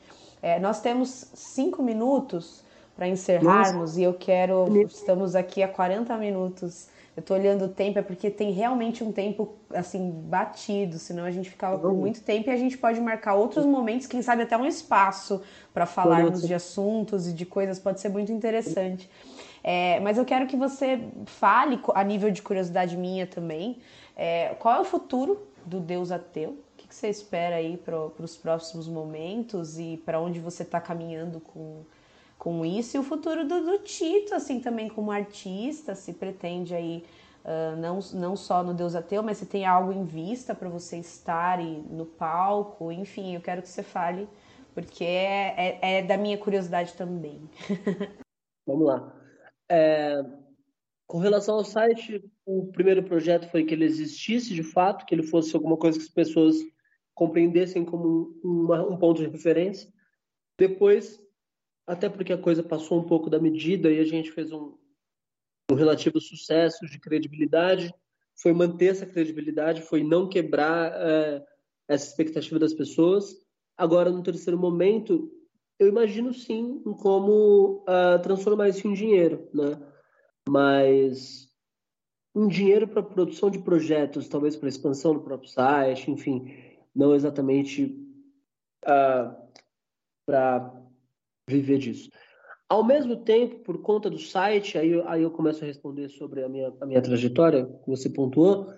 É, 0.43 0.59
nós 0.59 0.80
temos 0.80 1.30
cinco 1.34 1.82
minutos 1.82 2.64
para 2.97 3.09
encerrarmos 3.09 3.93
Nossa. 3.93 4.01
e 4.01 4.05
eu 4.05 4.14
quero. 4.14 4.82
Estamos 4.86 5.34
aqui 5.34 5.62
há 5.62 5.68
40 5.68 6.16
minutos. 6.16 6.88
Eu 7.16 7.20
estou 7.22 7.36
olhando 7.36 7.64
o 7.64 7.68
tempo, 7.68 7.99
é 7.99 8.03
porque 8.03 8.30
tem 8.30 8.53
realmente 8.53 9.03
um 9.03 9.11
tempo 9.11 9.55
assim 9.74 10.11
batido, 10.11 10.99
senão 10.99 11.24
a 11.24 11.30
gente 11.30 11.51
ficava 11.51 11.76
por 11.78 11.93
muito 11.93 12.22
tempo 12.22 12.49
e 12.49 12.53
a 12.53 12.57
gente 12.57 12.78
pode 12.78 13.01
marcar 13.01 13.34
outros 13.34 13.66
momentos, 13.66 14.07
quem 14.07 14.22
sabe 14.22 14.43
até 14.43 14.57
um 14.57 14.64
espaço 14.64 15.43
para 15.74 15.86
falarmos 15.86 16.47
de 16.47 16.55
assuntos 16.55 17.26
e 17.26 17.32
de 17.32 17.45
coisas, 17.45 17.78
pode 17.78 18.01
ser 18.01 18.11
muito 18.11 18.30
interessante. 18.30 19.11
É, 19.62 19.99
mas 20.01 20.18
eu 20.18 20.24
quero 20.24 20.47
que 20.47 20.57
você 20.57 21.01
fale, 21.26 21.80
a 21.95 22.05
nível 22.05 22.30
de 22.30 22.41
curiosidade 22.41 22.97
minha 22.97 23.26
também, 23.26 23.78
é, 24.16 24.55
qual 24.59 24.76
é 24.76 24.80
o 24.80 24.84
futuro 24.84 25.47
do 25.66 25.80
Deus 25.80 26.11
ateu? 26.11 26.59
Que 26.91 26.97
você 26.97 27.09
espera 27.09 27.57
aí 27.57 27.76
para 27.76 27.97
os 28.18 28.36
próximos 28.36 28.88
momentos 28.88 29.78
e 29.78 29.97
para 30.05 30.20
onde 30.20 30.41
você 30.41 30.64
está 30.64 30.80
caminhando 30.80 31.41
com, 31.41 31.84
com 32.36 32.66
isso? 32.66 32.97
E 32.97 33.01
o 33.01 33.05
futuro 33.05 33.47
do, 33.47 33.64
do, 33.64 33.78
Tito, 33.78 34.34
assim, 34.34 34.61
também 34.61 34.88
como 34.88 35.12
artista, 35.12 35.95
se 35.95 36.12
pretende 36.12 36.74
aí, 36.74 37.05
uh, 37.45 37.76
não, 37.76 38.01
não 38.12 38.36
só 38.36 38.64
no 38.64 38.74
Deus 38.74 38.97
Ateu, 38.97 39.22
mas 39.22 39.38
se 39.38 39.47
tem 39.47 39.64
algo 39.64 39.93
em 39.93 40.05
vista 40.05 40.53
para 40.53 40.68
você 40.68 40.99
estar 40.99 41.59
no 41.61 42.05
palco, 42.05 42.91
enfim, 42.91 43.36
eu 43.36 43.41
quero 43.41 43.62
que 43.62 43.68
você 43.68 43.84
fale, 43.84 44.28
porque 44.74 45.05
é, 45.05 45.78
é, 45.80 45.99
é 45.99 46.03
da 46.03 46.16
minha 46.16 46.36
curiosidade 46.36 46.95
também. 46.95 47.41
Vamos 48.66 48.86
lá. 48.86 49.14
É, 49.70 50.24
com 51.07 51.18
relação 51.18 51.55
ao 51.55 51.64
site, 51.64 52.20
o 52.45 52.66
primeiro 52.66 53.05
projeto 53.05 53.49
foi 53.49 53.64
que 53.64 53.74
ele 53.74 53.84
existisse 53.84 54.53
de 54.53 54.64
fato, 54.64 55.07
que 55.07 55.14
ele 55.14 55.22
fosse 55.22 55.55
alguma 55.55 55.76
coisa 55.76 55.97
que 55.97 56.05
as 56.05 56.11
pessoas 56.11 56.57
compreendessem 57.21 57.85
como 57.85 58.41
uma, 58.43 58.83
um 58.83 58.97
ponto 58.97 59.23
de 59.23 59.29
referência. 59.29 59.93
Depois, 60.59 61.23
até 61.87 62.09
porque 62.09 62.33
a 62.33 62.39
coisa 62.39 62.62
passou 62.62 62.99
um 62.99 63.05
pouco 63.05 63.29
da 63.29 63.39
medida 63.39 63.93
e 63.93 64.01
a 64.01 64.05
gente 64.05 64.33
fez 64.33 64.51
um, 64.51 64.75
um 65.71 65.75
relativo 65.75 66.18
sucesso 66.18 66.87
de 66.87 66.99
credibilidade, 66.99 67.95
foi 68.41 68.55
manter 68.55 68.87
essa 68.87 69.05
credibilidade, 69.05 69.83
foi 69.83 70.03
não 70.03 70.31
quebrar 70.31 70.95
é, 70.95 71.45
essa 71.87 72.07
expectativa 72.07 72.59
das 72.59 72.73
pessoas. 72.73 73.37
Agora, 73.77 74.11
no 74.11 74.23
terceiro 74.23 74.59
momento, 74.59 75.31
eu 75.79 75.89
imagino 75.89 76.33
sim 76.33 76.81
como 77.03 77.85
uh, 77.87 78.18
transformar 78.23 78.71
isso 78.71 78.89
em 78.89 78.95
dinheiro, 78.95 79.47
né? 79.53 79.79
Mas 80.49 81.51
um 82.35 82.49
dinheiro 82.49 82.89
para 82.89 83.03
produção 83.03 83.51
de 83.51 83.59
projetos, 83.59 84.27
talvez 84.27 84.57
para 84.57 84.71
expansão 84.71 85.12
do 85.12 85.21
próprio 85.21 85.51
site, 85.51 86.11
enfim, 86.11 86.70
não 86.95 87.14
exatamente 87.14 87.84
uh, 88.84 88.88
ah, 88.88 89.36
para 90.26 90.72
viver 91.49 91.78
disso. 91.78 92.11
Ao 92.68 92.84
mesmo 92.84 93.16
tempo, 93.16 93.59
por 93.61 93.82
conta 93.82 94.09
do 94.09 94.18
site, 94.18 94.78
aí, 94.78 95.03
aí 95.07 95.22
eu 95.22 95.30
começo 95.30 95.64
a 95.64 95.66
responder 95.66 96.09
sobre 96.09 96.45
a 96.45 96.49
minha, 96.49 96.72
a 96.80 96.86
minha 96.86 97.03
trajetória, 97.03 97.66
que 97.66 97.91
você 97.91 98.09
pontuou, 98.09 98.72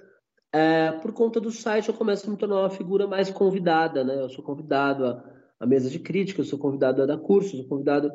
é, 0.53 0.93
por 0.93 1.13
conta 1.13 1.41
do 1.41 1.51
site 1.51 1.89
eu 1.89 1.95
começo 1.95 2.27
a 2.27 2.31
me 2.31 2.37
tornar 2.37 2.61
uma 2.61 2.71
figura 2.71 3.07
mais 3.07 3.31
convidada, 3.31 4.05
né? 4.05 4.21
Eu 4.21 4.29
sou 4.29 4.45
convidado 4.45 5.07
a, 5.07 5.25
a 5.59 5.67
mesa 5.67 5.89
de 5.89 5.99
crítica, 5.99 6.41
eu 6.41 6.45
sou 6.45 6.59
convidado 6.59 7.03
a 7.03 7.07
dar 7.07 7.17
cursos, 7.19 7.59
sou 7.59 7.69
convidado 7.69 8.11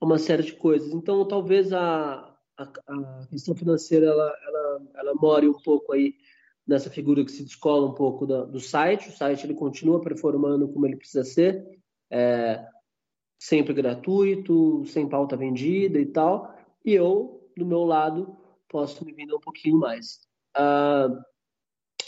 a 0.00 0.04
uma 0.04 0.18
série 0.18 0.44
de 0.44 0.52
coisas. 0.52 0.92
Então, 0.92 1.26
talvez 1.26 1.72
a, 1.72 2.32
a, 2.56 2.62
a 2.62 3.26
questão 3.28 3.56
financeira 3.56 4.06
ela, 4.06 4.32
ela, 4.46 4.82
ela 4.94 5.14
more 5.14 5.48
um 5.48 5.60
pouco 5.62 5.92
aí 5.92 6.14
nessa 6.70 6.88
figura 6.88 7.24
que 7.24 7.32
se 7.32 7.42
descola 7.42 7.88
um 7.88 7.94
pouco 7.94 8.24
da, 8.24 8.44
do 8.44 8.60
site. 8.60 9.08
O 9.08 9.12
site 9.12 9.44
ele 9.44 9.54
continua 9.54 10.00
performando 10.00 10.68
como 10.68 10.86
ele 10.86 10.96
precisa 10.96 11.24
ser, 11.24 11.66
é, 12.08 12.64
sempre 13.40 13.74
gratuito, 13.74 14.84
sem 14.86 15.08
pauta 15.08 15.36
vendida 15.36 15.98
e 15.98 16.06
tal. 16.06 16.54
E 16.84 16.92
eu, 16.92 17.50
do 17.56 17.66
meu 17.66 17.82
lado, 17.82 18.36
posso 18.68 19.04
me 19.04 19.12
vender 19.12 19.34
um 19.34 19.40
pouquinho 19.40 19.78
mais. 19.78 20.20
Uh, 20.56 21.20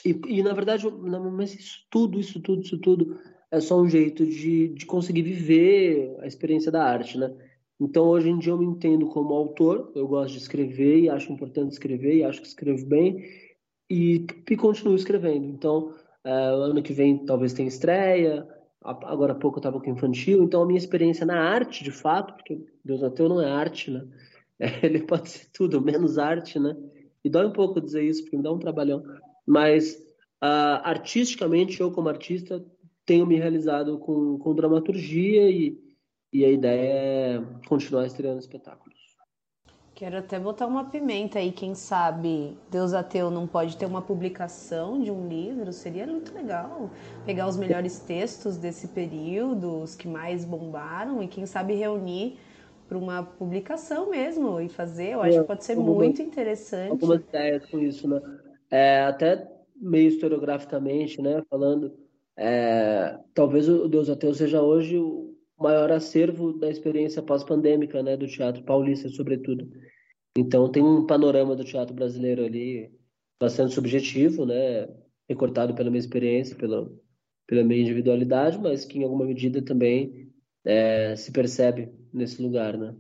e, 0.04 0.38
e, 0.38 0.42
na 0.44 0.52
verdade, 0.52 0.88
mas 0.88 1.54
isso 1.54 1.84
tudo, 1.90 2.20
isso 2.20 2.40
tudo, 2.40 2.62
isso 2.62 2.78
tudo 2.78 3.18
é 3.50 3.60
só 3.60 3.80
um 3.80 3.88
jeito 3.88 4.24
de, 4.24 4.68
de 4.68 4.86
conseguir 4.86 5.22
viver 5.22 6.16
a 6.20 6.26
experiência 6.26 6.70
da 6.70 6.84
arte, 6.84 7.18
né? 7.18 7.34
Então, 7.80 8.04
hoje 8.04 8.28
em 8.28 8.38
dia, 8.38 8.52
eu 8.52 8.58
me 8.58 8.64
entendo 8.64 9.08
como 9.08 9.34
autor, 9.34 9.90
eu 9.96 10.06
gosto 10.06 10.34
de 10.34 10.38
escrever 10.38 11.00
e 11.00 11.08
acho 11.08 11.32
importante 11.32 11.72
escrever 11.72 12.16
e 12.16 12.22
acho 12.22 12.40
que 12.40 12.46
escrevo 12.46 12.86
bem 12.86 13.51
e, 13.93 14.26
e 14.51 14.57
continuo 14.57 14.95
escrevendo. 14.95 15.45
Então, 15.45 15.95
é, 16.24 16.30
ano 16.30 16.82
que 16.82 16.95
vem 16.95 17.26
talvez 17.26 17.53
tenha 17.53 17.68
estreia, 17.68 18.49
agora 18.80 19.32
há 19.32 19.36
pouco 19.36 19.59
eu 19.59 19.61
estava 19.61 19.78
com 19.78 19.90
infantil, 19.90 20.43
então 20.43 20.62
a 20.62 20.66
minha 20.66 20.78
experiência 20.78 21.26
na 21.26 21.38
arte, 21.38 21.84
de 21.84 21.90
fato, 21.90 22.34
porque 22.34 22.64
Deus 22.82 23.03
Ateu 23.03 23.28
não 23.28 23.40
é 23.40 23.51
arte, 23.51 23.90
né? 23.90 24.07
É, 24.61 24.86
ele 24.86 25.03
pode 25.03 25.28
ser 25.28 25.49
tudo, 25.53 25.80
menos 25.80 26.18
arte, 26.18 26.57
né? 26.57 26.76
E 27.24 27.28
dói 27.28 27.47
um 27.47 27.53
pouco 27.53 27.80
dizer 27.80 28.05
isso, 28.05 28.22
porque 28.22 28.36
me 28.36 28.45
dá 28.45 28.53
um 28.53 28.61
trabalhão. 28.61 29.03
Mas, 29.45 29.97
uh, 30.40 30.78
artisticamente, 30.84 31.80
eu 31.80 31.90
como 31.90 32.09
artista, 32.09 32.64
tenho 33.05 33.26
me 33.26 33.34
realizado 33.34 33.99
com, 33.99 34.38
com 34.38 34.55
dramaturgia 34.55 35.51
e, 35.51 35.76
e 36.32 36.45
a 36.45 36.51
ideia 36.51 36.93
é 36.93 37.45
continuar 37.66 38.07
estreando 38.07 38.38
espetáculos. 38.38 39.01
Quero 40.03 40.16
até 40.16 40.36
botar 40.36 40.66
uma 40.66 40.90
pimenta 40.90 41.38
aí, 41.38 41.53
quem 41.53 41.76
sabe 41.76 42.59
Deus 42.68 42.92
Ateu 42.92 43.30
não 43.30 43.46
pode 43.46 43.76
ter 43.76 43.86
uma 43.86 44.03
publicação 44.03 45.00
de 45.00 45.12
um 45.12 45.28
livro, 45.28 45.72
seria 45.72 46.05
muito 46.09 46.34
legal. 46.34 46.90
Pegar 47.24 47.46
os 47.46 47.57
melhores 47.57 48.00
textos 48.00 48.57
desse 48.57 48.88
período, 48.88 49.80
os 49.80 49.94
que 49.94 50.09
mais 50.09 50.44
bombaram, 50.44 51.22
e 51.22 51.28
quem 51.28 51.46
sabe 51.46 51.74
reunir 51.74 52.36
para 52.88 52.98
uma 52.98 53.22
publicação 53.22 54.11
mesmo 54.11 54.61
e 54.61 54.68
fazer. 54.68 55.11
Eu 55.11 55.22
acho 55.22 55.38
é, 55.38 55.40
que 55.40 55.46
pode 55.46 55.64
ser 55.64 55.76
muito 55.76 56.20
interessante. 56.20 56.90
Algumas 56.90 57.20
ideias 57.20 57.64
com 57.66 57.78
isso, 57.78 58.09
né? 58.09 58.20
É, 58.72 59.05
até 59.05 59.48
meio 59.76 60.09
historiograficamente, 60.09 61.22
né? 61.22 61.44
Falando, 61.48 61.94
é, 62.36 63.20
talvez 63.32 63.68
o 63.68 63.86
Deus 63.86 64.11
Ateu 64.11 64.34
seja 64.34 64.62
hoje 64.62 64.98
o 64.98 65.32
maior 65.57 65.92
acervo 65.92 66.53
da 66.53 66.68
experiência 66.68 67.22
pós-pandêmica, 67.22 68.03
né? 68.03 68.16
Do 68.16 68.26
teatro 68.26 68.64
paulista, 68.64 69.09
sobretudo. 69.09 69.70
Então 70.37 70.70
tem 70.70 70.83
um 70.83 71.07
panorama 71.07 71.55
do 71.55 71.64
teatro 71.64 71.95
brasileiro 71.95 72.45
ali 72.45 72.91
bastante 73.41 73.74
subjetivo, 73.74 74.47
né? 74.47 74.89
Recortado 75.28 75.74
pela 75.74 75.91
minha 75.91 76.01
experiência, 76.01 76.57
pela, 76.57 76.91
pela 77.47 77.62
minha 77.62 77.83
individualidade, 77.83 78.59
mas 78.59 78.85
que 78.85 78.99
em 78.99 79.05
alguma 79.05 79.24
medida 79.24 79.62
também 79.62 80.33
é, 80.64 81.14
se 81.16 81.33
percebe 81.33 81.93
nesse 82.12 82.41
lugar, 82.41 82.76
né? 82.76 82.95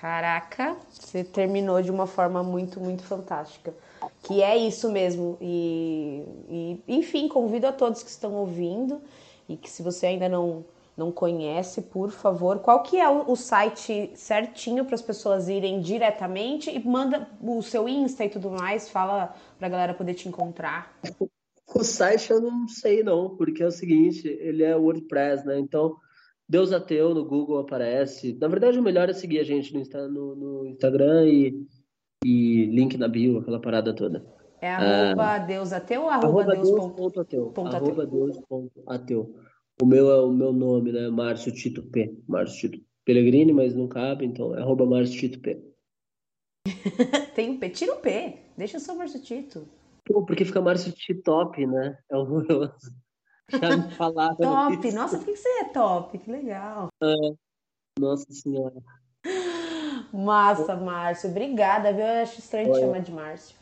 Caraca, 0.00 0.76
você 0.88 1.22
terminou 1.22 1.82
de 1.82 1.90
uma 1.90 2.06
forma 2.06 2.42
muito, 2.42 2.80
muito 2.80 3.02
fantástica. 3.02 3.74
Que 4.22 4.42
é 4.42 4.56
isso 4.56 4.90
mesmo. 4.90 5.36
E, 5.40 6.24
e 6.48 6.82
enfim, 6.88 7.28
convido 7.28 7.66
a 7.66 7.72
todos 7.72 8.02
que 8.02 8.10
estão 8.10 8.34
ouvindo 8.34 9.00
e 9.48 9.56
que 9.56 9.70
se 9.70 9.82
você 9.82 10.06
ainda 10.06 10.28
não 10.28 10.64
não 10.96 11.10
conhece, 11.10 11.82
por 11.82 12.10
favor, 12.10 12.58
qual 12.58 12.82
que 12.82 12.98
é 12.98 13.08
o, 13.08 13.34
site 13.34 14.10
certinho 14.14 14.84
para 14.84 14.94
as 14.94 15.02
pessoas 15.02 15.48
irem 15.48 15.80
diretamente 15.80 16.70
e 16.70 16.84
manda 16.86 17.28
o 17.40 17.62
seu 17.62 17.88
Insta 17.88 18.24
e 18.24 18.28
tudo 18.28 18.50
mais, 18.50 18.88
fala 18.90 19.34
para 19.58 19.66
a 19.66 19.70
galera 19.70 19.94
poder 19.94 20.14
te 20.14 20.28
encontrar. 20.28 20.98
O 21.74 21.82
site 21.82 22.30
eu 22.30 22.40
não 22.40 22.68
sei 22.68 23.02
não, 23.02 23.34
porque 23.36 23.62
é 23.62 23.66
o 23.66 23.70
seguinte, 23.70 24.28
ele 24.28 24.62
é 24.62 24.76
WordPress, 24.76 25.46
né? 25.46 25.58
Então, 25.58 25.96
Deus 26.46 26.70
Ateu 26.70 27.14
no 27.14 27.24
Google 27.24 27.60
aparece. 27.60 28.36
Na 28.38 28.46
verdade, 28.46 28.78
o 28.78 28.82
melhor 28.82 29.08
é 29.08 29.14
seguir 29.14 29.38
a 29.38 29.44
gente 29.44 29.72
no, 29.74 30.34
no, 30.36 30.66
Instagram 30.66 31.26
e, 31.26 31.66
e 32.22 32.66
link 32.66 32.98
na 32.98 33.08
bio, 33.08 33.38
aquela 33.38 33.58
parada 33.58 33.94
toda. 33.94 34.22
É 34.60 34.70
arroba 34.70 35.24
ah, 35.24 35.38
Deus 35.38 35.72
Ateu 35.72 36.02
ou 36.02 36.08
arroba, 36.10 36.42
arroba 36.42 36.54
Deus, 36.54 36.68
Deus 36.68 36.92
ponto, 36.92 37.20
ateu. 37.20 37.46
Ponto 37.46 37.74
arroba 37.74 38.06
Deus 38.06 38.38
ponto 38.46 38.82
ateu. 38.86 39.34
O 39.82 39.84
meu 39.84 40.12
é 40.12 40.22
o 40.22 40.30
meu 40.30 40.52
nome, 40.52 40.92
né? 40.92 41.08
Márcio 41.08 41.50
Tito 41.50 41.82
P. 41.82 42.16
Márcio 42.28 42.70
Tito 42.70 42.86
Pellegrini, 43.04 43.52
mas 43.52 43.74
não 43.74 43.88
cabe, 43.88 44.24
então 44.24 44.54
é 44.54 44.60
arroba 44.60 44.86
Márcio 44.86 45.18
Tito 45.18 45.40
P. 45.40 45.60
Tem 47.34 47.50
o 47.50 47.58
P. 47.58 47.68
Tira 47.68 47.94
o 47.94 47.96
P. 47.96 48.38
Deixa 48.56 48.78
só 48.78 48.94
Márcio 48.94 49.20
Tito. 49.20 49.66
Pô, 50.04 50.24
porque 50.24 50.44
fica 50.44 50.60
Márcio 50.60 50.94
Top, 51.24 51.66
né? 51.66 51.98
É 52.08 52.16
horroroso. 52.16 52.94
Já 53.50 53.76
me 53.76 53.90
falaram. 53.96 54.36
top! 54.70 54.86
Isso. 54.86 54.96
Nossa, 54.96 55.18
por 55.18 55.26
que 55.26 55.36
você 55.36 55.48
é 55.48 55.64
top? 55.64 56.16
Que 56.16 56.30
legal. 56.30 56.86
É. 57.02 57.14
Nossa 57.98 58.26
Senhora. 58.30 58.80
Massa, 60.14 60.76
Márcio. 60.76 61.28
Obrigada, 61.28 61.92
viu? 61.92 62.04
Eu 62.04 62.22
acho 62.22 62.38
estranho 62.38 62.72
te 62.72 62.78
chamar 62.78 63.00
de 63.00 63.10
Márcio. 63.10 63.56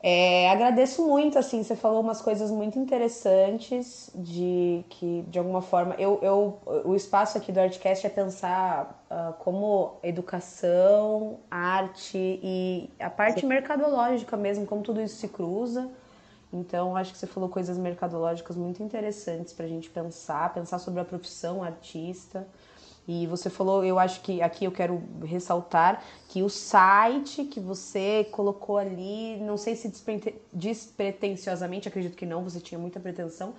É, 0.00 0.48
agradeço 0.50 1.04
muito, 1.04 1.38
assim, 1.38 1.62
você 1.62 1.74
falou 1.74 2.00
umas 2.00 2.22
coisas 2.22 2.52
muito 2.52 2.78
interessantes 2.78 4.10
de 4.14 4.84
que, 4.88 5.24
de 5.26 5.40
alguma 5.40 5.60
forma, 5.60 5.96
eu, 5.98 6.20
eu, 6.22 6.58
o 6.84 6.94
espaço 6.94 7.36
aqui 7.36 7.50
do 7.50 7.58
Artcast 7.58 8.06
é 8.06 8.10
pensar 8.10 9.04
uh, 9.10 9.32
como 9.40 9.96
educação, 10.04 11.40
arte 11.50 12.16
e 12.16 12.88
a 13.00 13.10
parte 13.10 13.44
mercadológica 13.44 14.36
mesmo, 14.36 14.66
como 14.66 14.82
tudo 14.82 15.00
isso 15.00 15.16
se 15.16 15.26
cruza. 15.26 15.90
Então, 16.52 16.96
acho 16.96 17.12
que 17.12 17.18
você 17.18 17.26
falou 17.26 17.48
coisas 17.48 17.76
mercadológicas 17.76 18.56
muito 18.56 18.82
interessantes 18.82 19.52
para 19.52 19.66
a 19.66 19.68
gente 19.68 19.90
pensar, 19.90 20.54
pensar 20.54 20.78
sobre 20.78 21.00
a 21.00 21.04
profissão 21.04 21.62
artista. 21.62 22.46
E 23.08 23.26
você 23.26 23.48
falou, 23.48 23.82
eu 23.82 23.98
acho 23.98 24.20
que 24.20 24.42
aqui 24.42 24.66
eu 24.66 24.70
quero 24.70 25.02
ressaltar 25.24 26.04
que 26.28 26.42
o 26.42 26.50
site 26.50 27.42
que 27.44 27.58
você 27.58 28.28
colocou 28.30 28.76
ali, 28.76 29.38
não 29.38 29.56
sei 29.56 29.74
se 29.74 29.90
despretensiosamente, 30.52 31.88
acredito 31.88 32.14
que 32.14 32.26
não, 32.26 32.44
você 32.44 32.60
tinha 32.60 32.78
muita 32.78 33.00
pretensão, 33.00 33.54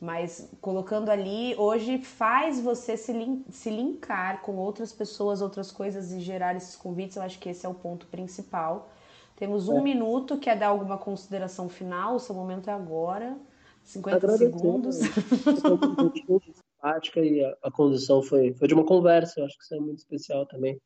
mas 0.00 0.48
colocando 0.62 1.10
ali, 1.10 1.54
hoje 1.58 1.98
faz 1.98 2.58
você 2.58 2.96
se, 2.96 3.12
lin 3.12 3.44
se 3.50 3.68
linkar 3.68 4.40
com 4.40 4.56
outras 4.56 4.94
pessoas, 4.94 5.42
outras 5.42 5.70
coisas 5.70 6.10
e 6.10 6.20
gerar 6.20 6.56
esses 6.56 6.74
convites. 6.74 7.16
Eu 7.16 7.22
acho 7.22 7.38
que 7.38 7.50
esse 7.50 7.66
é 7.66 7.68
o 7.68 7.74
ponto 7.74 8.06
principal. 8.06 8.88
Temos 9.36 9.68
um 9.68 9.78
é. 9.78 9.82
minuto, 9.82 10.38
quer 10.38 10.56
dar 10.56 10.68
alguma 10.68 10.96
consideração 10.96 11.68
final? 11.68 12.14
O 12.14 12.18
seu 12.18 12.34
momento 12.34 12.70
é 12.70 12.72
agora. 12.72 13.36
50 13.84 14.16
Agradecer, 14.16 14.46
segundos. 14.46 14.98
Simpática 16.76 17.20
e 17.20 17.44
a, 17.44 17.56
a, 17.64 17.70
condução 17.70 18.22
foi, 18.22 18.52
foi 18.54 18.68
de 18.68 18.74
uma 18.74 18.84
conversa. 18.84 19.40
Eu 19.40 19.46
acho 19.46 19.56
que 19.56 19.64
isso 19.64 19.74
é 19.74 19.80
muito 19.80 19.98
especial 19.98 20.46
também. 20.46 20.80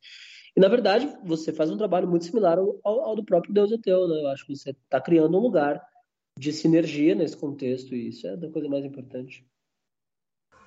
E, 0.57 0.61
na 0.61 0.69
verdade, 0.69 1.13
você 1.25 1.53
faz 1.53 1.71
um 1.71 1.77
trabalho 1.77 2.09
muito 2.09 2.25
similar 2.25 2.59
ao, 2.59 2.81
ao 2.85 3.15
do 3.15 3.25
próprio 3.25 3.53
Deus 3.53 3.73
é 3.73 3.79
Teu, 3.79 4.09
né? 4.09 4.23
Eu 4.23 4.29
acho 4.29 4.47
que 4.47 4.57
você 4.57 4.71
está 4.71 5.01
criando 5.01 5.37
um 5.37 5.41
lugar 5.41 5.81
de 6.39 6.53
sinergia 6.53 7.15
nesse 7.15 7.37
contexto 7.37 7.95
e 7.95 8.09
isso 8.09 8.27
é 8.27 8.35
a 8.35 8.51
coisa 8.51 8.69
mais 8.69 8.85
importante. 8.85 9.47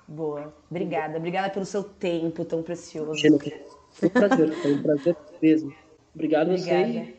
Boa. 0.06 0.54
Obrigada. 0.70 1.18
Obrigada 1.18 1.50
pelo 1.50 1.64
seu 1.64 1.82
tempo 1.82 2.44
tão 2.44 2.62
precioso. 2.62 3.20
Foi 3.20 4.08
um 4.08 4.12
prazer. 4.12 4.52
Foi 4.52 4.74
um 4.74 4.82
prazer 4.82 5.16
mesmo. 5.40 5.74
Obrigado 6.14 6.50
Obrigada. 6.50 6.92
você. 6.92 7.14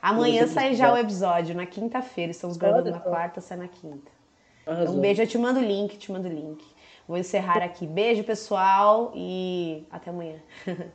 Amanhã 0.00 0.46
sai 0.46 0.74
já 0.74 0.92
o 0.92 0.96
episódio, 0.96 1.56
na 1.56 1.66
quinta-feira. 1.66 2.30
Estamos 2.30 2.56
gravando 2.56 2.90
na 2.90 3.00
quarta, 3.00 3.40
sai 3.40 3.58
na 3.58 3.68
quinta. 3.68 4.10
Então, 4.62 4.94
um 4.96 5.00
beijo. 5.00 5.22
Eu 5.22 5.26
te 5.26 5.36
mando 5.38 5.58
o 5.58 5.62
link, 5.62 5.98
te 5.98 6.12
mando 6.12 6.28
o 6.28 6.32
link. 6.32 6.64
Vou 7.08 7.16
encerrar 7.18 7.62
aqui. 7.62 7.86
Beijo, 7.86 8.22
pessoal, 8.24 9.12
e 9.16 9.86
até 9.90 10.10
amanhã. 10.10 10.42